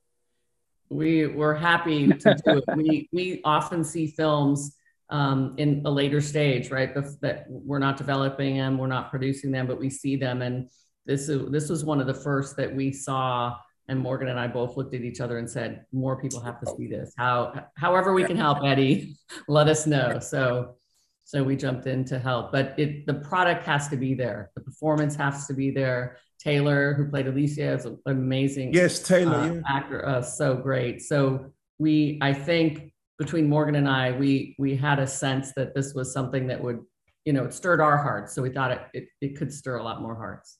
we 0.89 1.27
we're 1.27 1.55
happy 1.55 2.07
to 2.07 2.35
do 2.45 2.57
it. 2.57 2.63
We 2.75 3.09
we 3.13 3.41
often 3.43 3.83
see 3.83 4.07
films 4.07 4.75
um, 5.09 5.55
in 5.57 5.81
a 5.85 5.91
later 5.91 6.21
stage, 6.21 6.71
right? 6.71 6.93
That 7.21 7.45
we're 7.47 7.79
not 7.79 7.97
developing 7.97 8.57
them, 8.57 8.77
we're 8.77 8.87
not 8.87 9.09
producing 9.09 9.51
them, 9.51 9.67
but 9.67 9.79
we 9.79 9.89
see 9.89 10.15
them. 10.15 10.41
And 10.41 10.69
this 11.05 11.29
is 11.29 11.49
this 11.51 11.69
was 11.69 11.83
one 11.83 11.99
of 11.99 12.07
the 12.07 12.13
first 12.13 12.55
that 12.57 12.73
we 12.73 12.91
saw. 12.91 13.55
And 13.87 13.99
Morgan 13.99 14.27
and 14.27 14.39
I 14.39 14.47
both 14.47 14.77
looked 14.77 14.93
at 14.93 15.01
each 15.01 15.19
other 15.19 15.39
and 15.39 15.49
said, 15.49 15.85
"More 15.91 16.21
people 16.21 16.39
have 16.41 16.59
to 16.59 16.75
see 16.77 16.87
this. 16.87 17.11
How, 17.17 17.65
however, 17.75 18.13
we 18.13 18.23
can 18.23 18.37
help, 18.37 18.63
Edi, 18.63 19.15
let 19.47 19.67
us 19.67 19.87
know." 19.87 20.19
So, 20.19 20.75
so 21.23 21.43
we 21.43 21.55
jumped 21.55 21.87
in 21.87 22.05
to 22.05 22.19
help. 22.19 22.51
But 22.51 22.75
it, 22.77 23.07
the 23.07 23.15
product 23.15 23.65
has 23.65 23.87
to 23.87 23.97
be 23.97 24.13
there. 24.13 24.51
The 24.55 24.61
performance 24.61 25.15
has 25.15 25.47
to 25.47 25.55
be 25.55 25.71
there. 25.71 26.17
Taylor, 26.39 26.93
who 26.93 27.09
played 27.09 27.27
Alicia, 27.27 27.73
is 27.73 27.85
an 27.85 27.97
amazing 28.05 28.73
yes, 28.73 28.99
Taylor 28.99 29.35
uh, 29.35 29.53
yeah. 29.53 29.61
actor, 29.67 30.05
uh, 30.05 30.21
so 30.21 30.55
great. 30.55 31.01
So 31.01 31.51
we, 31.79 32.17
I 32.21 32.33
think, 32.33 32.93
between 33.17 33.49
Morgan 33.49 33.75
and 33.75 33.87
I, 33.87 34.11
we 34.11 34.55
we 34.57 34.75
had 34.75 34.99
a 34.99 35.07
sense 35.07 35.51
that 35.53 35.75
this 35.75 35.93
was 35.93 36.13
something 36.13 36.47
that 36.47 36.63
would, 36.63 36.79
you 37.25 37.33
know, 37.33 37.45
it 37.45 37.53
stirred 37.53 37.81
our 37.81 37.97
hearts. 37.97 38.33
So 38.33 38.41
we 38.41 38.49
thought 38.49 38.71
it 38.71 38.81
it, 38.93 39.07
it 39.19 39.37
could 39.37 39.51
stir 39.51 39.77
a 39.77 39.83
lot 39.83 40.01
more 40.01 40.15
hearts. 40.15 40.58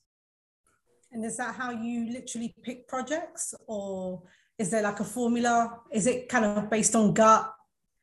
And 1.12 1.24
is 1.24 1.36
that 1.38 1.54
how 1.54 1.70
you 1.70 2.12
literally 2.12 2.54
pick 2.62 2.86
projects, 2.86 3.54
or 3.66 4.22
is 4.58 4.70
there 4.70 4.82
like 4.82 5.00
a 5.00 5.04
formula? 5.04 5.80
Is 5.90 6.06
it 6.06 6.28
kind 6.28 6.44
of 6.44 6.70
based 6.70 6.94
on 6.94 7.14
gut? 7.14 7.52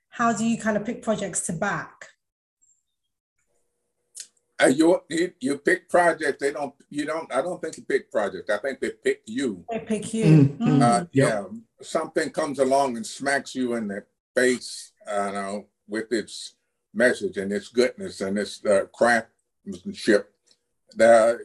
How 0.10 0.34
do 0.34 0.46
you 0.46 0.58
kind 0.58 0.76
of 0.76 0.86
pick 0.86 1.02
projects 1.02 1.46
to 1.48 1.54
back? 1.54 2.10
Uh, 4.62 4.68
you, 4.68 5.00
you 5.10 5.32
you 5.40 5.58
pick 5.60 5.88
projects. 5.88 6.38
They 6.40 6.52
don't. 6.52 6.74
You 6.90 7.06
don't. 7.06 7.32
I 7.32 7.42
don't 7.42 7.62
think 7.62 7.78
you 7.78 7.84
pick 7.84 8.12
projects. 8.12 8.50
I 8.50 8.58
think 8.58 8.80
they 8.80 8.90
pick 8.90 9.22
you. 9.26 9.64
They 9.70 9.80
pick 9.80 10.14
you. 10.14 10.26
Mm-hmm. 10.26 10.82
Uh, 10.82 11.00
yep. 11.00 11.10
Yeah. 11.14 11.44
Something 11.82 12.32
comes 12.32 12.60
along 12.60 12.98
and 12.98 13.06
smacks 13.06 13.54
you 13.54 13.76
in 13.76 13.88
the 13.88 14.04
face. 14.36 14.94
You 15.06 15.14
know, 15.14 15.68
with 15.88 16.12
its 16.12 16.56
message 16.94 17.38
and 17.38 17.54
its 17.54 17.70
goodness 17.70 18.20
and 18.22 18.38
its 18.38 18.66
uh, 18.66 18.86
craftsmanship. 18.94 20.34
The, 20.96 21.40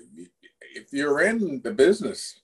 if 0.75 0.93
you're 0.93 1.23
in 1.23 1.61
the 1.62 1.73
business, 1.73 2.41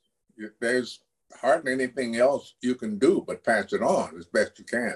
there's 0.61 1.01
hardly 1.41 1.73
anything 1.73 2.17
else 2.17 2.55
you 2.63 2.75
can 2.75 2.99
do 2.99 3.25
but 3.27 3.45
pass 3.45 3.73
it 3.73 3.83
on 3.83 4.17
as 4.19 4.27
best 4.27 4.59
you 4.59 4.65
can. 4.65 4.95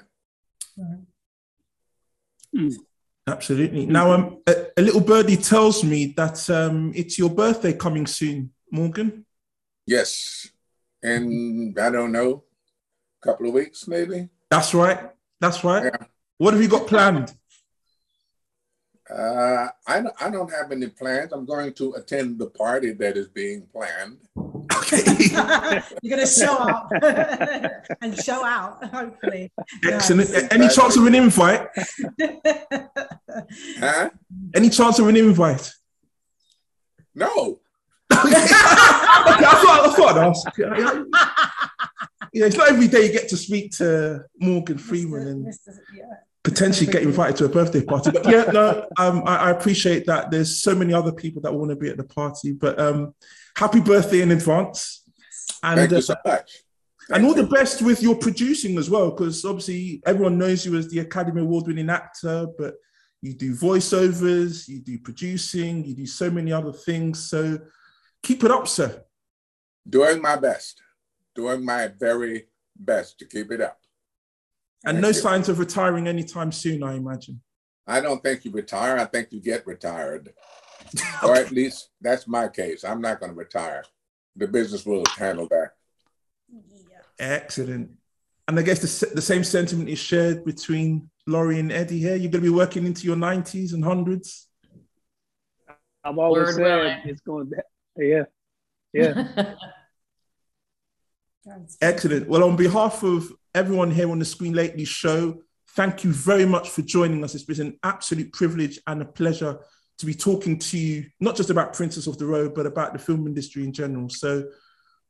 Mm. 2.54 2.74
Absolutely. 3.26 3.86
Now, 3.86 4.12
um, 4.12 4.42
a, 4.46 4.66
a, 4.76 4.82
little 4.82 5.00
birdie 5.00 5.36
tells 5.36 5.84
me 5.84 6.12
that 6.16 6.50
um, 6.50 6.92
it's 6.94 7.18
your 7.18 7.30
birthday 7.30 7.72
coming 7.72 8.06
soon, 8.06 8.50
Morgan. 8.70 9.24
Yes, 9.86 10.48
and 11.02 11.78
I 11.78 11.90
don't 11.90 12.12
know, 12.12 12.44
a 13.22 13.26
couple 13.26 13.46
of 13.46 13.54
weeks 13.54 13.86
maybe. 13.86 14.28
That's 14.50 14.74
right. 14.74 15.10
That's 15.40 15.62
right. 15.62 15.84
Yeah. 15.84 16.06
What 16.38 16.54
have 16.54 16.62
you 16.62 16.68
got 16.68 16.86
planned? 16.88 17.32
Uh, 19.12 19.68
I, 19.86 20.02
I 20.20 20.30
don't 20.30 20.50
have 20.52 20.72
any 20.72 20.86
plans. 20.88 21.32
I'm 21.32 21.44
going 21.44 21.74
to 21.74 21.92
attend 21.94 22.38
the 22.38 22.46
party 22.46 22.92
that 22.92 23.16
is 23.16 23.28
being 23.28 23.66
planned. 23.72 24.18
Okay. 24.74 25.02
You're 26.02 26.16
going 26.16 26.26
to 26.26 26.32
show 26.32 26.54
up 26.54 26.90
and 28.00 28.16
show 28.18 28.44
out, 28.44 28.82
hopefully. 28.84 29.52
Excellent. 29.86 30.30
Yes. 30.30 30.48
Any 30.50 30.68
chance 30.68 30.96
of 30.96 31.06
an 31.06 31.14
invite? 31.14 31.68
huh? 33.78 34.10
Any 34.54 34.70
chance 34.70 34.98
of 34.98 35.08
an 35.08 35.16
invite? 35.16 35.70
No. 37.14 37.60
I 38.10 38.16
thought, 39.62 39.80
I 39.86 39.92
thought 39.92 40.36
yeah, 42.34 42.46
it's 42.46 42.56
not 42.56 42.70
every 42.70 42.88
day 42.88 43.06
you 43.06 43.12
get 43.12 43.28
to 43.28 43.36
speak 43.36 43.72
to 43.72 44.24
Morgan 44.38 44.78
Freeman 44.78 45.26
and 45.26 45.46
Mr. 45.46 45.76
Yeah 45.94 46.04
potentially 46.44 46.90
get 46.90 47.02
invited 47.02 47.36
to 47.36 47.44
a 47.44 47.48
birthday 47.48 47.84
party. 47.84 48.10
But 48.10 48.28
yeah, 48.28 48.44
no, 48.52 48.86
um, 48.98 49.22
I, 49.26 49.36
I, 49.36 49.50
appreciate 49.50 50.06
that. 50.06 50.30
There's 50.30 50.60
so 50.60 50.74
many 50.74 50.92
other 50.92 51.12
people 51.12 51.40
that 51.42 51.54
want 51.54 51.70
to 51.70 51.76
be 51.76 51.88
at 51.88 51.96
the 51.96 52.04
party. 52.04 52.52
But 52.52 52.80
um, 52.80 53.14
happy 53.56 53.80
birthday 53.80 54.22
in 54.22 54.32
advance. 54.32 55.04
And, 55.62 55.78
Thank 55.78 55.92
you 55.92 56.00
so 56.00 56.14
uh, 56.14 56.16
much. 56.26 56.50
and 57.10 57.24
all 57.24 57.34
the 57.34 57.46
best 57.46 57.82
with 57.82 58.02
your 58.02 58.16
producing 58.16 58.76
as 58.78 58.90
well, 58.90 59.10
because 59.10 59.44
obviously 59.44 60.02
everyone 60.04 60.36
knows 60.36 60.66
you 60.66 60.76
as 60.76 60.88
the 60.88 60.98
Academy 60.98 61.42
Award 61.42 61.68
winning 61.68 61.90
actor, 61.90 62.46
but 62.58 62.74
you 63.20 63.34
do 63.34 63.54
voiceovers, 63.54 64.66
you 64.66 64.80
do 64.80 64.98
producing, 64.98 65.84
you 65.84 65.94
do 65.94 66.06
so 66.06 66.28
many 66.28 66.52
other 66.52 66.72
things. 66.72 67.30
So 67.30 67.60
keep 68.22 68.42
it 68.42 68.50
up, 68.50 68.66
sir. 68.66 69.04
Doing 69.88 70.20
my 70.20 70.36
best, 70.36 70.82
doing 71.34 71.64
my 71.64 71.88
very 71.98 72.48
best 72.76 73.20
to 73.20 73.26
keep 73.26 73.52
it 73.52 73.60
up. 73.60 73.81
And 74.84 75.00
no 75.00 75.12
signs 75.12 75.48
of 75.48 75.58
retiring 75.58 76.08
anytime 76.08 76.52
soon, 76.52 76.82
I 76.82 76.94
imagine. 76.94 77.40
I 77.86 78.00
don't 78.00 78.22
think 78.22 78.44
you 78.44 78.50
retire. 78.50 78.98
I 78.98 79.04
think 79.04 79.28
you 79.32 79.40
get 79.40 79.66
retired. 79.66 80.32
or 81.22 81.34
at 81.36 81.50
least 81.58 81.90
that's 82.00 82.26
my 82.26 82.48
case. 82.48 82.84
I'm 82.84 83.00
not 83.00 83.20
going 83.20 83.32
to 83.32 83.38
retire. 83.38 83.84
The 84.36 84.48
business 84.48 84.84
will 84.86 85.04
handle 85.16 85.48
that. 85.48 85.72
Yeah. 86.50 86.98
Excellent. 87.18 87.90
And 88.48 88.58
I 88.58 88.62
guess 88.62 88.80
the, 88.80 89.14
the 89.14 89.22
same 89.22 89.44
sentiment 89.44 89.88
is 89.88 89.98
shared 89.98 90.44
between 90.44 91.10
Laurie 91.26 91.60
and 91.60 91.70
Edi 91.70 91.98
here. 91.98 92.16
You're 92.16 92.30
going 92.30 92.42
to 92.44 92.50
be 92.50 92.56
working 92.56 92.86
into 92.86 93.06
your 93.06 93.16
90s 93.16 93.72
and 93.72 93.84
hundreds. 93.84 94.48
I've 96.04 96.18
always 96.18 96.46
Word 96.46 96.54
said 96.54 96.62
willing. 96.62 96.98
it's 97.04 97.20
going 97.20 97.50
to, 97.50 97.62
yeah, 97.96 98.24
yeah. 98.92 99.54
Excellent. 101.80 102.28
Well, 102.28 102.44
on 102.44 102.56
behalf 102.56 103.02
of 103.04 103.32
everyone 103.54 103.90
here 103.90 104.10
on 104.10 104.18
the 104.18 104.24
Screen 104.24 104.54
Lately 104.54 104.84
show, 104.84 105.42
thank 105.70 106.04
you 106.04 106.12
very 106.12 106.46
much 106.46 106.70
for 106.70 106.82
joining 106.82 107.22
us. 107.24 107.34
It's 107.34 107.44
been 107.44 107.60
an 107.60 107.78
absolute 107.82 108.32
privilege 108.32 108.78
and 108.86 109.02
a 109.02 109.04
pleasure 109.04 109.58
to 109.98 110.06
be 110.06 110.14
talking 110.14 110.58
to 110.58 110.78
you, 110.78 111.06
not 111.20 111.36
just 111.36 111.50
about 111.50 111.74
Princess 111.74 112.06
of 112.06 112.18
the 112.18 112.26
Road, 112.26 112.54
but 112.54 112.66
about 112.66 112.92
the 112.92 112.98
film 112.98 113.26
industry 113.26 113.64
in 113.64 113.72
general. 113.72 114.08
So, 114.08 114.48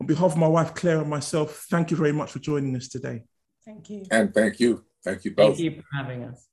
on 0.01 0.07
behalf 0.07 0.32
of 0.32 0.38
my 0.38 0.49
wife, 0.49 0.74
Claire, 0.74 1.01
and 1.01 1.09
myself, 1.09 1.66
thank 1.70 1.90
you 1.90 1.97
very 1.97 2.12
much 2.12 2.32
for 2.32 2.40
joining 2.40 2.74
us 2.76 2.88
today. 2.88 3.22
Thank 3.64 3.88
you. 3.90 4.05
And 4.11 4.34
thank 4.34 4.59
you. 4.59 4.84
Thank 5.05 5.24
you 5.24 5.34
both. 5.34 5.57
Thank 5.57 5.61
you 5.61 5.82
for 5.82 5.97
having 5.97 6.24
us. 6.24 6.49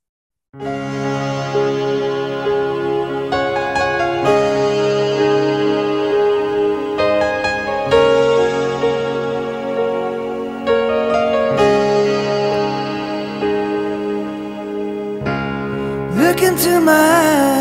Into 16.60 16.82
my 16.82 17.59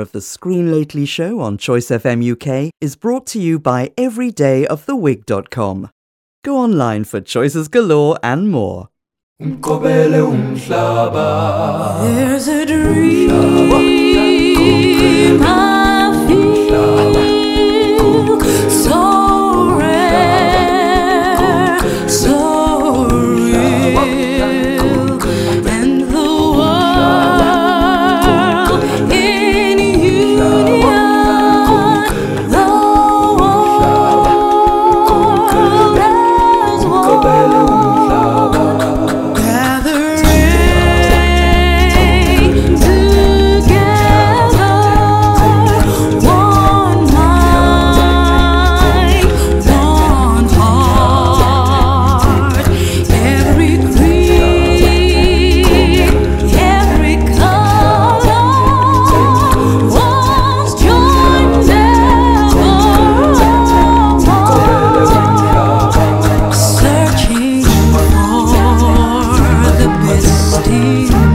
of 0.00 0.12
the 0.12 0.20
Screen 0.20 0.70
Lately 0.72 1.04
show 1.06 1.40
on 1.40 1.58
Choice 1.58 1.88
FM 1.88 2.20
UK 2.32 2.70
is 2.80 2.96
brought 2.96 3.26
to 3.28 3.40
you 3.40 3.58
by 3.58 3.88
everydayofthewig.com. 3.96 5.90
Go 6.42 6.56
online 6.56 7.04
for 7.04 7.20
choices 7.20 7.68
galore 7.68 8.18
and 8.22 8.50
more. 8.50 8.88
There's 12.02 12.48
a 12.48 12.66
dream 12.66 13.30
I 15.42 16.26
feel 16.28 16.70
so 18.70 18.99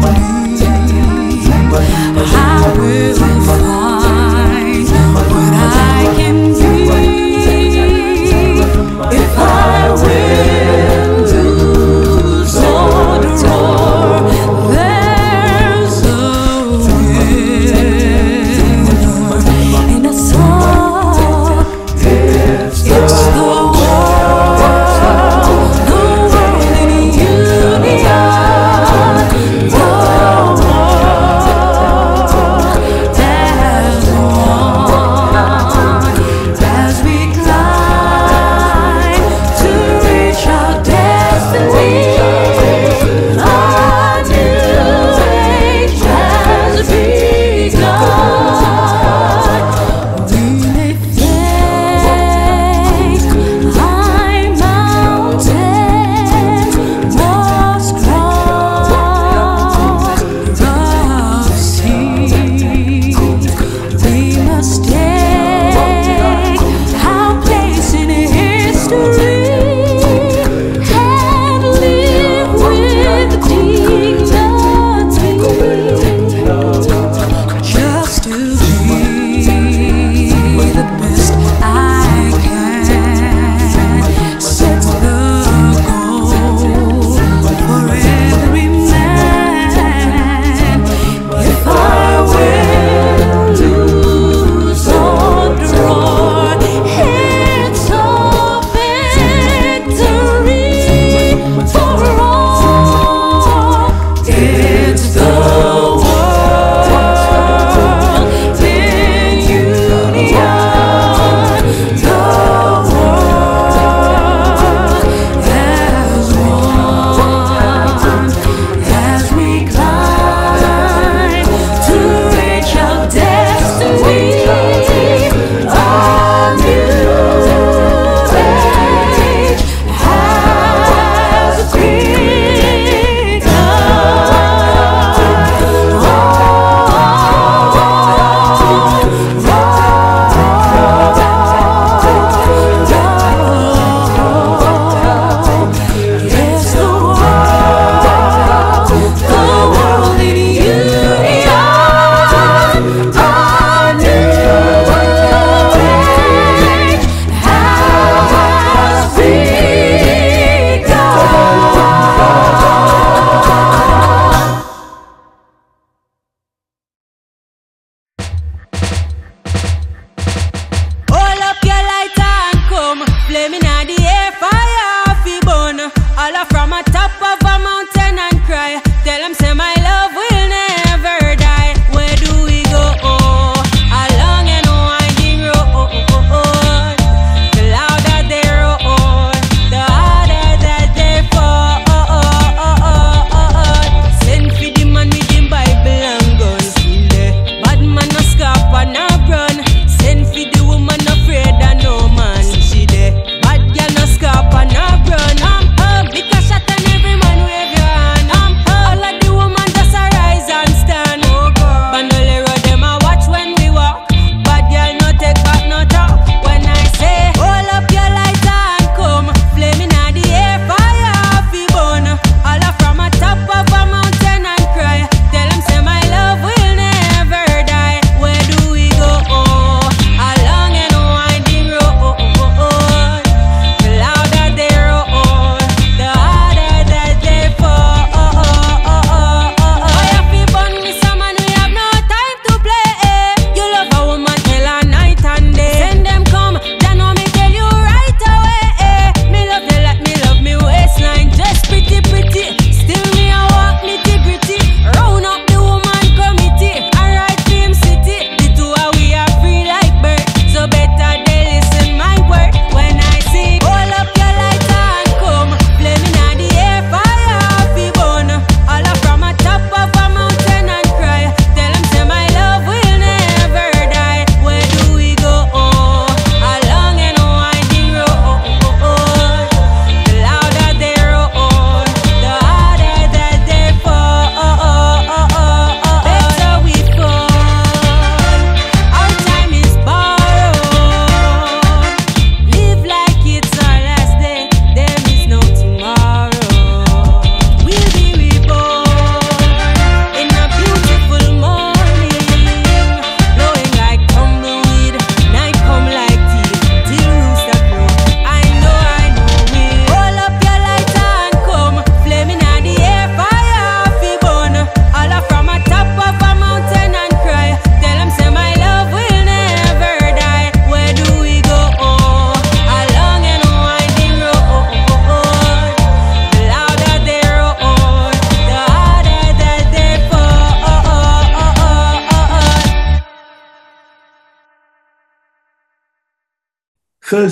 away. 0.05 0.44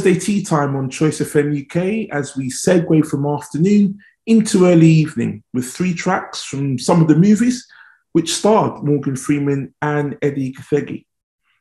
Thursday 0.04 0.20
tea 0.20 0.44
time 0.44 0.76
on 0.76 0.90
Choice 0.90 1.20
FM 1.20 1.64
UK 1.64 2.14
as 2.14 2.36
we 2.36 2.50
segue 2.50 3.06
from 3.06 3.26
afternoon 3.26 3.98
into 4.26 4.66
early 4.66 4.90
evening 4.90 5.42
with 5.54 5.66
three 5.66 5.94
tracks 5.94 6.44
from 6.44 6.78
some 6.78 7.02
of 7.02 7.08
the 7.08 7.16
movies 7.16 7.66
which 8.12 8.34
starred 8.34 8.84
Morgan 8.84 9.16
Freeman 9.16 9.74
and 9.82 10.18
Edi 10.22 10.52
Gathegi. 10.52 11.06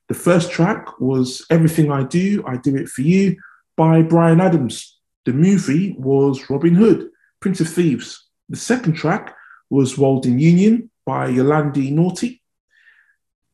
The 0.09 0.15
first 0.15 0.51
track 0.51 0.99
was 0.99 1.47
Everything 1.51 1.93
I 1.93 2.03
Do, 2.03 2.43
I 2.45 2.57
Do 2.57 2.75
It 2.75 2.89
For 2.89 3.03
You 3.03 3.37
by 3.77 4.03
Bryan 4.03 4.41
Adams. 4.41 4.99
The 5.25 5.33
movie 5.33 5.95
was 5.97 6.51
Robin 6.51 6.75
Hood, 6.75 7.11
Prince 7.39 7.61
of 7.61 7.69
Thieves. 7.69 8.29
The 8.49 8.57
second 8.57 8.95
track 8.95 9.37
was 9.71 9.97
World 9.97 10.27
in 10.27 10.41
Union 10.41 10.91
by 11.07 11.31
Yollandi 11.31 11.93
Nortjé. 11.93 12.41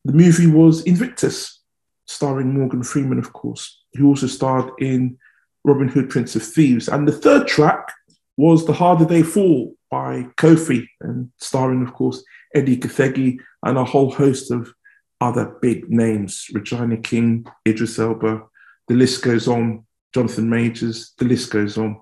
The 0.03 0.13
movie 0.13 0.47
was 0.47 0.81
Invictus, 0.81 1.61
starring 2.07 2.57
Morgan 2.57 2.81
Freeman, 2.81 3.19
of 3.19 3.31
course, 3.33 3.78
who 3.99 4.07
also 4.07 4.27
starred 4.27 4.71
in 4.79 5.17
Robin 5.63 5.87
Hood, 5.87 6.09
Prince 6.09 6.35
of 6.35 6.43
Thieves. 6.43 6.87
And 6.87 7.07
the 7.07 7.11
third 7.11 7.47
track 7.47 7.91
was 8.37 8.65
The 8.65 8.73
Harder 8.73 9.05
They 9.05 9.23
Fall 9.23 9.75
by 9.91 10.27
Kofi, 10.37 10.87
and 11.01 11.31
starring, 11.37 11.81
of 11.81 11.93
course, 11.93 12.23
Edi 12.55 12.77
Gathegi 12.77 13.37
and 13.63 13.77
a 13.77 13.83
whole 13.83 14.11
host 14.11 14.51
of 14.51 14.73
other 15.21 15.57
big 15.61 15.89
names 15.89 16.47
Regina 16.53 16.97
King, 16.97 17.45
Idris 17.67 17.99
Elba, 17.99 18.43
the 18.87 18.95
list 18.95 19.21
goes 19.21 19.47
on, 19.47 19.85
Jonathan 20.13 20.49
Majors, 20.49 21.13
the 21.17 21.25
list 21.25 21.51
goes 21.51 21.77
on. 21.77 21.99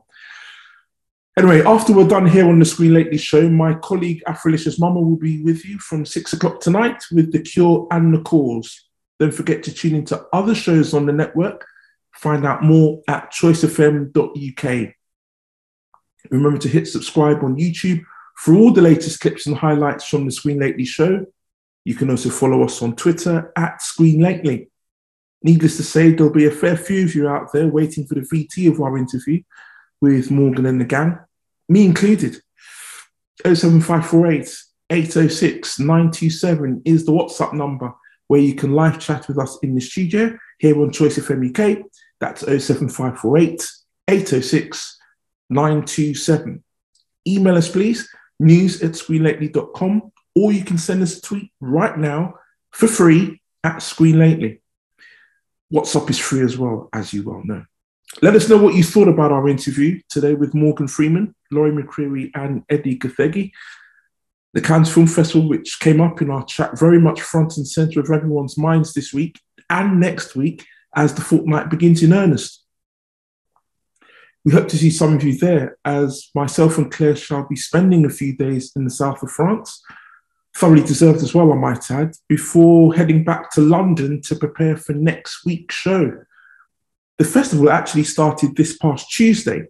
Anyway, 1.37 1.61
after 1.63 1.93
we're 1.93 2.07
done 2.07 2.25
here 2.25 2.47
on 2.47 2.57
the 2.57 2.65
Screen 2.65 2.93
Lately 2.93 3.17
show, 3.17 3.47
my 3.49 3.75
colleague 3.75 4.23
Afrolicious 4.27 4.79
Mama 4.79 4.99
will 4.99 5.17
be 5.17 5.43
with 5.43 5.65
you 5.65 5.77
from 5.79 6.05
six 6.05 6.33
o'clock 6.33 6.59
tonight 6.59 7.03
with 7.11 7.31
The 7.31 7.39
Cure 7.39 7.87
and 7.91 8.13
The 8.13 8.21
Cause. 8.21 8.87
Don't 9.19 9.33
forget 9.33 9.61
to 9.63 9.73
tune 9.73 9.95
into 9.95 10.25
other 10.33 10.55
shows 10.55 10.93
on 10.93 11.05
the 11.05 11.13
network. 11.13 11.65
Find 12.17 12.45
out 12.45 12.63
more 12.63 13.01
at 13.07 13.31
choicefm.uk. 13.31 14.93
Remember 16.31 16.57
to 16.57 16.67
hit 16.67 16.87
subscribe 16.87 17.43
on 17.43 17.57
YouTube 17.57 18.03
for 18.37 18.55
all 18.55 18.73
the 18.73 18.81
latest 18.81 19.19
clips 19.19 19.47
and 19.47 19.55
highlights 19.55 20.07
from 20.07 20.25
the 20.25 20.31
Screen 20.31 20.59
Lately 20.59 20.85
show. 20.85 21.25
You 21.85 21.95
can 21.95 22.09
also 22.09 22.29
follow 22.29 22.63
us 22.63 22.81
on 22.81 22.95
Twitter 22.95 23.51
at 23.55 23.81
Screen 23.81 24.21
Lately. 24.21 24.69
Needless 25.43 25.77
to 25.77 25.83
say, 25.83 26.11
there'll 26.11 26.33
be 26.33 26.47
a 26.47 26.51
fair 26.51 26.75
few 26.75 27.05
of 27.05 27.15
you 27.15 27.27
out 27.27 27.53
there 27.53 27.67
waiting 27.67 28.05
for 28.07 28.15
the 28.15 28.21
VT 28.21 28.71
of 28.71 28.81
our 28.81 28.97
interview 28.97 29.41
with 30.01 30.31
Morgan 30.31 30.65
and 30.65 30.81
the 30.81 30.85
gang, 30.85 31.19
me 31.69 31.85
included. 31.85 32.41
07548 33.45 34.55
806 34.89 35.79
927 35.79 36.81
is 36.85 37.05
the 37.05 37.11
WhatsApp 37.11 37.53
number 37.53 37.93
where 38.27 38.41
you 38.41 38.55
can 38.55 38.73
live 38.73 38.99
chat 38.99 39.27
with 39.27 39.37
us 39.37 39.57
in 39.61 39.75
the 39.75 39.81
studio 39.81 40.37
here 40.59 40.81
on 40.81 40.91
Choice 40.91 41.17
FM 41.17 41.49
UK. 41.49 41.85
That's 42.19 42.41
07548 42.41 43.65
806 44.07 44.97
927. 45.49 46.63
Email 47.27 47.57
us, 47.57 47.69
please, 47.69 48.09
news 48.39 48.81
at 48.81 48.91
screenlately.com, 48.91 50.11
or 50.35 50.51
you 50.51 50.63
can 50.63 50.77
send 50.77 51.01
us 51.01 51.17
a 51.17 51.21
tweet 51.21 51.51
right 51.59 51.97
now 51.97 52.35
for 52.71 52.87
free 52.87 53.41
at 53.63 53.81
Screen 53.81 54.59
WhatsApp 55.73 56.09
is 56.09 56.19
free 56.19 56.41
as 56.41 56.57
well, 56.57 56.89
as 56.93 57.13
you 57.13 57.23
well 57.23 57.41
know. 57.43 57.65
Let 58.21 58.35
us 58.35 58.47
know 58.47 58.57
what 58.57 58.75
you 58.75 58.83
thought 58.83 59.09
about 59.09 59.33
our 59.33 59.49
interview 59.49 59.99
today 60.09 60.33
with 60.33 60.53
Morgan 60.53 60.87
Freeman, 60.87 61.35
Laurie 61.51 61.71
McCreary, 61.71 62.31
and 62.35 62.63
Edi 62.71 62.97
Gathegi. 62.97 63.51
The 64.53 64.61
Cannes 64.61 64.85
Film 64.85 65.07
Festival, 65.07 65.49
which 65.49 65.79
came 65.81 65.99
up 65.99 66.21
in 66.21 66.29
our 66.29 66.45
chat 66.45 66.79
very 66.79 66.99
much 66.99 67.21
front 67.21 67.57
and 67.57 67.67
center 67.67 67.99
of 67.99 68.09
everyone's 68.09 68.57
minds 68.57 68.93
this 68.93 69.13
week 69.13 69.39
and 69.69 69.99
next 69.99 70.35
week 70.35 70.65
as 70.97 71.13
the 71.13 71.21
fortnight 71.21 71.69
begins 71.69 72.01
in 72.01 72.11
earnest. 72.11 72.65
We 74.43 74.51
hope 74.51 74.67
to 74.69 74.77
see 74.77 74.89
some 74.89 75.13
of 75.13 75.23
you 75.23 75.37
there, 75.37 75.77
as 75.85 76.29
myself 76.33 76.77
and 76.77 76.91
Claire 76.91 77.15
shall 77.15 77.47
be 77.47 77.55
spending 77.55 78.05
a 78.05 78.09
few 78.09 78.35
days 78.35 78.71
in 78.75 78.83
the 78.83 78.89
south 78.89 79.21
of 79.21 79.31
France, 79.31 79.83
thoroughly 80.55 80.81
deserved 80.81 81.21
as 81.21 81.35
well, 81.35 81.53
I 81.53 81.55
might 81.55 81.91
add, 81.91 82.15
before 82.27 82.95
heading 82.95 83.23
back 83.23 83.51
to 83.51 83.61
London 83.61 84.21
to 84.23 84.35
prepare 84.35 84.75
for 84.75 84.93
next 84.93 85.45
week's 85.45 85.75
show. 85.75 86.23
The 87.19 87.25
festival 87.25 87.69
actually 87.69 88.05
started 88.05 88.55
this 88.55 88.75
past 88.77 89.11
Tuesday, 89.11 89.67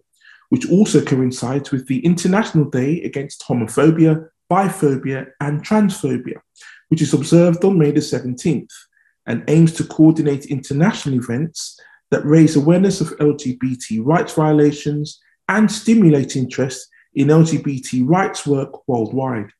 which 0.48 0.70
also 0.70 1.04
coincides 1.04 1.70
with 1.70 1.86
the 1.88 2.02
International 2.06 2.64
Day 2.64 3.02
Against 3.02 3.42
Homophobia, 3.42 4.28
Biphobia, 4.50 5.32
and 5.40 5.62
Transphobia, 5.62 6.40
which 6.88 7.02
is 7.02 7.12
observed 7.12 7.64
on 7.64 7.78
May 7.78 7.90
the 7.90 8.00
17th 8.00 8.72
and 9.28 9.44
aims 9.46 9.72
to 9.74 9.84
coordinate 9.84 10.46
international 10.46 11.14
events 11.14 11.78
that 12.10 12.24
raise 12.24 12.56
awareness 12.56 13.00
of 13.00 13.16
LGBT 13.18 14.04
rights 14.04 14.32
violations 14.32 15.20
and 15.48 15.70
stimulate 15.70 16.34
interest 16.34 16.88
in 17.14 17.28
LGBT 17.28 18.08
rights 18.08 18.46
work 18.46 18.88
worldwide. 18.88 19.50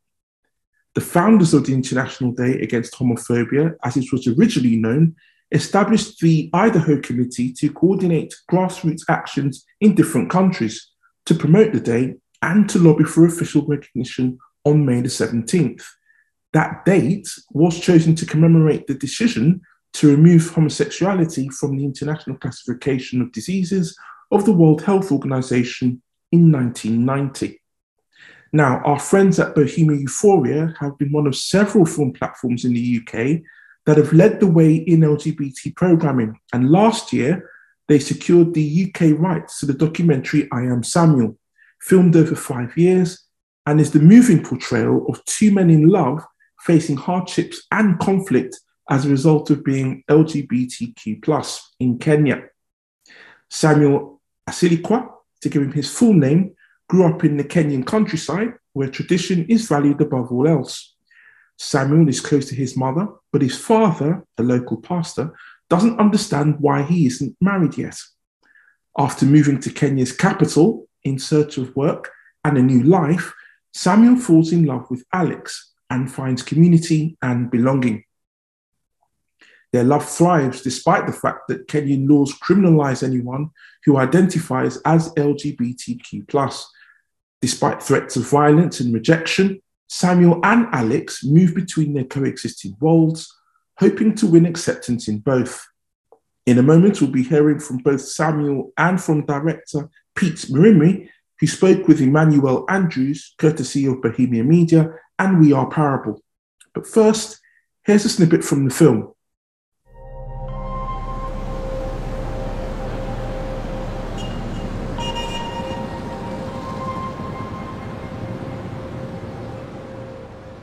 The 0.94 1.02
founders 1.02 1.54
of 1.54 1.66
the 1.66 1.74
International 1.74 2.32
Day 2.32 2.60
Against 2.60 2.94
Homophobia, 2.94 3.76
as 3.84 3.96
it 3.96 4.10
was 4.10 4.26
originally 4.26 4.76
known, 4.76 5.14
established 5.52 6.20
the 6.20 6.50
Idaho 6.52 7.00
Committee 7.00 7.52
to 7.52 7.72
coordinate 7.72 8.34
grassroots 8.50 9.02
actions 9.08 9.64
in 9.80 9.94
different 9.94 10.30
countries 10.30 10.90
to 11.26 11.34
promote 11.34 11.72
the 11.72 11.80
day 11.80 12.14
and 12.42 12.68
to 12.70 12.78
lobby 12.78 13.04
for 13.04 13.26
official 13.26 13.64
recognition 13.66 14.38
on 14.64 14.84
May 14.84 15.02
the 15.02 15.08
17th. 15.08 15.84
That 16.53 16.84
date 16.84 17.28
was 17.51 17.78
chosen 17.78 18.14
to 18.16 18.26
commemorate 18.26 18.86
the 18.86 18.94
decision 18.94 19.61
to 19.94 20.11
remove 20.11 20.51
homosexuality 20.51 21.49
from 21.49 21.76
the 21.76 21.84
International 21.84 22.36
Classification 22.36 23.20
of 23.20 23.32
Diseases 23.32 23.96
of 24.30 24.44
the 24.44 24.53
World 24.53 24.82
Health 24.82 25.12
Organization 25.12 26.03
in 26.32 26.53
1990. 26.53 27.61
Now, 28.53 28.80
our 28.84 28.99
friends 28.99 29.38
at 29.38 29.55
Bohemia 29.55 29.99
Euphoria 29.99 30.74
have 30.80 30.96
been 30.99 31.12
one 31.12 31.26
of 31.26 31.36
several 31.36 31.84
film 31.84 32.12
platforms 32.12 32.64
in 32.64 32.72
the 32.72 33.01
UK 33.01 33.42
that 33.84 33.99
have 33.99 34.12
led 34.12 34.40
the 34.40 34.46
way 34.46 34.74
in 34.74 35.01
LGBT 35.01 35.76
programming. 35.76 36.38
And 36.53 36.70
last 36.70 37.12
year, 37.12 37.51
they 37.88 37.99
secured 37.99 38.55
the 38.55 38.86
UK 38.86 39.18
rights 39.18 39.61
to 39.61 39.66
the 39.66 39.74
documentary 39.74 40.49
I 40.53 40.62
Am 40.62 40.82
Samuel, 40.82 41.38
filmed 41.80 42.16
over 42.16 42.34
five 42.34 42.76
years, 42.76 43.26
and 43.66 43.80
is 43.80 43.92
the 43.92 44.01
moving 44.01 44.42
portrayal 44.42 45.07
of 45.09 45.24
two 45.24 45.53
men 45.53 45.68
in 45.68 45.88
love 45.88 46.24
facing 46.61 46.96
hardships 46.96 47.62
and 47.70 47.98
conflict 47.98 48.59
as 48.90 49.04
a 49.04 49.11
result 49.11 49.50
of 49.50 49.64
being 49.64 50.02
LGBTQ 50.09 51.61
in 51.80 51.98
Kenya. 51.98 52.44
Samuel 53.50 54.20
Asilikwa, 54.48 55.09
to 55.42 55.48
give 55.48 55.62
him 55.62 55.72
his 55.72 55.90
full 55.90 56.14
name, 56.14 56.54
grew 56.88 57.04
up 57.04 57.24
in 57.24 57.36
the 57.36 57.44
Kenyan 57.44 57.86
countryside 57.86 58.54
where 58.72 58.88
tradition 58.88 59.44
is 59.46 59.68
valued 59.68 60.00
above 60.00 60.32
all 60.32 60.46
else. 60.46 60.94
Samuel 61.59 62.09
is 62.09 62.20
close 62.20 62.48
to 62.48 62.54
his 62.54 62.76
mother, 62.76 63.09
but 63.32 63.42
his 63.42 63.59
father, 63.59 64.24
a 64.38 64.42
local 64.42 64.76
pastor, 64.76 65.34
doesn't 65.68 65.98
understand 65.98 66.56
why 66.61 66.82
he 66.82 67.06
isn't 67.06 67.36
married 67.40 67.76
yet. 67.76 67.98
After 68.96 69.26
moving 69.26 69.61
to 69.61 69.70
Kenya's 69.70 70.12
capital 70.12 70.88
in 71.04 71.18
search 71.18 71.59
of 71.59 71.74
work 71.76 72.11
and 72.44 72.56
a 72.56 72.62
new 72.62 72.82
life, 72.84 73.34
Samuel 73.74 74.16
falls 74.16 74.52
in 74.52 74.64
love 74.64 74.86
with 74.90 75.04
Alex 75.12 75.72
and 75.91 76.11
finds 76.11 76.43
community 76.43 77.16
and 77.22 77.51
belonging. 77.51 78.05
Their 79.72 79.84
love 79.84 80.09
thrives 80.09 80.62
despite 80.62 81.07
the 81.07 81.12
fact 81.12 81.49
that 81.49 81.68
Kenyan 81.68 82.09
laws 82.09 82.34
criminalize 82.39 83.03
anyone 83.03 83.51
who 83.84 83.99
identifies 83.99 84.78
as 84.84 85.12
LGBTQ. 85.14 86.64
Despite 87.41 87.82
threats 87.82 88.16
of 88.16 88.28
violence 88.28 88.80
and 88.80 88.93
rejection, 88.93 89.62
Samuel 89.89 90.41
and 90.43 90.66
Alex 90.72 91.24
move 91.24 91.55
between 91.55 91.95
their 91.95 92.05
coexisting 92.05 92.76
worlds, 92.80 93.32
hoping 93.78 94.14
to 94.16 94.26
win 94.26 94.47
acceptance 94.47 95.09
in 95.09 95.18
both. 95.18 95.66
In 96.47 96.59
a 96.59 96.62
moment, 96.62 97.01
we'll 97.01 97.11
be 97.11 97.22
hearing 97.22 97.59
from 97.59 97.78
both 97.78 98.01
Samuel 98.01 98.72
and 98.76 99.01
from 99.01 99.26
director 99.26 99.89
Pete 100.16 100.47
Murimi, 100.51 101.09
who 101.41 101.47
spoke 101.47 101.86
with 101.86 102.01
Emmanuel 102.01 102.64
Andrews, 102.68 103.34
courtesy 103.39 103.86
of 103.86 104.03
Bohemia 104.03 104.43
Media 104.43 104.93
and 105.18 105.40
We 105.40 105.52
Are 105.52 105.66
Parable. 105.68 106.22
But 106.74 106.86
first, 106.86 107.40
here's 107.84 108.04
a 108.04 108.08
snippet 108.08 108.44
from 108.44 108.64
the 108.68 108.74
film. 108.74 109.12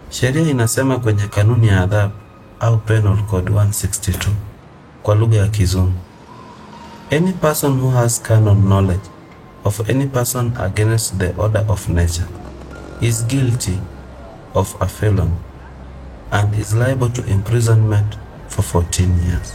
Sheria 0.10 0.50
inasema 0.50 1.00
kwenye 1.00 1.28
kanuni 1.28 1.68
ya 1.68 1.82
adhabu 1.82 2.14
au 2.60 2.78
Penal 2.78 3.24
Code 3.26 3.52
162 3.52 4.30
kwa 5.04 5.16
lugha 5.16 5.38
ya 5.38 5.48
Kizungu, 5.48 5.94
any 7.12 7.32
person 7.34 7.80
who 7.80 7.90
has 7.90 8.22
carnal 8.22 8.56
knowledge 8.56 9.10
of 9.64 9.90
any 9.90 10.06
person 10.08 10.52
against 10.58 11.18
the 11.18 11.34
order 11.38 11.66
of 11.68 11.90
nature 11.90 12.26
is 13.02 13.26
guilty 13.28 13.80
of 14.56 14.76
a 14.82 14.88
felon 14.88 15.32
and 16.32 16.56
is 16.60 16.74
liable 16.74 17.10
to 17.10 17.22
imprisonment 17.32 18.18
for 18.48 18.64
14 18.64 19.10
years. 19.30 19.54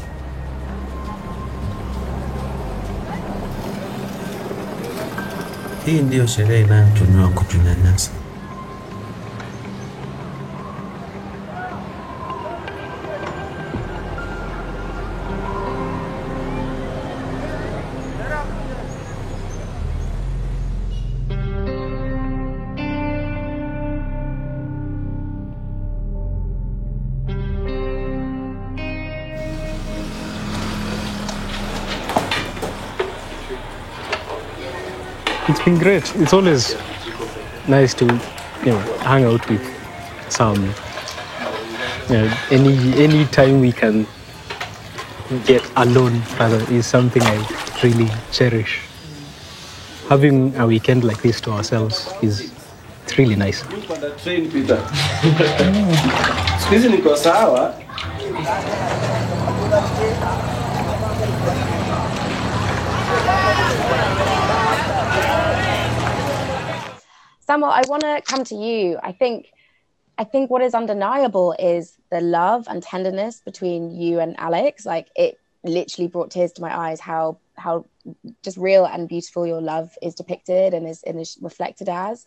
Hii 5.87 6.03
ndiyo 6.03 6.27
sheria 6.27 6.59
inayotumiwa 6.59 7.29
kutunyanyasa. 7.29 8.11
It's 35.61 35.67
been 35.67 35.79
great. 35.79 36.17
It's 36.17 36.33
always 36.33 36.75
nice 37.69 37.93
to, 37.93 38.07
you 38.65 38.73
know, 38.73 38.79
hang 39.05 39.25
out 39.25 39.47
with 39.47 39.61
some. 40.33 40.57
You 42.09 42.17
know, 42.17 42.35
any 42.51 42.95
any 42.97 43.27
time 43.27 43.61
we 43.61 43.71
can 43.71 44.07
get 45.45 45.63
alone 45.77 46.23
rather 46.39 46.65
is 46.73 46.87
something 46.87 47.23
I 47.23 47.37
really 47.83 48.09
cherish. 48.33 48.81
Having 50.09 50.57
a 50.57 50.67
weekend 50.67 51.05
like 51.05 51.21
this 51.21 51.43
to 51.43 51.51
ourselves 51.51 52.09
is 52.23 52.51
it's 53.05 53.19
really 53.19 53.37
nice. 53.37 53.63
Samuel, 67.51 67.73
I 67.73 67.83
want 67.89 68.03
to 68.03 68.23
come 68.25 68.45
to 68.45 68.55
you. 68.55 68.97
I 69.03 69.11
think, 69.11 69.53
I 70.17 70.23
think 70.23 70.53
what 70.53 70.63
is 70.63 70.73
undeniable 70.73 71.57
is 71.59 71.99
the 72.09 72.21
love 72.21 72.69
and 72.69 72.81
tenderness 72.81 73.41
between 73.41 73.91
you 73.91 74.21
and 74.21 74.39
Alex. 74.39 74.87
Like 74.87 75.09
it 75.17 75.37
literally 75.65 76.07
brought 76.07 76.31
tears 76.31 76.53
to 76.53 76.63
my 76.63 76.73
eyes. 76.73 77.01
How 77.01 77.39
how 77.57 77.87
just 78.45 78.57
real 78.57 78.85
and 78.85 79.09
beautiful 79.09 79.49
your 79.49 79.61
love 79.61 79.91
is 80.01 80.15
depicted 80.15 80.75
and 80.75 80.87
is, 80.87 81.03
and 81.03 81.21
is 81.21 81.39
reflected 81.41 81.89
as. 81.89 82.25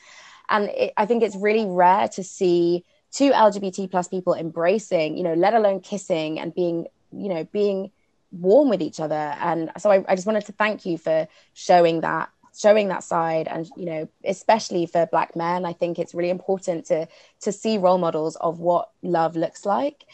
And 0.50 0.66
it, 0.66 0.92
I 0.98 1.06
think 1.06 1.24
it's 1.24 1.38
really 1.38 1.66
rare 1.66 2.10
to 2.10 2.22
see 2.22 2.84
two 3.14 3.32
LGBT 3.32 3.90
plus 3.90 4.10
people 4.10 4.34
embracing, 4.34 5.16
you 5.16 5.24
know, 5.24 5.36
let 5.36 5.54
alone 5.54 5.80
kissing 5.80 6.38
and 6.38 6.54
being, 6.54 6.88
you 7.14 7.30
know, 7.30 7.46
being 7.46 7.92
warm 8.34 8.68
with 8.68 8.82
each 8.82 9.00
other. 9.00 9.16
And 9.40 9.72
so 9.78 9.90
I, 9.90 10.04
I 10.06 10.16
just 10.16 10.28
wanted 10.28 10.48
to 10.48 10.52
thank 10.52 10.86
you 10.86 10.98
for 10.98 11.30
showing 11.54 12.02
that 12.02 12.30
showing 12.56 12.88
that 12.88 13.04
side 13.04 13.48
and 13.48 13.70
you 13.76 13.86
know 13.86 14.08
especially 14.26 14.86
for 14.86 15.06
black 15.08 15.36
men 15.36 15.66
i 15.66 15.74
think 15.74 15.98
it's 15.98 16.14
really 16.14 16.30
important 16.30 16.86
to 16.86 17.08
to 17.42 17.52
see 17.52 17.78
role 17.78 17.98
models 17.98 18.36
of 18.38 18.60
what 18.60 18.90
love 19.02 19.36
looks 19.36 19.66
like. 19.66 20.06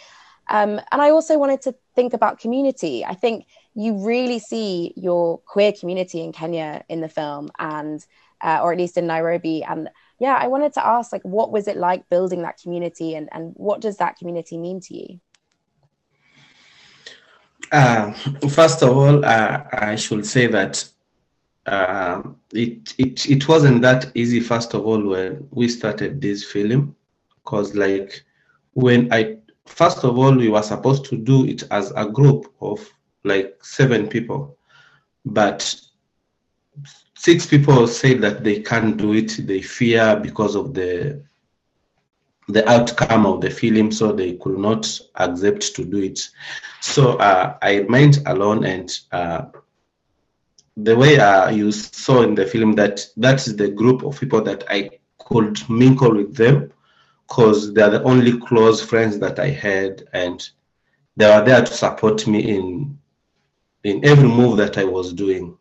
Um, 0.52 0.82
and 0.92 1.02
i 1.02 1.10
also 1.12 1.38
wanted 1.38 1.62
to 1.64 1.76
think 1.96 2.14
about 2.14 2.40
community. 2.40 3.06
I 3.06 3.14
think 3.14 3.46
you 3.76 4.04
really 4.04 4.40
see 4.40 4.94
your 4.96 5.40
queer 5.40 5.72
community 5.72 6.22
in 6.22 6.32
kenya 6.32 6.84
in 6.90 7.02
the 7.02 7.10
film 7.10 7.52
and 7.60 8.04
uh, 8.42 8.60
or 8.64 8.72
at 8.72 8.78
least 8.78 8.98
in 8.98 9.06
nairobi. 9.06 9.64
And 9.64 9.90
yeah 10.20 10.38
i 10.42 10.48
wanted 10.48 10.74
to 10.74 10.86
ask 10.86 11.12
like 11.12 11.24
what 11.24 11.52
was 11.52 11.68
it 11.68 11.78
like 11.78 12.10
building 12.10 12.42
that 12.44 12.58
community 12.62 13.16
and 13.16 13.30
and 13.32 13.54
what 13.56 13.80
does 13.82 13.98
that 13.98 14.18
community 14.18 14.58
mean 14.58 14.80
to 14.82 14.96
you? 14.96 15.20
Uh, 17.72 18.12
first 18.50 18.82
of 18.82 18.98
all, 18.98 19.24
uh, 19.24 19.64
I 19.72 19.96
should 19.96 20.26
say 20.26 20.48
that 20.48 20.90
uh, 21.70 22.24
it, 22.54 22.96
it 22.98 23.30
it 23.30 23.48
wasn't 23.48 23.82
that 23.84 24.12
easy. 24.16 24.40
First 24.40 24.74
of 24.74 24.86
all, 24.86 25.02
when 25.04 25.48
we 25.52 25.68
started 25.68 26.20
this 26.22 26.44
film, 26.44 26.96
because 27.36 27.76
like 27.76 28.24
when 28.74 29.12
I 29.14 29.38
first 29.66 30.04
of 30.04 30.18
all 30.18 30.36
we 30.36 30.50
were 30.50 30.64
supposed 30.64 31.06
to 31.06 31.18
do 31.18 31.46
it 31.46 31.64
as 31.72 31.92
a 31.96 32.08
group 32.08 32.52
of 32.62 32.80
like 33.24 33.58
seven 33.62 34.08
people, 34.08 34.58
but 35.26 35.80
six 37.16 37.46
people 37.46 37.88
said 37.88 38.22
that 38.22 38.44
they 38.44 38.62
can't 38.62 38.98
do 38.98 39.14
it. 39.14 39.40
They 39.46 39.62
fear 39.62 40.20
because 40.22 40.56
of 40.56 40.74
the 40.74 41.24
the 42.48 42.68
outcome 42.68 43.28
of 43.28 43.42
the 43.42 43.50
film, 43.52 43.92
so 43.92 44.12
they 44.12 44.34
could 44.38 44.58
not 44.58 45.00
accept 45.16 45.76
to 45.76 45.86
do 45.86 45.98
it. 45.98 46.20
So 46.82 47.18
uh, 47.18 47.58
I 47.62 47.78
remained 47.78 48.24
alone, 48.26 48.66
and 48.66 48.90
uh, 49.12 49.46
the 50.84 50.96
way 50.96 51.20
uh, 51.20 51.50
you 51.50 51.72
saw 51.72 52.22
in 52.22 52.36
the 52.36 52.46
film 52.46 52.74
that 52.74 53.06
that 53.18 53.46
is 53.48 53.56
the 53.56 53.70
group 53.70 54.04
of 54.04 54.20
people 54.20 54.42
that 54.44 54.64
I 54.70 54.90
could 55.18 55.58
mingle 55.70 56.16
with 56.16 56.36
them, 56.36 56.72
because 57.28 57.74
they 57.74 57.82
are 57.82 57.90
the 57.90 58.04
only 58.04 58.40
close 58.40 58.82
friends 58.82 59.20
that 59.20 59.40
I 59.40 59.50
had, 59.50 60.08
and 60.14 60.48
they 61.18 61.28
were 61.28 61.44
there 61.44 61.62
to 61.62 61.74
support 61.74 62.28
me 62.28 62.40
in 62.56 62.98
in 63.84 64.06
every 64.06 64.28
move 64.28 64.58
that 64.58 64.78
I 64.78 64.84
was 64.84 65.14
doing. 65.14 65.58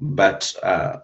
But 0.00 0.52
uh, 0.62 0.98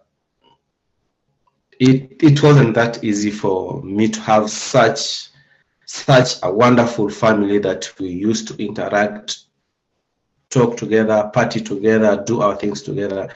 it 1.78 2.22
it 2.22 2.42
wasn't 2.42 2.74
that 2.74 3.02
easy 3.04 3.30
for 3.30 3.82
me 3.82 4.08
to 4.08 4.20
have 4.20 4.50
such 4.50 5.28
such 5.86 6.34
a 6.42 6.52
wonderful 6.52 7.08
family 7.08 7.58
that 7.58 7.92
we 7.98 8.08
used 8.08 8.48
to 8.48 8.62
interact 8.62 9.44
talk 10.50 10.76
together 10.76 11.30
party 11.32 11.60
together 11.60 12.22
do 12.26 12.42
our 12.42 12.56
things 12.56 12.82
together. 12.82 13.32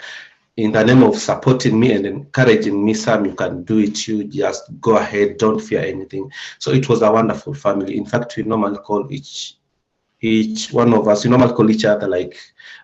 In 0.56 0.70
the 0.72 0.84
name 0.84 1.02
of 1.02 1.16
supporting 1.16 1.78
me 1.80 1.92
and 1.92 2.06
encouraging 2.06 2.84
me 2.84 2.94
sam 2.94 3.24
you 3.24 3.34
can 3.34 3.64
do 3.64 3.78
it. 3.78 4.06
You 4.06 4.24
just 4.24 4.64
go 4.80 4.96
ahead. 4.96 5.38
Don't 5.38 5.60
fear 5.60 5.80
anything. 5.80 6.30
So 6.58 6.72
it 6.72 6.88
was 6.88 7.02
a 7.02 7.10
wonderful 7.10 7.54
family. 7.54 7.96
In 7.96 8.04
fact 8.04 8.36
we 8.36 8.42
normally 8.42 8.78
call 8.78 9.10
each 9.12 9.56
each 10.20 10.72
one 10.72 10.94
of 10.94 11.06
us 11.08 11.24
we 11.24 11.30
normally 11.30 11.54
call 11.54 11.70
each 11.70 11.84
other 11.84 12.08
like 12.08 12.38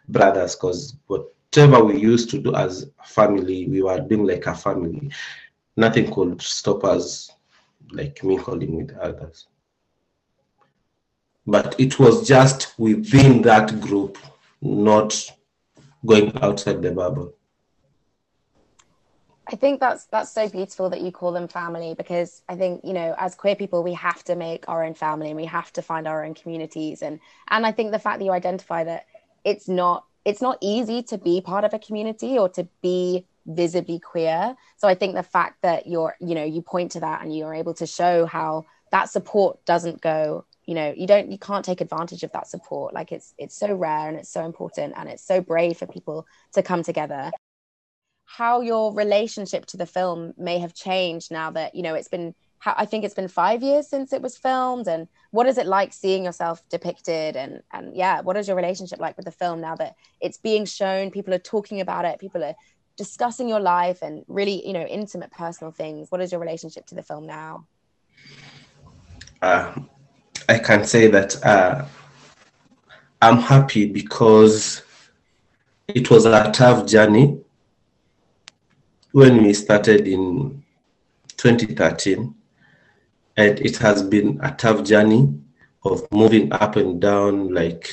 brothers 0.08 0.56
because 0.56 0.96
whatever 1.06 1.82
we 1.84 1.98
used 1.98 2.28
to 2.30 2.38
do 2.38 2.54
as 2.54 2.90
family 3.04 3.66
we 3.68 3.82
were 3.82 4.00
doing 4.00 4.26
like 4.26 4.46
a 4.46 4.54
family. 4.54 5.10
Nothing 5.76 6.12
could 6.12 6.42
stop 6.42 6.84
us 6.84 7.30
like 7.92 8.22
me 8.24 8.36
calling 8.38 8.76
with 8.76 8.96
others. 8.98 9.46
But 11.46 11.78
it 11.78 11.98
was 11.98 12.26
just 12.26 12.78
within 12.78 13.42
that 13.42 13.80
group, 13.80 14.18
not 14.60 15.30
going 16.04 16.32
outside 16.42 16.82
the 16.82 16.92
bubble. 16.92 17.34
I 19.52 19.56
think 19.56 19.80
that's 19.80 20.04
that's 20.06 20.30
so 20.30 20.48
beautiful 20.48 20.90
that 20.90 21.00
you 21.00 21.10
call 21.10 21.32
them 21.32 21.48
family 21.48 21.94
because 21.94 22.42
I 22.48 22.54
think 22.54 22.82
you 22.84 22.92
know 22.92 23.16
as 23.18 23.34
queer 23.34 23.56
people 23.56 23.82
we 23.82 23.94
have 23.94 24.22
to 24.24 24.36
make 24.36 24.68
our 24.68 24.84
own 24.84 24.94
family 24.94 25.28
and 25.28 25.36
we 25.36 25.46
have 25.46 25.72
to 25.72 25.82
find 25.82 26.06
our 26.06 26.24
own 26.24 26.34
communities 26.34 27.02
and 27.02 27.18
and 27.48 27.66
I 27.66 27.72
think 27.72 27.90
the 27.90 27.98
fact 27.98 28.20
that 28.20 28.24
you 28.24 28.30
identify 28.30 28.84
that 28.84 29.06
it's 29.44 29.68
not 29.68 30.04
it's 30.24 30.40
not 30.40 30.58
easy 30.60 31.02
to 31.02 31.18
be 31.18 31.40
part 31.40 31.64
of 31.64 31.74
a 31.74 31.78
community 31.78 32.38
or 32.38 32.48
to 32.50 32.68
be 32.82 33.26
visibly 33.46 33.98
queer 33.98 34.54
so 34.76 34.86
i 34.86 34.94
think 34.94 35.14
the 35.14 35.22
fact 35.22 35.56
that 35.62 35.86
you're 35.86 36.14
you 36.20 36.34
know 36.34 36.44
you 36.44 36.60
point 36.60 36.92
to 36.92 37.00
that 37.00 37.22
and 37.22 37.36
you're 37.36 37.54
able 37.54 37.72
to 37.72 37.86
show 37.86 38.26
how 38.26 38.64
that 38.92 39.08
support 39.08 39.64
doesn't 39.64 40.00
go 40.00 40.44
you 40.70 40.76
know 40.76 40.94
you 40.96 41.08
don't 41.08 41.32
you 41.32 41.36
can't 41.36 41.64
take 41.64 41.80
advantage 41.80 42.22
of 42.22 42.30
that 42.30 42.46
support. 42.46 42.94
Like 42.94 43.10
it's 43.10 43.34
it's 43.36 43.56
so 43.56 43.74
rare 43.74 44.08
and 44.08 44.16
it's 44.16 44.32
so 44.32 44.44
important 44.44 44.94
and 44.96 45.08
it's 45.08 45.26
so 45.26 45.40
brave 45.40 45.76
for 45.76 45.86
people 45.88 46.28
to 46.52 46.62
come 46.62 46.84
together. 46.84 47.32
How 48.24 48.60
your 48.60 48.94
relationship 48.94 49.66
to 49.66 49.76
the 49.76 49.84
film 49.84 50.32
may 50.38 50.60
have 50.60 50.72
changed 50.72 51.32
now 51.32 51.50
that 51.50 51.74
you 51.74 51.82
know 51.82 51.96
it's 51.96 52.06
been 52.06 52.36
i 52.64 52.84
think 52.84 53.04
it's 53.04 53.14
been 53.14 53.26
five 53.26 53.62
years 53.62 53.88
since 53.88 54.12
it 54.12 54.20
was 54.20 54.36
filmed 54.36 54.86
and 54.86 55.08
what 55.30 55.46
is 55.46 55.56
it 55.56 55.66
like 55.66 55.92
seeing 55.92 56.24
yourself 56.24 56.62
depicted? 56.68 57.34
And 57.34 57.62
and 57.72 57.96
yeah 57.96 58.20
what 58.20 58.36
is 58.36 58.46
your 58.46 58.56
relationship 58.56 59.00
like 59.00 59.16
with 59.16 59.26
the 59.26 59.32
film 59.42 59.60
now 59.60 59.74
that 59.74 59.96
it's 60.20 60.38
being 60.38 60.66
shown? 60.66 61.10
People 61.10 61.34
are 61.34 61.46
talking 61.54 61.80
about 61.80 62.04
it. 62.04 62.20
People 62.20 62.44
are 62.44 62.54
discussing 62.96 63.48
your 63.48 63.60
life 63.60 64.02
and 64.02 64.24
really 64.28 64.64
you 64.64 64.72
know 64.72 64.86
intimate 64.86 65.32
personal 65.32 65.72
things. 65.72 66.12
What 66.12 66.20
is 66.20 66.30
your 66.30 66.40
relationship 66.40 66.86
to 66.86 66.94
the 66.94 67.02
film 67.02 67.26
now? 67.26 67.66
Uh, 69.42 69.72
i 70.50 70.58
can 70.58 70.84
say 70.84 71.06
that 71.06 71.30
uh, 71.44 71.84
i'm 73.22 73.38
happy 73.38 73.86
because 73.86 74.82
it 75.88 76.10
was 76.10 76.24
a 76.26 76.50
tough 76.52 76.86
journey 76.86 77.38
when 79.12 79.42
we 79.42 79.52
started 79.52 80.06
in 80.06 80.62
2013 81.36 82.34
and 83.36 83.58
it 83.60 83.76
has 83.78 84.02
been 84.02 84.38
a 84.42 84.52
tough 84.52 84.84
journey 84.84 85.32
of 85.82 86.06
moving 86.12 86.52
up 86.52 86.76
and 86.76 87.00
down. 87.00 87.52
Like 87.54 87.90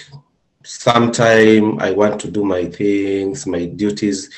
sometime 0.68 1.80
i 1.80 1.92
want 1.92 2.20
to 2.20 2.30
do 2.30 2.44
my 2.44 2.66
things 2.66 3.48
my 3.48 3.66
duties 3.66 4.30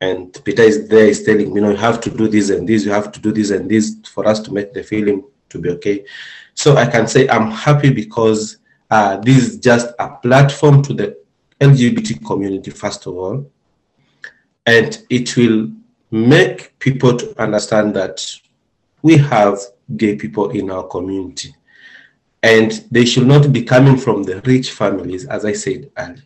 and 0.00 0.36
peter 0.44 0.62
is 0.62 0.88
there 0.88 1.06
is 1.06 1.22
telling 1.22 1.54
me 1.54 1.54
you 1.54 1.60
know 1.60 1.70
you 1.70 1.76
have 1.76 2.00
to 2.00 2.10
do 2.10 2.26
this 2.26 2.50
and 2.50 2.68
this 2.68 2.84
you 2.84 2.90
have 2.90 3.12
to 3.12 3.20
do 3.20 3.30
this 3.30 3.50
and 3.50 3.70
this 3.70 3.94
for 4.12 4.26
us 4.26 4.40
to 4.40 4.52
make 4.52 4.72
the 4.72 4.82
film 4.82 5.24
to 5.48 5.56
be 5.60 5.70
okay 5.70 6.04
so 6.62 6.76
i 6.76 6.86
can 6.94 7.06
say 7.06 7.28
i'm 7.28 7.50
happy 7.50 7.90
because 7.90 8.58
uh, 8.90 9.16
this 9.18 9.36
is 9.46 9.58
just 9.58 9.88
a 9.98 10.08
platform 10.24 10.82
to 10.82 10.92
the 10.92 11.06
lgbt 11.60 12.24
community 12.26 12.70
first 12.70 13.06
of 13.06 13.14
all 13.16 13.36
and 14.66 15.04
it 15.08 15.36
will 15.36 15.70
make 16.10 16.78
people 16.78 17.16
to 17.16 17.26
understand 17.40 17.94
that 17.94 18.16
we 19.02 19.16
have 19.16 19.58
gay 19.96 20.16
people 20.16 20.50
in 20.50 20.70
our 20.70 20.86
community 20.88 21.54
and 22.42 22.84
they 22.90 23.04
should 23.04 23.26
not 23.26 23.52
be 23.52 23.62
coming 23.62 23.96
from 23.96 24.22
the 24.22 24.40
rich 24.42 24.70
families, 24.72 25.26
as 25.26 25.44
I 25.44 25.52
said 25.52 25.90
earlier. 25.98 26.22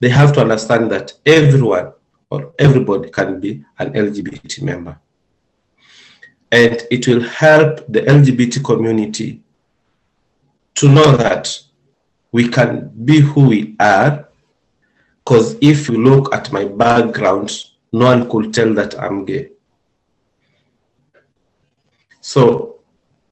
They 0.00 0.08
have 0.10 0.32
to 0.34 0.40
understand 0.40 0.90
that 0.90 1.12
everyone 1.24 1.92
or 2.30 2.52
everybody 2.58 3.10
can 3.10 3.40
be 3.40 3.64
an 3.78 3.92
LGBT 3.92 4.62
member. 4.62 4.98
And 6.52 6.82
it 6.90 7.08
will 7.08 7.22
help 7.22 7.78
the 7.88 8.02
LGBT 8.02 8.62
community 8.62 9.40
to 10.74 10.88
know 10.88 11.16
that 11.16 11.58
we 12.30 12.46
can 12.48 12.90
be 13.04 13.20
who 13.20 13.48
we 13.48 13.76
are. 13.80 14.28
Because 15.24 15.56
if 15.62 15.88
you 15.88 15.96
look 15.96 16.34
at 16.34 16.52
my 16.52 16.66
background, 16.66 17.50
no 17.92 18.06
one 18.06 18.28
could 18.28 18.52
tell 18.52 18.74
that 18.74 18.98
I'm 19.00 19.24
gay. 19.24 19.48
So 22.20 22.80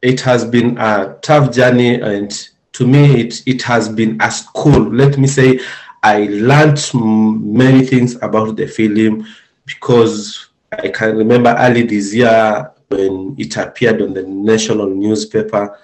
it 0.01 0.21
has 0.23 0.45
been 0.45 0.79
a 0.79 1.19
tough 1.21 1.53
journey, 1.53 2.01
and 2.01 2.31
to 2.73 2.87
me, 2.87 3.21
it, 3.21 3.43
it 3.47 3.63
has 3.63 3.89
been 3.89 4.19
a 4.23 4.31
school. 4.31 4.81
Let 4.91 5.19
me 5.19 5.27
say, 5.27 5.61
I 6.03 6.25
learned 6.31 6.81
many 6.95 7.85
things 7.85 8.17
about 8.23 8.57
the 8.57 8.67
film 8.67 9.27
because 9.67 10.49
I 10.73 10.89
can 10.89 11.17
remember 11.17 11.55
early 11.59 11.83
this 11.83 12.15
year 12.15 12.73
when 12.91 13.37
it 13.39 13.57
appeared 13.57 14.03
on 14.03 14.13
the 14.13 14.23
national 14.25 14.87
newspaper. 14.87 15.79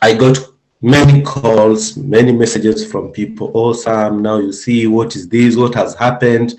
I 0.00 0.14
got 0.14 0.38
many 0.80 1.22
calls, 1.22 1.96
many 1.96 2.32
messages 2.32 2.90
from 2.90 3.12
people. 3.12 3.52
Oh, 3.54 3.74
Sam, 3.74 4.22
now 4.22 4.38
you 4.38 4.52
see 4.52 4.86
what 4.86 5.14
is 5.14 5.28
this, 5.28 5.56
what 5.56 5.74
has 5.74 5.94
happened. 5.94 6.54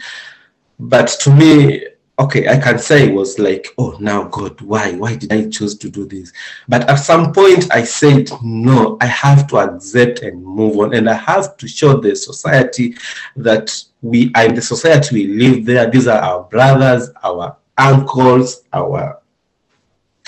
But 0.79 1.07
to 1.21 1.33
me, 1.33 1.87
okay, 2.19 2.47
I 2.49 2.59
can 2.59 2.77
say 2.77 3.07
it 3.07 3.13
was 3.13 3.39
like, 3.39 3.67
oh, 3.79 3.97
now 3.99 4.25
God, 4.25 4.61
why? 4.61 4.91
Why 4.93 5.15
did 5.15 5.33
I 5.33 5.49
choose 5.49 5.75
to 5.79 5.89
do 5.89 6.05
this? 6.05 6.31
But 6.67 6.87
at 6.87 6.97
some 6.97 7.33
point, 7.33 7.71
I 7.71 7.85
said, 7.85 8.29
no, 8.43 8.97
I 9.01 9.07
have 9.07 9.47
to 9.47 9.57
accept 9.57 10.19
and 10.19 10.43
move 10.43 10.77
on. 10.77 10.93
And 10.93 11.09
I 11.09 11.15
have 11.15 11.57
to 11.57 11.67
show 11.67 11.99
the 11.99 12.15
society 12.15 12.95
that 13.37 13.71
we 14.03 14.31
are 14.35 14.45
in 14.45 14.53
the 14.53 14.61
society 14.61 15.15
we 15.15 15.27
live 15.33 15.65
there. 15.65 15.89
These 15.89 16.07
are 16.07 16.19
our 16.19 16.43
brothers, 16.43 17.09
our 17.23 17.57
uncles, 17.79 18.63
our 18.73 19.19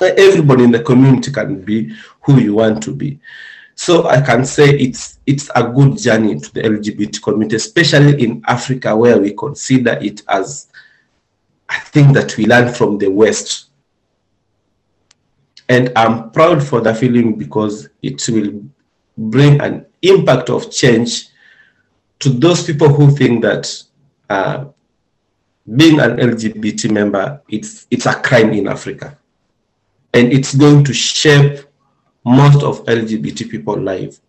everybody 0.02 0.64
in 0.64 0.72
the 0.72 0.82
community 0.82 1.32
can 1.32 1.62
be 1.62 1.94
who 2.22 2.40
you 2.40 2.56
want 2.56 2.82
to 2.82 2.96
be. 2.96 3.20
So 3.76 4.08
I 4.08 4.22
can 4.22 4.46
say 4.46 4.70
it's 4.78 5.20
it's 5.26 5.50
a 5.56 5.64
good 5.64 5.98
journey 5.98 6.40
to 6.40 6.54
the 6.54 6.62
LGBT 6.62 7.22
community, 7.22 7.56
especially 7.56 8.24
in 8.24 8.44
Africa, 8.48 8.96
where 8.96 9.20
we 9.20 9.34
consider 9.34 9.98
it 10.02 10.24
as 10.28 10.68
I 11.70 11.80
think 11.80 12.14
that 12.14 12.36
we 12.38 12.46
learn 12.46 12.74
from 12.74 12.98
the 12.98 13.10
West. 13.10 13.70
And 15.70 15.92
I'm 15.96 16.32
proud 16.32 16.62
for 16.62 16.82
the 16.82 16.94
film 16.94 17.36
because 17.36 17.90
it 18.02 18.28
will 18.28 18.62
bring 19.18 19.62
an 19.62 19.86
impact 20.02 20.50
of 20.50 20.70
change 20.70 21.30
to 22.20 22.30
those 22.30 22.66
people 22.66 22.90
who 22.90 23.16
think 23.16 23.42
that 23.44 23.84
uh, 24.30 24.66
being 25.76 26.00
an 26.00 26.18
LGBT 26.18 26.92
member, 26.92 27.42
it's, 27.50 27.88
it's 27.92 28.06
a 28.06 28.16
crime 28.16 28.52
in 28.52 28.68
Africa. 28.68 29.18
And 30.14 30.32
it's 30.34 30.54
going 30.56 30.84
to 30.84 30.94
shape 30.94 31.60
most 32.26 32.64
of 32.64 32.86
LGBT 32.86 33.50
people 33.50 33.80
life. 33.80 34.20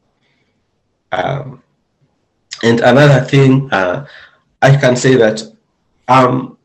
Um, 1.11 1.63
and 2.63 2.81
another 2.81 3.25
thing, 3.25 3.71
uh, 3.73 4.07
I 4.61 4.77
can 4.77 4.97
say 4.97 5.17
that 5.17 5.43
um, 6.09 6.57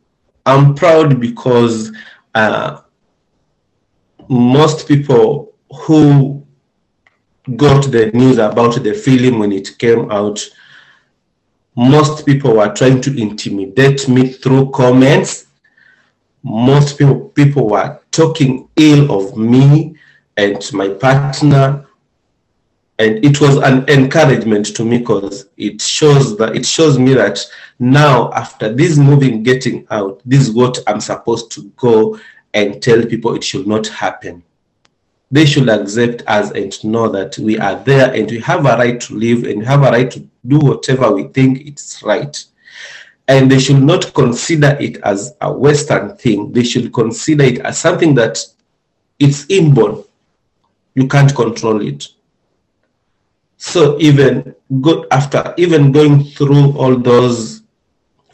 I'm 0.45 0.76
proud 0.76 1.20
because 1.20 1.91
uh, 2.36 2.82
most 4.30 4.88
people 4.88 5.54
who 5.72 6.45
got 7.56 7.91
the 7.91 8.12
news 8.12 8.38
about 8.38 8.84
the 8.84 8.94
film 8.94 9.40
when 9.40 9.52
it 9.52 9.78
came 9.78 10.12
out, 10.12 10.40
most 11.78 12.26
people 12.26 12.56
were 12.56 12.74
trying 12.74 12.99
to 13.02 13.16
intimidate 13.22 14.10
me 14.10 14.28
through 14.30 14.72
comments. 14.72 15.45
Most 16.44 16.98
people, 16.98 17.30
people 17.30 17.70
were 17.70 17.99
talking 18.12 18.68
ill 18.76 19.12
of 19.12 19.38
me 19.38 19.95
and 20.38 20.62
my 20.74 20.90
partner 20.90 21.88
and 22.99 23.24
it 23.24 23.40
was 23.40 23.58
an 23.58 23.88
encouragement 23.90 24.66
to 24.76 24.84
me 24.84 24.98
because 24.98 25.49
it 25.58 25.82
shows 25.82 26.36
that 26.38 26.56
it 26.56 26.66
shows 26.66 26.98
me 26.98 27.14
that 27.14 27.40
now 27.80 28.32
after 28.34 28.74
this 28.74 28.98
moving 28.98 29.44
getting 29.44 29.86
out 29.91 30.22
this 30.26 30.41
is 30.41 30.52
what 30.52 30.78
i'm 30.88 30.99
supposed 30.99 31.52
to 31.52 31.64
go 31.76 32.20
and 32.54 32.82
tell 32.82 33.04
people 33.06 33.36
it 33.36 33.44
should 33.44 33.68
not 33.68 33.86
happen 33.88 34.44
they 35.30 35.45
should 35.45 35.70
accept 35.70 36.24
us 36.28 36.52
and 36.52 36.84
know 36.84 37.10
that 37.10 37.38
we 37.38 37.60
are 37.60 37.76
there 37.84 38.14
and 38.14 38.32
we 38.32 38.40
have 38.40 38.66
a 38.66 38.78
right 38.78 38.99
to 39.02 39.14
live 39.16 39.44
and 39.44 39.64
have 39.64 39.84
a 39.84 39.91
right 39.91 40.10
to 40.10 40.28
do 40.48 40.60
whatever 40.60 41.11
we 41.11 41.24
think 41.26 41.65
it's 41.68 42.02
right 42.03 42.45
and 43.28 43.52
they 43.52 43.60
should 43.60 43.82
not 43.82 44.14
consider 44.14 44.78
it 44.80 44.98
as 45.03 45.36
a 45.41 45.52
western 45.52 46.15
thing 46.15 46.52
they 46.53 46.64
should 46.64 46.94
consider 46.94 47.44
it 47.44 47.60
as 47.60 47.80
something 47.80 48.15
that 48.15 48.38
it's 49.19 49.45
inborn 49.49 50.03
you 50.94 51.07
can't 51.07 51.36
control 51.36 51.86
it 51.86 52.07
so 53.57 53.98
even 53.99 54.56
good 54.82 55.07
after 55.11 55.53
even 55.57 55.91
going 55.91 56.24
through 56.24 56.78
all 56.78 56.95
those 56.95 57.64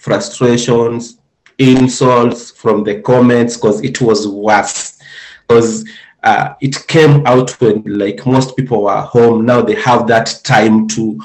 frustrations, 0.03 1.17
insults 1.57 2.51
from 2.51 2.83
the 2.83 3.01
comments, 3.01 3.55
because 3.55 3.81
it 3.81 4.01
was 4.01 4.27
worse. 4.27 4.99
Because 5.47 5.87
uh, 6.23 6.55
it 6.61 6.75
came 6.87 7.25
out 7.25 7.51
when 7.61 7.83
like 7.85 8.25
most 8.25 8.57
people 8.57 8.83
were 8.83 9.01
home. 9.01 9.45
Now 9.45 9.61
they 9.61 9.75
have 9.75 10.07
that 10.07 10.41
time 10.43 10.89
to 10.89 11.21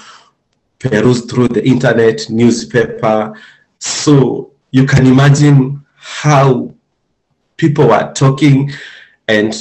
peruse 0.78 1.24
through 1.24 1.48
the 1.48 1.66
internet, 1.66 2.28
newspaper. 2.30 3.38
So 3.78 4.52
you 4.70 4.86
can 4.86 5.06
imagine 5.06 5.84
how 5.94 6.72
people 7.56 7.88
were 7.88 8.12
talking 8.14 8.70
and 9.26 9.54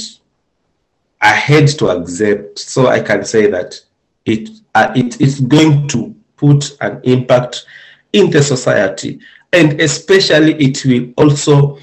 I 1.22 1.30
had 1.30 1.68
to 1.80 1.90
accept. 1.90 2.60
So 2.60 2.88
I 2.88 3.02
can 3.02 3.26
say 3.26 3.48
that 3.48 3.80
it, 4.26 4.50
uh, 4.76 4.94
it 4.96 5.20
is 5.20 5.40
going 5.40 5.88
to 5.90 6.16
put 6.36 6.78
an 6.82 7.02
impact 7.04 7.66
in 8.14 8.30
the 8.30 8.42
society. 8.44 9.20
And 9.54 9.82
especially 9.82 10.54
it 10.56 10.86
will 10.86 11.14
also 11.18 11.80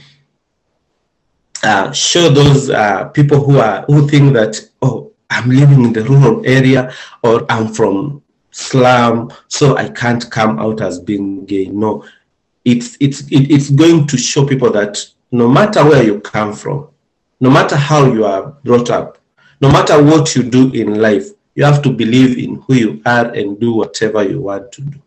uh, 1.63 1.91
show 1.93 2.29
those 2.29 2.71
uh, 2.71 3.07
people 3.07 3.43
who 3.43 3.59
are 3.59 3.83
who 3.87 4.07
think 4.07 4.35
that, 4.35 4.61
oh, 4.83 5.13
I'm 5.31 5.51
living 5.51 5.85
in 5.85 5.93
the 5.93 6.05
rural 6.05 6.47
area 6.47 6.93
or 7.23 7.47
I'm 7.51 7.73
from 7.73 8.23
slum, 8.55 9.33
so 9.49 9.77
I 9.77 9.89
can't 9.89 10.31
come 10.31 10.61
out 10.61 10.81
as 10.81 11.01
being 11.01 11.45
gay. 11.45 11.67
No, 11.67 12.05
it's, 12.65 12.97
it's, 13.01 13.23
it, 13.23 13.51
it's 13.51 13.71
going 13.71 14.07
to 14.07 14.17
show 14.17 14.47
people 14.47 14.71
that 14.71 15.05
no 15.33 15.49
matter 15.49 15.85
where 15.85 16.05
you 16.05 16.21
come 16.21 16.53
from, 16.53 16.89
no 17.41 17.51
matter 17.51 17.77
how 17.77 18.13
you 18.13 18.25
are 18.25 18.57
brought 18.63 18.91
up, 18.91 19.19
no 19.61 19.71
matter 19.71 20.01
what 20.03 20.37
you 20.37 20.45
do 20.45 20.73
in 20.73 21.01
life, 21.01 21.27
you 21.57 21.65
have 21.65 21.83
to 21.83 21.91
believe 21.91 22.39
in 22.39 22.57
who 22.67 22.75
you 22.75 23.03
are 23.05 23.27
and 23.33 23.59
do 23.59 23.73
whatever 23.73 24.23
you 24.23 24.41
want 24.41 24.71
to 24.73 24.83
do. 24.83 25.03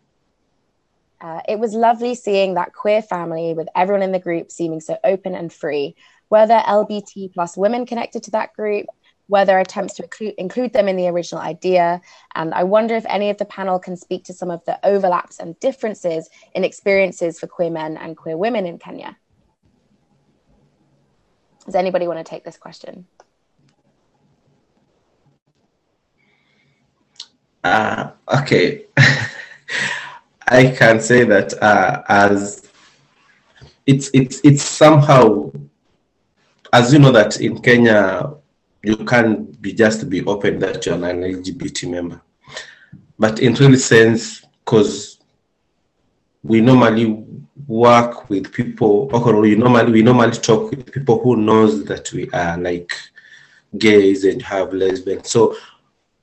Uh, 1.20 1.40
it 1.48 1.58
was 1.58 1.72
lovely 1.72 2.14
seeing 2.14 2.54
that 2.54 2.74
queer 2.74 3.00
family 3.00 3.54
with 3.54 3.68
everyone 3.74 4.02
in 4.02 4.12
the 4.12 4.18
group 4.18 4.50
seeming 4.50 4.80
so 4.80 4.96
open 5.04 5.34
and 5.34 5.52
free. 5.52 5.96
Were 6.30 6.46
there 6.46 6.60
LBT 6.60 7.32
plus 7.32 7.56
women 7.56 7.86
connected 7.86 8.22
to 8.24 8.30
that 8.32 8.52
group? 8.52 8.86
Were 9.28 9.44
there 9.44 9.60
attempts 9.60 9.94
to 9.94 10.04
include, 10.04 10.34
include 10.38 10.72
them 10.72 10.88
in 10.88 10.96
the 10.96 11.08
original 11.08 11.42
idea? 11.42 12.00
And 12.34 12.54
I 12.54 12.64
wonder 12.64 12.96
if 12.96 13.04
any 13.06 13.28
of 13.30 13.36
the 13.36 13.44
panel 13.44 13.78
can 13.78 13.96
speak 13.96 14.24
to 14.24 14.32
some 14.32 14.50
of 14.50 14.64
the 14.64 14.78
overlaps 14.86 15.38
and 15.38 15.58
differences 15.60 16.30
in 16.54 16.64
experiences 16.64 17.38
for 17.38 17.46
queer 17.46 17.70
men 17.70 17.96
and 17.96 18.16
queer 18.16 18.36
women 18.36 18.66
in 18.66 18.78
Kenya. 18.78 19.16
Does 21.66 21.74
anybody 21.74 22.08
want 22.08 22.18
to 22.18 22.24
take 22.24 22.44
this 22.44 22.56
question? 22.56 23.06
Uh, 27.62 28.12
okay. 28.28 28.86
I 30.48 30.68
can 30.68 31.00
say 31.00 31.24
that 31.24 31.52
uh, 31.62 32.02
as 32.08 32.66
it's 33.86 34.10
it's 34.14 34.40
it's 34.44 34.62
somehow 34.62 35.52
as 36.72 36.92
you 36.92 36.98
know 36.98 37.12
that 37.12 37.38
in 37.40 37.60
Kenya 37.60 38.37
you 38.82 38.96
can't 38.96 39.60
be 39.60 39.72
just 39.72 40.08
be 40.08 40.24
open 40.24 40.58
that 40.60 40.86
you're 40.86 40.94
an 40.94 41.02
LGBT 41.22 41.90
member, 41.90 42.20
but 43.18 43.40
in 43.40 43.54
real 43.54 43.76
sense 43.76 44.44
because 44.64 45.18
we 46.42 46.60
normally 46.60 47.24
work 47.66 48.30
with 48.30 48.52
people 48.52 49.10
or 49.12 49.40
we 49.40 49.54
normally 49.54 49.92
we 49.92 50.02
normally 50.02 50.32
talk 50.32 50.70
with 50.70 50.92
people 50.92 51.20
who 51.22 51.36
knows 51.36 51.84
that 51.84 52.10
we 52.12 52.30
are 52.30 52.56
like 52.56 52.92
gays 53.76 54.24
and 54.24 54.40
have 54.40 54.72
lesbians 54.72 55.28
so 55.28 55.54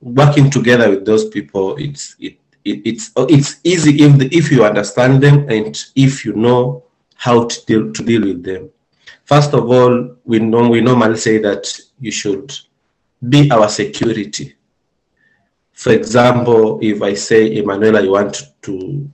working 0.00 0.50
together 0.50 0.90
with 0.90 1.04
those 1.04 1.28
people, 1.28 1.76
it's 1.76 2.16
it, 2.18 2.38
it 2.64 2.82
it's 2.84 3.12
it's 3.16 3.60
easy 3.64 4.02
if 4.02 4.18
the, 4.18 4.28
if 4.36 4.50
you 4.50 4.64
understand 4.64 5.22
them 5.22 5.48
and 5.48 5.84
if 5.94 6.24
you 6.24 6.32
know 6.34 6.84
how 7.14 7.46
to 7.46 7.66
deal 7.66 7.92
to 7.92 8.02
deal 8.02 8.22
with 8.22 8.42
them. 8.42 8.70
First 9.24 9.54
of 9.54 9.70
all, 9.70 10.16
we 10.24 10.38
know 10.38 10.68
we 10.68 10.80
normally 10.80 11.16
say 11.16 11.38
that 11.38 11.78
you 11.98 12.10
should 12.10 12.52
be 13.28 13.50
our 13.50 13.68
security. 13.68 14.54
For 15.72 15.92
example, 15.92 16.78
if 16.82 17.02
I 17.02 17.14
say, 17.14 17.56
Emanuela, 17.56 18.02
you 18.02 18.12
want 18.12 18.42
to 18.62 19.10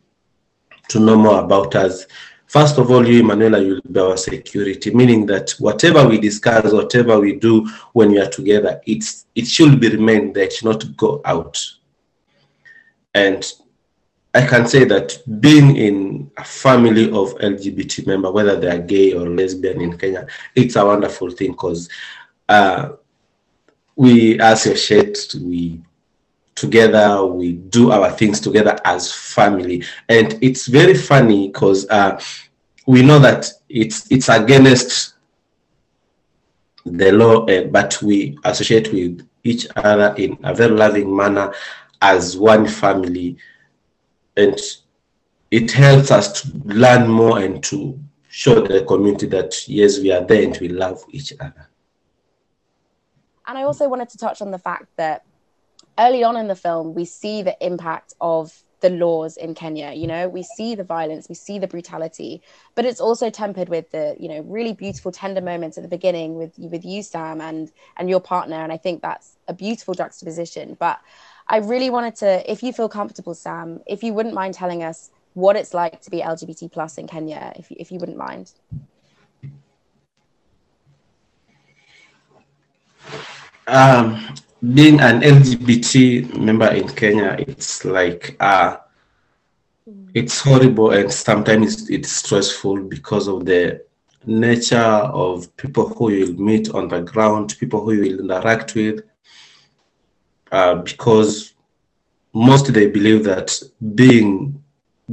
to 0.89 1.01
know 1.01 1.17
more 1.17 1.41
about 1.41 1.75
us, 1.75 2.07
first 2.47 2.77
of 2.77 2.91
all, 2.91 3.07
you, 3.07 3.21
Emanuela, 3.21 3.61
you'll 3.61 3.81
be 3.91 4.01
our 4.01 4.17
security, 4.17 4.93
meaning 4.95 5.25
that 5.27 5.53
whatever 5.59 6.07
we 6.07 6.19
discuss, 6.19 6.73
whatever 6.73 7.19
we 7.19 7.37
do 7.37 7.67
when 7.95 8.11
we 8.11 8.19
are 8.21 8.29
together, 8.29 8.81
it's 8.87 9.27
it 9.35 9.47
should 9.47 9.81
be 9.81 9.89
remain 9.89 10.33
there, 10.33 10.45
it 10.45 10.53
should 10.53 10.67
not 10.67 10.97
go 10.97 11.21
out. 11.25 11.59
And 13.15 13.51
I 14.35 14.47
can 14.47 14.67
say 14.67 14.85
that 14.85 15.19
being 15.41 15.77
in 15.77 16.31
a 16.39 16.45
family 16.45 17.07
of 17.07 17.35
LGBT 17.39 18.07
member, 18.07 18.31
whether 18.31 18.59
they 18.59 18.69
are 18.69 18.79
gay 18.79 19.13
or 19.13 19.29
lesbian 19.29 19.81
in 19.81 19.99
Kenya, 19.99 20.27
it's 20.55 20.77
a 20.77 20.85
wonderful 20.87 21.31
thing 21.31 21.51
because 21.53 21.89
uh, 22.49 22.91
we 23.97 24.39
associate, 24.41 25.35
we 25.41 25.81
together, 26.55 27.25
we 27.25 27.55
do 27.55 27.91
our 27.91 28.11
things 28.11 28.41
together 28.41 28.79
as 28.85 29.13
family, 29.13 29.85
and 30.09 30.39
it's 30.43 30.67
very 30.67 30.95
funny 30.95 31.49
because 31.49 31.89
uh, 31.89 32.21
we 32.87 33.03
know 33.03 33.19
that 33.19 33.51
it's 33.69 34.11
it's 34.11 34.29
against 34.29 35.15
the 36.85 37.13
law, 37.13 37.45
uh, 37.47 37.65
but 37.65 38.01
we 38.03 38.39
associate 38.45 38.93
with 38.93 39.27
each 39.45 39.67
other 39.77 40.15
in 40.19 40.39
a 40.45 40.55
very 40.55 40.75
loving 40.75 41.15
manner 41.15 41.53
as 42.01 42.37
one 42.37 42.67
family. 42.67 43.37
And 44.37 44.59
it 45.51 45.71
helps 45.71 46.11
us 46.11 46.43
to 46.43 46.59
learn 46.65 47.09
more 47.09 47.39
and 47.39 47.63
to 47.65 47.99
show 48.29 48.67
the 48.67 48.83
community 48.85 49.27
that 49.27 49.69
yes 49.69 49.99
we 49.99 50.11
are 50.11 50.25
there 50.25 50.43
and 50.43 50.57
we 50.59 50.69
love 50.69 51.05
each 51.11 51.35
other 51.39 51.69
and 53.47 53.59
i 53.59 53.63
also 53.63 53.89
wanted 53.89 54.09
to 54.09 54.19
touch 54.19 54.41
on 54.41 54.51
the 54.51 54.59
fact 54.59 54.87
that 54.97 55.25
early 55.99 56.25
on 56.25 56.37
in 56.37 56.49
the 56.49 56.57
film 56.57 56.95
we 56.95 57.05
see 57.05 57.43
the 57.43 57.57
impact 57.65 58.15
of 58.21 58.63
the 58.83 58.91
laws 58.91 59.39
in 59.39 59.55
Kenya. 59.55 59.93
You 59.93 60.07
know, 60.07 60.29
we 60.29 60.43
see 60.43 60.75
the 60.75 60.85
violence, 60.85 61.29
we 61.29 61.35
see 61.35 61.59
the 61.59 61.67
brutality, 61.67 62.43
but 62.75 62.85
it's 62.85 63.01
also 63.01 63.31
tempered 63.31 63.71
with 63.71 63.91
the, 63.93 64.15
you 64.19 64.29
know, 64.29 64.41
really 64.41 64.75
beautiful, 64.75 65.11
tender 65.11 65.41
moments 65.41 65.79
at 65.79 65.83
the 65.83 65.89
beginning 65.89 66.35
with 66.35 66.53
with 66.59 66.85
you, 66.85 67.03
Sam, 67.03 67.41
and 67.41 67.73
and 67.97 68.11
your 68.11 68.21
partner. 68.21 68.57
And 68.57 68.71
I 68.71 68.77
think 68.77 69.01
that's 69.01 69.37
a 69.49 69.55
beautiful 69.55 69.95
juxtaposition. 69.95 70.77
But 70.79 71.01
I 71.49 71.59
really 71.59 71.91
wanted 71.91 72.17
to, 72.17 72.51
if 72.51 72.63
you 72.63 72.73
feel 72.73 72.89
comfortable, 72.89 73.35
Sam, 73.35 73.81
if 73.87 74.03
you 74.03 74.13
wouldn't 74.13 74.35
mind 74.35 74.55
telling 74.55 74.83
us 74.83 75.11
what 75.35 75.57
it's 75.57 75.73
like 75.73 76.01
to 76.03 76.11
be 76.11 76.21
LGBT 76.21 76.71
plus 76.71 76.99
in 76.99 77.07
Kenya, 77.07 77.53
if 77.57 77.71
you, 77.71 77.77
if 77.81 77.91
you 77.91 77.99
wouldn't 77.99 78.19
mind. 78.19 78.53
Um, 83.67 84.35
being 84.75 85.01
an 85.01 85.21
LGBT 85.21 86.39
member 86.39 86.69
in 86.69 86.89
Kenya, 86.89 87.37
it's 87.39 87.85
like 87.85 88.37
uh, 88.41 88.79
it's 90.15 90.41
horrible 90.41 90.91
and 90.93 91.13
sometimes 91.13 91.91
it's 91.91 92.13
stressful 92.13 92.85
because 92.85 93.29
of 93.29 93.45
the 93.45 93.85
nature 94.25 94.77
of 94.77 95.55
people 95.57 95.89
who 95.89 96.13
you'll 96.13 96.41
meet 96.41 96.71
on 96.71 96.89
the 96.89 97.01
ground, 97.01 97.57
people 97.59 97.81
who 97.81 97.93
you 97.93 98.03
will 98.03 98.21
interact 98.21 98.75
with, 98.75 99.01
uh, 100.53 100.77
because 100.77 101.55
most 102.33 102.73
they 102.73 102.87
believe 102.87 103.25
that 103.25 103.61
being 103.95 104.63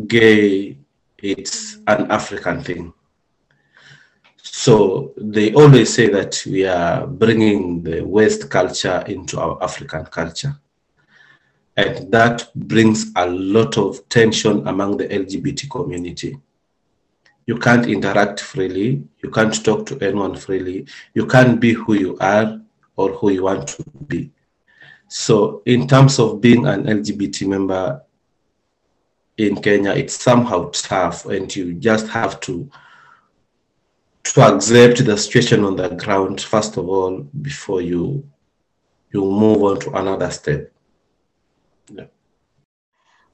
gay 0.08 0.78
it's 1.22 1.78
an 1.88 2.10
African 2.12 2.64
thing. 2.64 2.94
So 4.66 5.14
they 5.16 5.54
always 5.54 5.94
say 5.94 6.10
that 6.10 6.44
we 6.46 6.66
are 6.66 7.08
bringing 7.08 7.82
the 7.82 8.02
West 8.02 8.50
culture 8.50 9.02
into 9.08 9.40
our 9.40 9.58
African 9.64 10.04
culture. 10.04 10.54
And 11.78 12.12
that 12.12 12.52
brings 12.54 13.10
a 13.16 13.26
lot 13.30 13.78
of 13.78 14.10
tension 14.10 14.68
among 14.68 14.98
the 14.98 15.08
LGBT 15.08 15.70
community. 15.72 16.38
You 17.46 17.58
can't 17.58 17.88
interact 17.88 18.42
freely, 18.42 19.02
you 19.24 19.30
can't 19.32 19.64
talk 19.64 19.86
to 19.86 20.00
anyone 20.02 20.36
freely, 20.36 20.88
you 21.14 21.26
can't 21.26 21.62
be 21.62 21.72
who 21.72 21.94
you 21.94 22.18
are 22.20 22.60
or 22.98 23.14
who 23.14 23.32
you 23.32 23.44
want 23.44 23.66
to 23.70 23.84
be. 24.08 24.30
So, 25.08 25.64
in 25.68 25.88
terms 25.88 26.20
of 26.20 26.42
being 26.42 26.68
an 26.68 26.84
LGBT 26.84 27.48
member 27.48 28.04
in 29.38 29.62
Kenya, 29.62 29.92
it's 29.92 30.22
somehow 30.22 30.70
tough, 30.72 31.28
and 31.28 31.56
you 31.56 31.76
just 31.76 32.10
have 32.10 32.42
to 32.42 32.70
to 34.24 34.42
accept 34.42 35.06
the 35.06 35.18
situation 35.18 35.64
on 35.64 35.76
the 35.76 35.90
ground 35.90 36.42
first 36.42 36.78
of 36.78 36.88
all 36.88 37.22
before 37.42 37.82
you 37.82 38.30
you 39.12 39.22
move 39.22 39.64
on 39.64 39.80
to 39.80 39.92
another 39.92 40.30
step. 40.30 40.72
Yeah. 41.92 42.06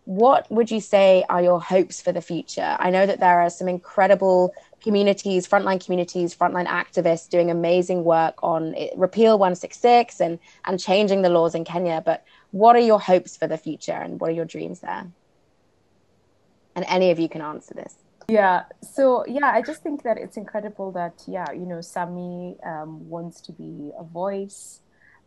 What 0.06 0.49
would 0.52 0.72
you 0.72 0.80
say 0.80 1.26
are 1.30 1.41
your 1.41 1.60
hopes 1.60 2.02
for 2.02 2.12
the 2.12 2.22
future? 2.22 2.78
I 2.80 2.91
know 2.91 3.06
that 3.06 3.20
there 3.20 3.41
are 3.41 3.49
some 3.49 3.68
incredible 3.68 4.53
communities, 4.82 5.48
frontline 5.48 5.84
communities, 5.84 6.36
frontline 6.36 6.68
activists 6.68 7.28
doing 7.28 7.49
amazing 7.49 8.03
work 8.03 8.36
on 8.44 8.76
eh, 8.76 8.90
repeal 8.95 9.38
166 9.40 10.22
and 10.22 10.40
and 10.66 10.80
changing 10.80 11.24
the 11.24 11.30
laws 11.30 11.56
in 11.56 11.66
Kenya. 11.66 12.02
But 12.06 12.24
what 12.52 12.76
are 12.76 12.88
your 12.91 12.99
hopes 12.99 13.36
for 13.36 13.48
the 13.48 13.57
future, 13.57 13.91
and 13.94 14.20
what 14.20 14.30
are 14.30 14.34
your 14.34 14.45
dreams 14.45 14.80
there? 14.80 15.07
And 16.76 16.86
any 16.88 17.12
of 17.12 17.20
you 17.20 17.28
can 17.28 17.41
answer 17.41 17.74
this. 17.74 17.95
Yeah. 18.27 18.64
So 18.81 19.26
yeah, 19.27 19.52
I 19.53 19.61
just 19.61 19.84
think 19.84 20.03
that 20.03 20.18
it's 20.18 20.38
incredible 20.38 20.91
that 20.93 21.23
yeah, 21.27 21.52
you 21.52 21.65
know, 21.65 21.81
Sami 21.81 22.57
um, 22.65 23.07
wants 23.10 23.41
to 23.41 23.52
be 23.52 23.91
a 23.97 24.03
voice. 24.03 24.81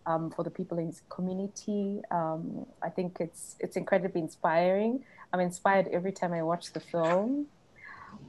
Um, 0.06 0.30
for 0.30 0.42
the 0.42 0.50
people 0.50 0.78
in 0.78 0.86
his 0.86 1.02
community, 1.10 2.00
um, 2.10 2.64
I 2.82 2.88
think 2.88 3.18
it's 3.20 3.56
it's 3.60 3.76
incredibly 3.76 4.22
inspiring. 4.22 5.04
I'm 5.34 5.40
inspired 5.40 5.86
every 5.88 6.12
time 6.12 6.32
I 6.32 6.42
watch 6.42 6.72
the 6.72 6.80
film 6.80 7.46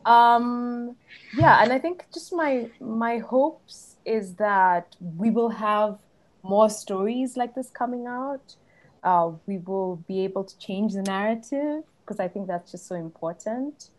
um 0.05 0.95
yeah 1.37 1.61
and 1.61 1.71
i 1.73 1.79
think 1.79 2.05
just 2.13 2.33
my 2.33 2.69
my 2.79 3.17
hopes 3.17 3.95
is 4.05 4.35
that 4.35 4.95
we 5.17 5.29
will 5.29 5.49
have 5.49 5.97
more 6.43 6.69
stories 6.69 7.35
like 7.35 7.53
this 7.55 7.69
coming 7.69 8.07
out 8.07 8.55
uh, 9.03 9.31
we 9.45 9.57
will 9.59 9.97
be 10.07 10.21
able 10.21 10.43
to 10.43 10.57
change 10.57 10.93
the 10.93 11.01
narrative 11.01 11.83
because 12.01 12.19
i 12.19 12.27
think 12.27 12.47
that's 12.47 12.71
just 12.71 12.87
so 12.87 12.95
important 12.95 13.89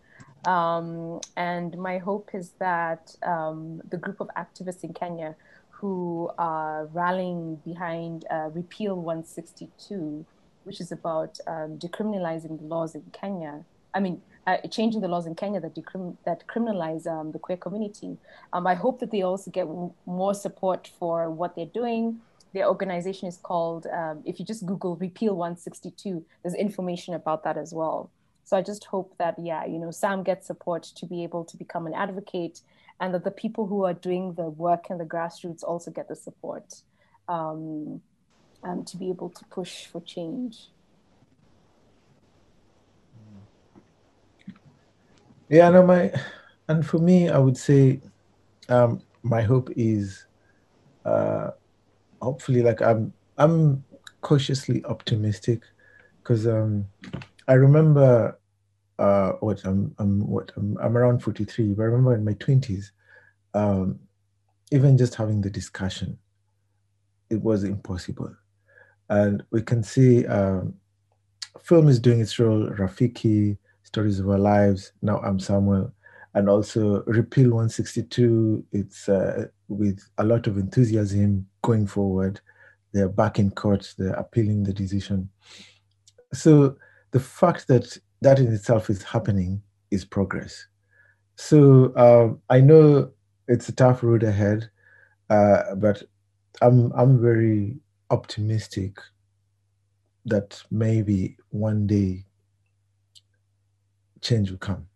um, 0.46 1.20
and 1.36 1.76
my 1.78 1.98
hope 1.98 2.30
is 2.34 2.50
that 2.58 3.14
um, 3.22 3.80
the 3.90 3.96
group 3.96 4.20
of 4.20 4.28
activists 4.36 4.84
in 4.84 4.92
kenya 4.92 5.34
who 5.70 6.30
are 6.38 6.86
rallying 6.92 7.56
behind 7.64 8.24
uh, 8.30 8.48
repeal 8.52 8.96
162 8.96 10.24
which 10.64 10.80
is 10.80 10.92
about 10.92 11.38
um, 11.46 11.78
decriminalizing 11.78 12.58
the 12.58 12.64
laws 12.64 12.94
in 12.94 13.02
kenya 13.12 13.64
i 13.94 14.00
mean 14.00 14.20
uh, 14.46 14.56
changing 14.68 15.00
the 15.00 15.08
laws 15.08 15.26
in 15.26 15.34
Kenya 15.34 15.60
that 15.60 15.74
decrim- 15.74 16.16
that 16.24 16.46
criminalize 16.46 17.06
um, 17.06 17.32
the 17.32 17.38
queer 17.38 17.58
community. 17.58 18.16
Um, 18.52 18.66
I 18.66 18.74
hope 18.74 19.00
that 19.00 19.10
they 19.10 19.22
also 19.22 19.50
get 19.50 19.66
w- 19.66 19.92
more 20.06 20.34
support 20.34 20.90
for 20.98 21.30
what 21.30 21.54
they're 21.54 21.66
doing. 21.66 22.20
Their 22.52 22.66
organization 22.66 23.28
is 23.28 23.36
called. 23.36 23.86
Um, 23.86 24.22
if 24.24 24.38
you 24.40 24.44
just 24.44 24.66
Google 24.66 24.96
Repeal 24.96 25.36
162, 25.36 26.24
there's 26.42 26.54
information 26.54 27.14
about 27.14 27.44
that 27.44 27.56
as 27.56 27.72
well. 27.72 28.10
So 28.50 28.56
I 28.56 28.62
just 28.62 28.86
hope 28.86 29.14
that 29.18 29.36
yeah, 29.38 29.64
you 29.64 29.78
know, 29.78 29.92
Sam 29.92 30.24
gets 30.24 30.48
support 30.48 30.82
to 30.96 31.06
be 31.06 31.22
able 31.22 31.44
to 31.44 31.56
become 31.56 31.86
an 31.86 31.94
advocate, 31.94 32.62
and 33.00 33.14
that 33.14 33.22
the 33.22 33.30
people 33.30 33.64
who 33.64 33.84
are 33.84 33.94
doing 33.94 34.34
the 34.34 34.50
work 34.50 34.90
in 34.90 34.98
the 34.98 35.04
grassroots 35.04 35.62
also 35.62 35.92
get 35.92 36.08
the 36.08 36.16
support 36.16 36.82
um, 37.28 38.00
um, 38.64 38.84
to 38.86 38.96
be 38.96 39.08
able 39.08 39.30
to 39.30 39.44
push 39.44 39.86
for 39.86 40.00
change. 40.00 40.70
Yeah, 45.48 45.70
no, 45.70 45.86
my 45.86 46.12
and 46.66 46.84
for 46.84 46.98
me, 46.98 47.28
I 47.28 47.38
would 47.38 47.56
say 47.56 48.00
um, 48.68 49.00
my 49.22 49.42
hope 49.42 49.70
is 49.76 50.26
uh, 51.04 51.50
hopefully 52.20 52.62
like 52.62 52.82
I'm 52.82 53.12
I'm 53.38 53.84
cautiously 54.22 54.84
optimistic 54.86 55.62
because 56.20 56.48
um, 56.48 56.88
I 57.46 57.52
remember 57.52 58.36
uh, 59.00 59.32
what 59.40 59.64
I'm 59.64 59.94
I'm 59.98 60.20
what 60.26 60.52
I'm, 60.56 60.76
I'm 60.80 60.96
around 60.96 61.22
43, 61.22 61.74
but 61.74 61.82
I 61.82 61.86
remember 61.86 62.14
in 62.14 62.24
my 62.24 62.34
20s, 62.34 62.90
um, 63.54 63.98
even 64.70 64.96
just 64.96 65.14
having 65.14 65.40
the 65.40 65.50
discussion, 65.50 66.18
it 67.30 67.40
was 67.40 67.64
impossible, 67.64 68.34
and 69.08 69.42
we 69.50 69.62
can 69.62 69.82
see 69.82 70.26
um, 70.26 70.74
film 71.62 71.88
is 71.88 71.98
doing 71.98 72.20
its 72.20 72.38
role. 72.38 72.68
Rafiki, 72.68 73.56
Stories 73.82 74.20
of 74.20 74.28
Our 74.28 74.38
Lives. 74.38 74.92
Now 75.02 75.18
I'm 75.18 75.40
Samuel. 75.40 75.92
And 76.34 76.48
also 76.48 77.02
Repeal 77.06 77.50
162, 77.50 78.64
it's 78.70 79.08
uh, 79.08 79.46
with 79.66 79.98
a 80.18 80.24
lot 80.24 80.46
of 80.46 80.58
enthusiasm 80.58 81.44
going 81.62 81.88
forward. 81.88 82.40
They're 82.92 83.08
back 83.08 83.40
in 83.40 83.50
court, 83.50 83.92
they're 83.98 84.12
appealing 84.12 84.62
the 84.62 84.72
decision. 84.72 85.28
So 86.32 86.76
the 87.10 87.18
fact 87.18 87.66
that 87.66 87.98
that 88.20 88.38
in 88.38 88.52
itself 88.52 88.90
is 88.90 89.02
happening 89.02 89.62
is 89.90 90.04
progress. 90.04 90.66
So 91.36 91.92
um, 91.96 92.40
I 92.50 92.60
know 92.60 93.10
it's 93.48 93.68
a 93.68 93.72
tough 93.72 94.02
road 94.02 94.22
ahead, 94.22 94.70
uh, 95.30 95.74
but 95.76 96.02
I'm 96.60 96.92
I'm 96.92 97.20
very 97.20 97.76
optimistic 98.10 98.98
that 100.26 100.62
maybe 100.70 101.36
one 101.50 101.86
day 101.86 102.24
change 104.20 104.50
will 104.50 104.58
come. 104.58 104.86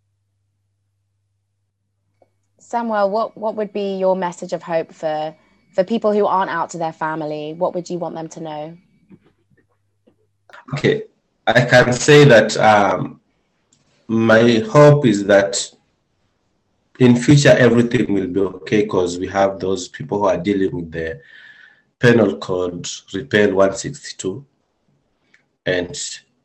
Samuel, 2.59 3.10
what, 3.10 3.36
what 3.36 3.56
would 3.56 3.72
be 3.72 3.96
your 3.96 4.16
message 4.16 4.52
of 4.52 4.62
hope 4.62 4.92
for, 4.92 5.36
for 5.74 5.84
people 5.84 6.12
who 6.12 6.26
aren't 6.26 6.51
out 6.51 6.70
to 6.70 6.78
their 6.78 6.92
family? 6.92 7.52
What 7.52 7.74
would 7.74 7.90
you 7.90 7.98
want 7.98 8.14
them 8.14 8.28
to 8.28 8.40
know? 8.40 8.78
Okay, 10.72 11.05
I 11.46 11.64
can 11.64 11.92
say 11.92 12.24
that 12.24 12.56
um, 12.56 13.20
my 14.08 14.62
hope 14.70 15.04
is 15.06 15.24
that 15.26 15.70
in 17.00 17.16
future 17.16 17.50
everything 17.50 18.14
will 18.14 18.28
be 18.28 18.40
okay 18.40 18.82
because 18.82 19.18
we 19.18 19.26
have 19.26 19.60
those 19.60 19.88
people 19.88 20.20
who 20.20 20.24
are 20.26 20.38
dealing 20.38 20.74
with 20.74 20.90
the 20.90 21.20
penal 21.98 22.38
code 22.38 22.88
repeal 23.12 23.48
162 23.48 24.44
and 25.66 25.98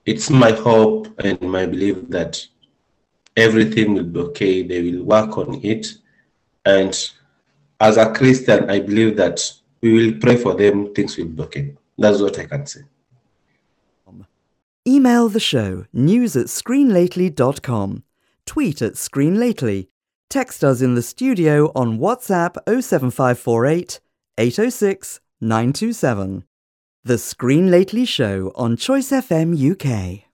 it's 0.06 0.30
my 0.30 0.52
hope 0.52 1.08
and 1.20 1.40
my 1.42 1.66
belief 1.66 1.98
that 2.10 2.46
everything 3.38 3.94
will 3.94 4.04
be 4.04 4.20
okay 4.20 4.64
they 4.64 4.82
will 4.82 5.04
work 5.04 5.38
on 5.38 5.62
it. 5.64 5.88
And 6.66 6.94
as 7.80 7.96
a 7.96 8.12
christian 8.12 8.70
i 8.70 8.80
believe 8.80 9.16
that 9.16 9.40
we 9.82 9.94
will 9.94 10.20
pray 10.20 10.36
for 10.36 10.56
them 10.56 10.94
things 10.94 11.16
will 11.18 11.26
be 11.26 11.44
okay. 11.44 11.74
That's 11.98 12.20
what 12.20 12.38
i 12.38 12.46
can 12.46 12.66
say 12.66 12.82
Email 14.88 15.28
the 15.28 15.40
show 15.40 15.86
news 15.92 16.36
at 16.36 16.46
screenlately.com. 16.46 18.04
Tweet 18.46 18.82
at 18.82 18.94
screenlately. 18.94 19.88
Text 20.30 20.64
us 20.64 20.82
in 20.82 20.96
the 20.96 21.02
studio 21.02 21.72
on 21.76 22.00
WhatsApp 22.00 22.56
07548 22.66 24.00
806 24.38 25.20
927. 25.42 26.44
The 27.04 27.18
Screen 27.18 27.72
Lately 27.72 28.06
Show 28.06 28.52
on 28.56 28.78
Choice 28.78 29.12
FM 29.12 29.56
UK. 29.56 30.29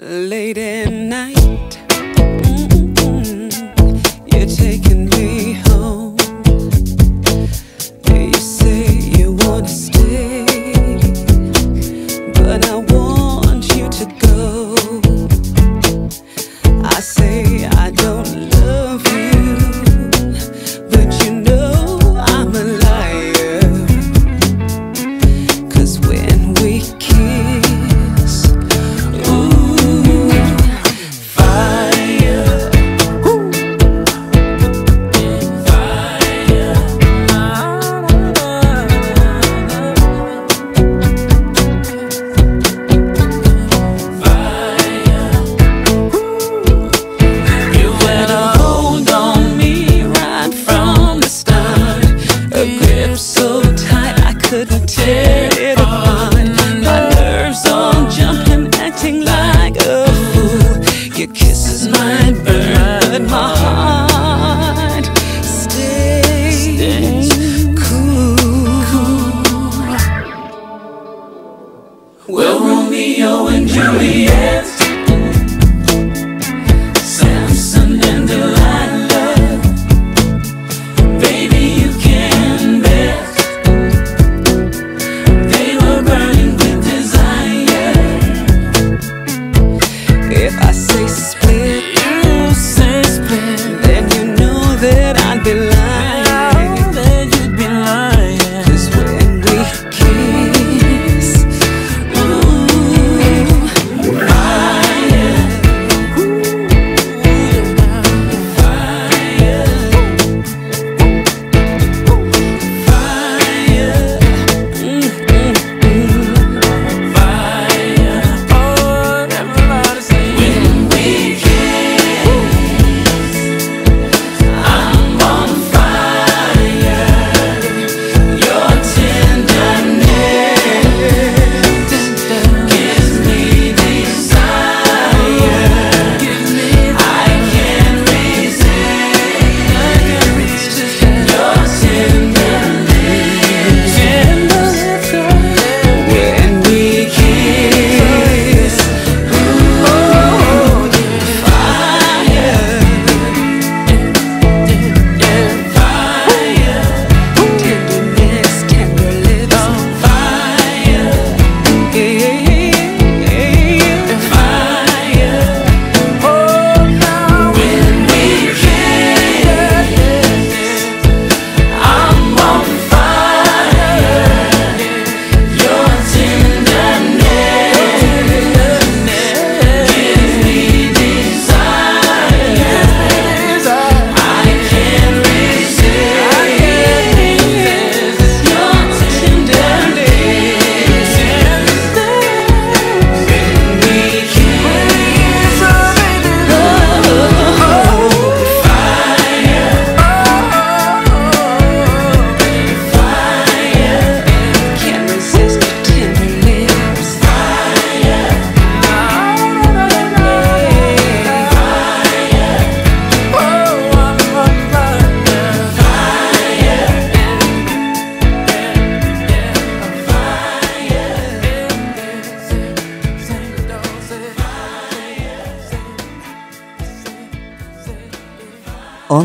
late 0.00 0.56
at 0.56 0.90
night. 0.90 1.78
Mm 2.44 2.68
-mm 2.68 2.94
-mm. 2.94 3.50
You're 4.32 4.46
taking 4.46 5.09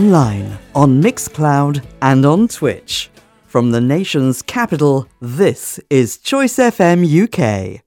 online, 0.06 0.60
on 0.76 1.02
Mixcloud, 1.02 1.84
and 2.04 2.26
on 2.28 2.48
Twitch. 2.48 3.10
From 3.48 3.72
the 3.72 3.82
nation's 3.82 4.44
capital, 4.44 5.08
this 5.20 5.80
is 5.90 6.20
Choice 6.20 6.58
FM 6.58 7.02
UK. 7.24 7.85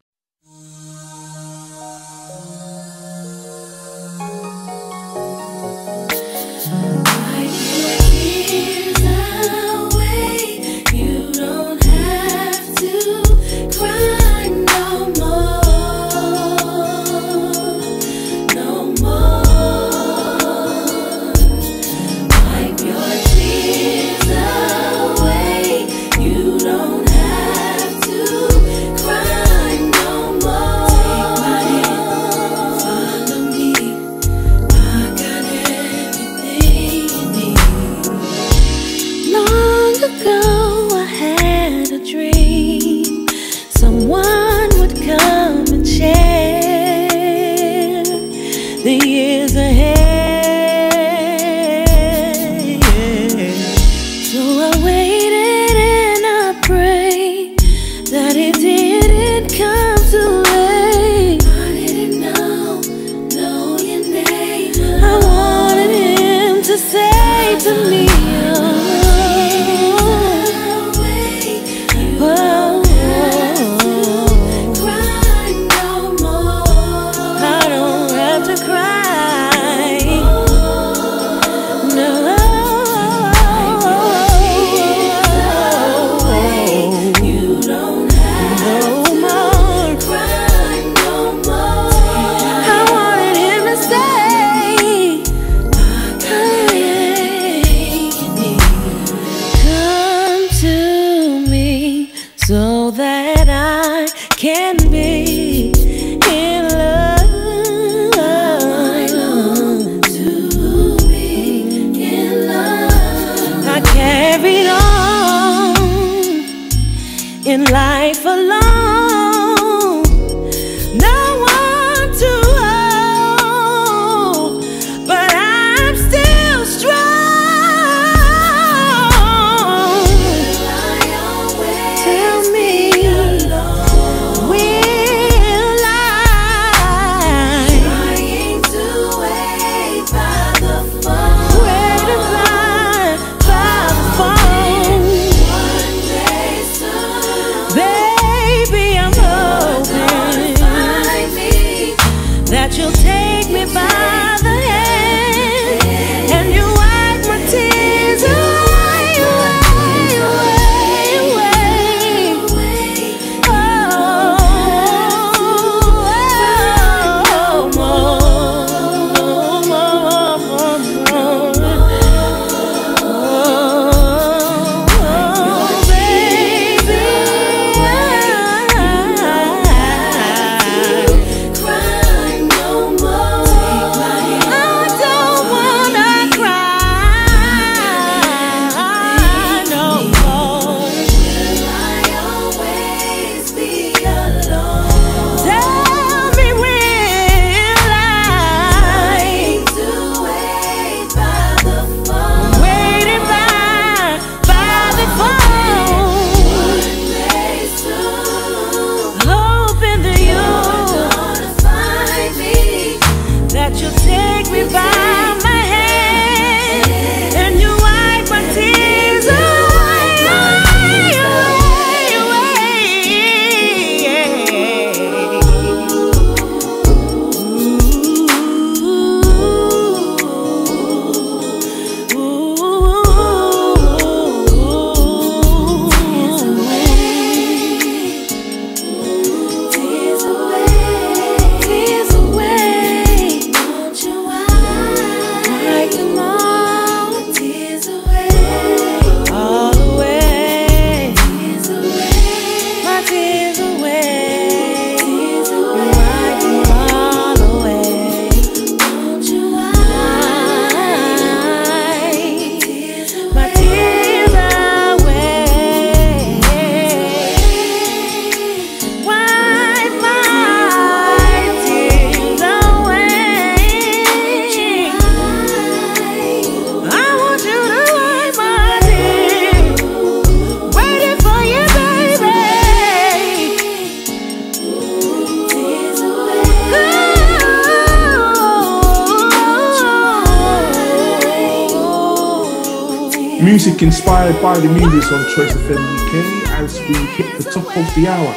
By 294.43 294.56
the 294.56 294.69
Muses 294.69 295.10
on 295.10 295.24
Choice 295.35 295.52
FM 295.52 295.98
UK 295.98 296.48
as 296.60 296.78
we 296.82 296.94
hit 296.94 297.36
the 297.39 297.51
top 297.51 297.66
of 297.77 297.94
the 297.97 298.06
hour. 298.06 298.32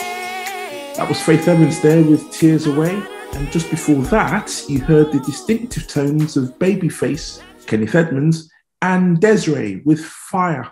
That 0.95 1.07
was 1.07 1.21
Faith 1.21 1.47
Evans 1.47 1.79
there 1.79 2.01
with 2.03 2.31
Tears 2.31 2.65
Away. 2.65 3.03
And 3.33 3.51
just 3.51 3.69
before 3.69 4.01
that, 4.05 4.65
you 4.67 4.79
heard 4.79 5.11
the 5.11 5.19
distinctive 5.19 5.87
tones 5.87 6.37
of 6.37 6.57
Babyface, 6.57 7.43
Kenneth 7.67 7.93
Edmonds, 7.93 8.49
and 8.81 9.21
Desiree 9.21 9.83
with 9.85 10.03
Fire, 10.03 10.71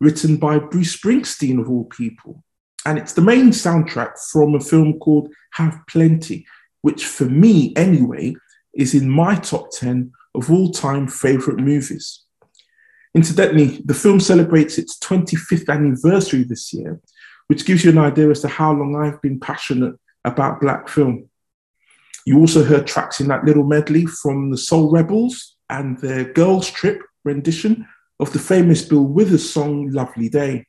written 0.00 0.38
by 0.38 0.58
Bruce 0.58 0.96
Springsteen 0.96 1.60
of 1.60 1.68
all 1.68 1.84
people. 1.84 2.42
And 2.86 2.96
it's 2.96 3.12
the 3.12 3.20
main 3.20 3.50
soundtrack 3.50 4.18
from 4.32 4.54
a 4.54 4.60
film 4.60 4.98
called 4.98 5.28
Hav 5.52 5.78
Plenty, 5.86 6.46
which 6.80 7.04
for 7.04 7.26
me 7.26 7.74
anyway 7.76 8.34
is 8.74 8.94
in 8.94 9.10
my 9.10 9.34
top 9.34 9.70
10 9.72 10.12
of 10.34 10.50
all 10.50 10.70
time 10.72 11.08
favourite 11.08 11.60
movies. 11.60 12.22
Incidentally, 13.14 13.82
the 13.84 13.94
film 13.94 14.20
celebrates 14.20 14.78
its 14.78 14.98
25th 14.98 15.68
anniversary 15.68 16.44
this 16.44 16.72
year, 16.72 17.00
which 17.48 17.66
gives 17.66 17.84
you 17.84 17.90
an 17.90 17.98
idea 17.98 18.30
as 18.30 18.40
to 18.40 18.48
how 18.48 18.72
long 18.72 18.96
I've 18.96 19.20
been 19.20 19.38
passionate 19.38 19.94
about 20.24 20.60
black 20.60 20.88
film. 20.88 21.28
You 22.24 22.38
also 22.38 22.64
heard 22.64 22.86
tracks 22.86 23.20
in 23.20 23.28
that 23.28 23.44
little 23.44 23.64
medley 23.64 24.06
from 24.06 24.50
the 24.50 24.56
Soul 24.56 24.90
Rebels 24.90 25.56
and 25.68 25.98
their 25.98 26.24
Girls 26.24 26.70
Trip 26.70 27.02
rendition 27.24 27.86
of 28.20 28.32
the 28.32 28.38
famous 28.38 28.82
Bill 28.82 29.04
Withers 29.04 29.50
song 29.50 29.90
Lovely 29.90 30.28
Day. 30.28 30.66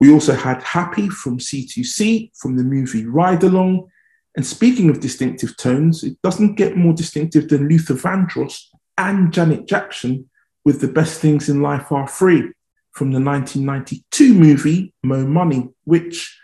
We 0.00 0.12
also 0.12 0.34
had 0.34 0.62
Happy 0.62 1.08
from 1.08 1.38
C2C 1.38 2.30
from 2.36 2.56
the 2.56 2.62
movie 2.62 3.06
Ride 3.06 3.42
Along. 3.42 3.88
And 4.36 4.46
speaking 4.46 4.90
of 4.90 5.00
distinctive 5.00 5.56
tones, 5.56 6.04
it 6.04 6.20
doesn't 6.22 6.54
get 6.54 6.76
more 6.76 6.92
distinctive 6.92 7.48
than 7.48 7.68
Luther 7.68 7.94
Vandross 7.94 8.66
and 8.96 9.32
Janet 9.32 9.66
Jackson 9.66 10.28
with 10.68 10.82
The 10.82 10.88
Best 10.88 11.22
Things 11.22 11.48
in 11.48 11.62
Life 11.62 11.90
Are 11.92 12.06
Free 12.06 12.52
from 12.92 13.10
the 13.10 13.22
1992 13.22 14.34
movie 14.34 14.92
Mo 15.02 15.24
Money, 15.24 15.70
which 15.84 16.38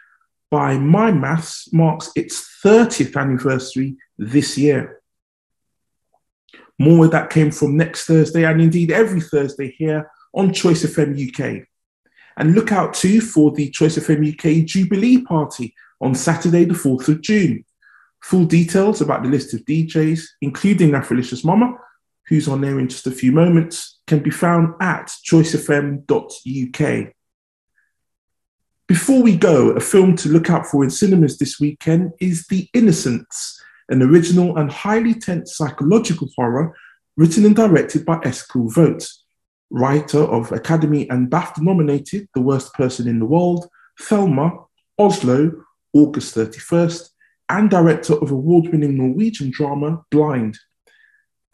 by 0.50 0.78
my 0.78 1.12
maths 1.12 1.70
marks 1.74 2.10
its 2.16 2.58
30th 2.64 3.20
anniversary 3.20 3.98
this 4.16 4.56
year. 4.56 5.02
More 6.78 7.00
where 7.00 7.08
that 7.10 7.28
came 7.28 7.50
from 7.50 7.76
next 7.76 8.06
Thursday 8.06 8.46
and 8.46 8.62
indeed 8.62 8.90
every 8.90 9.20
Thursday 9.20 9.74
here 9.76 10.10
on 10.32 10.54
Choice 10.54 10.86
FM 10.86 11.12
UK. 11.28 11.66
And 12.38 12.54
look 12.54 12.72
out 12.72 12.94
too 12.94 13.20
for 13.20 13.52
the 13.52 13.68
Choice 13.68 13.98
FM 13.98 14.32
UK 14.32 14.64
Jubilee 14.64 15.20
Party 15.20 15.74
on 16.00 16.14
Saturday, 16.14 16.64
the 16.64 16.72
4th 16.72 17.08
of 17.08 17.20
June. 17.20 17.62
Full 18.22 18.46
details 18.46 19.02
about 19.02 19.22
the 19.22 19.28
list 19.28 19.52
of 19.52 19.66
DJs, 19.66 20.24
including 20.40 20.92
Afrolicious 20.92 21.44
Mama, 21.44 21.76
who's 22.28 22.48
on 22.48 22.60
there 22.60 22.78
in 22.78 22.88
just 22.88 23.06
a 23.06 23.10
few 23.10 23.32
moments, 23.32 23.98
can 24.06 24.20
be 24.20 24.30
found 24.30 24.74
at 24.80 25.12
choicefm.uk. 25.24 27.12
Before 28.86 29.22
we 29.22 29.36
go, 29.36 29.70
a 29.70 29.80
film 29.80 30.14
to 30.16 30.28
look 30.28 30.50
out 30.50 30.66
for 30.66 30.84
in 30.84 30.90
cinemas 30.90 31.38
this 31.38 31.58
weekend 31.58 32.12
is 32.20 32.46
The 32.48 32.68
Innocents, 32.74 33.60
an 33.88 34.02
original 34.02 34.56
and 34.58 34.70
highly 34.70 35.14
tense 35.14 35.56
psychological 35.56 36.28
horror 36.36 36.76
written 37.16 37.46
and 37.46 37.56
directed 37.56 38.04
by 38.04 38.16
Eskil 38.18 38.72
Vogt, 38.72 39.08
writer 39.70 40.18
of 40.20 40.52
Academy 40.52 41.08
and 41.08 41.30
BAFTA 41.30 41.62
nominated 41.62 42.28
The 42.34 42.42
Worst 42.42 42.74
Person 42.74 43.08
in 43.08 43.18
the 43.18 43.26
World, 43.26 43.66
Thelma, 44.00 44.64
Oslo, 44.98 45.52
August 45.92 46.34
31st, 46.34 47.08
and 47.48 47.70
director 47.70 48.14
of 48.14 48.30
award 48.30 48.68
winning 48.68 48.96
Norwegian 48.96 49.50
drama 49.50 50.04
Blind. 50.10 50.58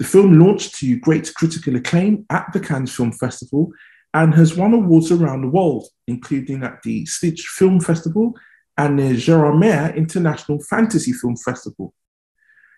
The 0.00 0.06
film 0.06 0.40
launched 0.40 0.76
to 0.76 0.98
great 0.98 1.30
critical 1.34 1.76
acclaim 1.76 2.24
at 2.30 2.46
the 2.54 2.58
Cannes 2.58 2.86
Film 2.86 3.12
Festival 3.12 3.70
and 4.14 4.34
has 4.34 4.56
won 4.56 4.72
awards 4.72 5.12
around 5.12 5.42
the 5.42 5.48
world, 5.48 5.88
including 6.06 6.62
at 6.62 6.82
the 6.82 7.04
Sitges 7.04 7.44
Film 7.44 7.80
Festival 7.80 8.34
and 8.78 8.98
the 8.98 9.14
Gérardmer 9.14 9.94
International 9.94 10.58
Fantasy 10.70 11.12
Film 11.12 11.36
Festival. 11.36 11.92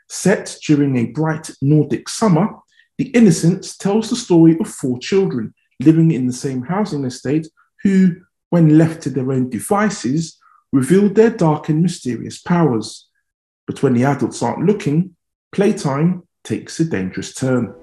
Set 0.09 0.57
during 0.67 0.97
a 0.97 1.13
bright 1.13 1.49
Nordic 1.63 2.09
summer, 2.09 2.57
The 2.99 3.11
Innocents 3.11 3.77
tells 3.77 4.11
the 4.11 4.17
story 4.17 4.59
of 4.59 4.67
four 4.67 4.99
children 4.99 5.55
living 5.79 6.11
in 6.11 6.27
the 6.27 6.33
same 6.33 6.63
housing 6.63 7.05
estate 7.05 7.47
who, 7.85 8.17
when 8.51 8.79
left 8.79 9.01
to 9.05 9.11
their 9.11 9.31
own 9.31 9.49
devices, 9.49 10.41
revealed 10.73 11.15
their 11.15 11.31
dark 11.31 11.69
and 11.69 11.83
mysterious 11.83 12.41
powers. 12.41 13.09
But 13.69 13.81
when 13.81 13.95
the 13.95 14.07
adults 14.07 14.43
aren't 14.43 14.67
looking, 14.67 15.15
playtime 15.53 16.25
takes 16.45 16.79
a 16.81 16.85
dangerous 16.85 17.33
turn. 17.35 17.75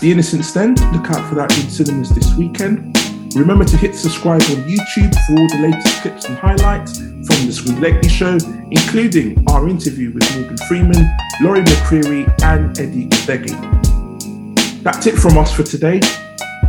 The 0.00 0.12
Innocents 0.12 0.52
then. 0.52 0.76
Look 0.92 1.10
out 1.10 1.28
for 1.28 1.34
that 1.34 1.50
in 1.58 1.68
cinemas 1.68 2.10
this 2.10 2.32
weekend. 2.36 2.96
Remember 3.34 3.64
to 3.64 3.76
hit 3.76 3.96
subscribe 3.96 4.42
on 4.42 4.62
YouTube 4.62 5.12
for 5.26 5.40
all 5.40 5.48
the 5.48 5.68
latest 5.68 6.02
clips 6.02 6.24
and 6.26 6.38
highlights 6.38 6.98
from 6.98 7.46
the 7.46 7.52
Screen 7.52 7.80
Lately 7.80 8.08
Show, 8.08 8.38
including 8.70 9.44
our 9.50 9.68
interview 9.68 10.12
with 10.12 10.22
Morgan 10.36 10.56
Freeman, 10.68 11.16
Laurie 11.40 11.62
McCreary, 11.62 12.32
and 12.42 12.78
Edi 12.78 13.08
Gathegi. 13.08 14.82
That's 14.84 15.06
it 15.06 15.16
from 15.16 15.36
us 15.36 15.52
for 15.52 15.64
today. 15.64 16.00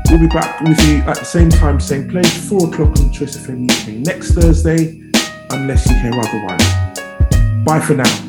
We'll 0.09 0.19
be 0.19 0.27
back 0.27 0.59
with 0.61 0.81
you 0.87 0.97
at 1.03 1.17
the 1.19 1.25
same 1.25 1.49
time, 1.49 1.79
same 1.79 2.09
place, 2.09 2.49
4 2.49 2.67
o'clock 2.67 2.99
on 2.99 3.11
Choice 3.11 3.37
FM 3.37 3.69
UK 3.69 4.05
next 4.05 4.31
Thursday, 4.31 4.99
unless 5.51 5.87
you 5.87 5.95
hear 5.99 6.13
otherwise. 6.13 7.63
Bye 7.63 7.79
for 7.79 7.93
now. 7.93 8.28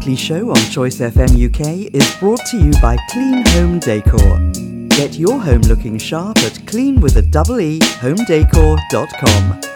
Lately 0.00 0.16
show 0.16 0.48
on 0.48 0.56
Choice 0.70 0.96
FM 0.96 1.28
UK 1.36 1.92
is 1.92 2.16
brought 2.16 2.40
to 2.46 2.56
you 2.56 2.70
by 2.80 2.96
Clean 3.10 3.44
Home 3.48 3.78
Decor. 3.80 4.38
Get 4.96 5.18
your 5.18 5.38
home 5.38 5.60
looking 5.60 5.98
sharp 5.98 6.38
at 6.38 6.58
clean 6.66 7.02
with 7.02 7.16
a 7.16 7.22
double 7.22 7.60
E 7.60 7.78
homedecor.com. 7.78 9.69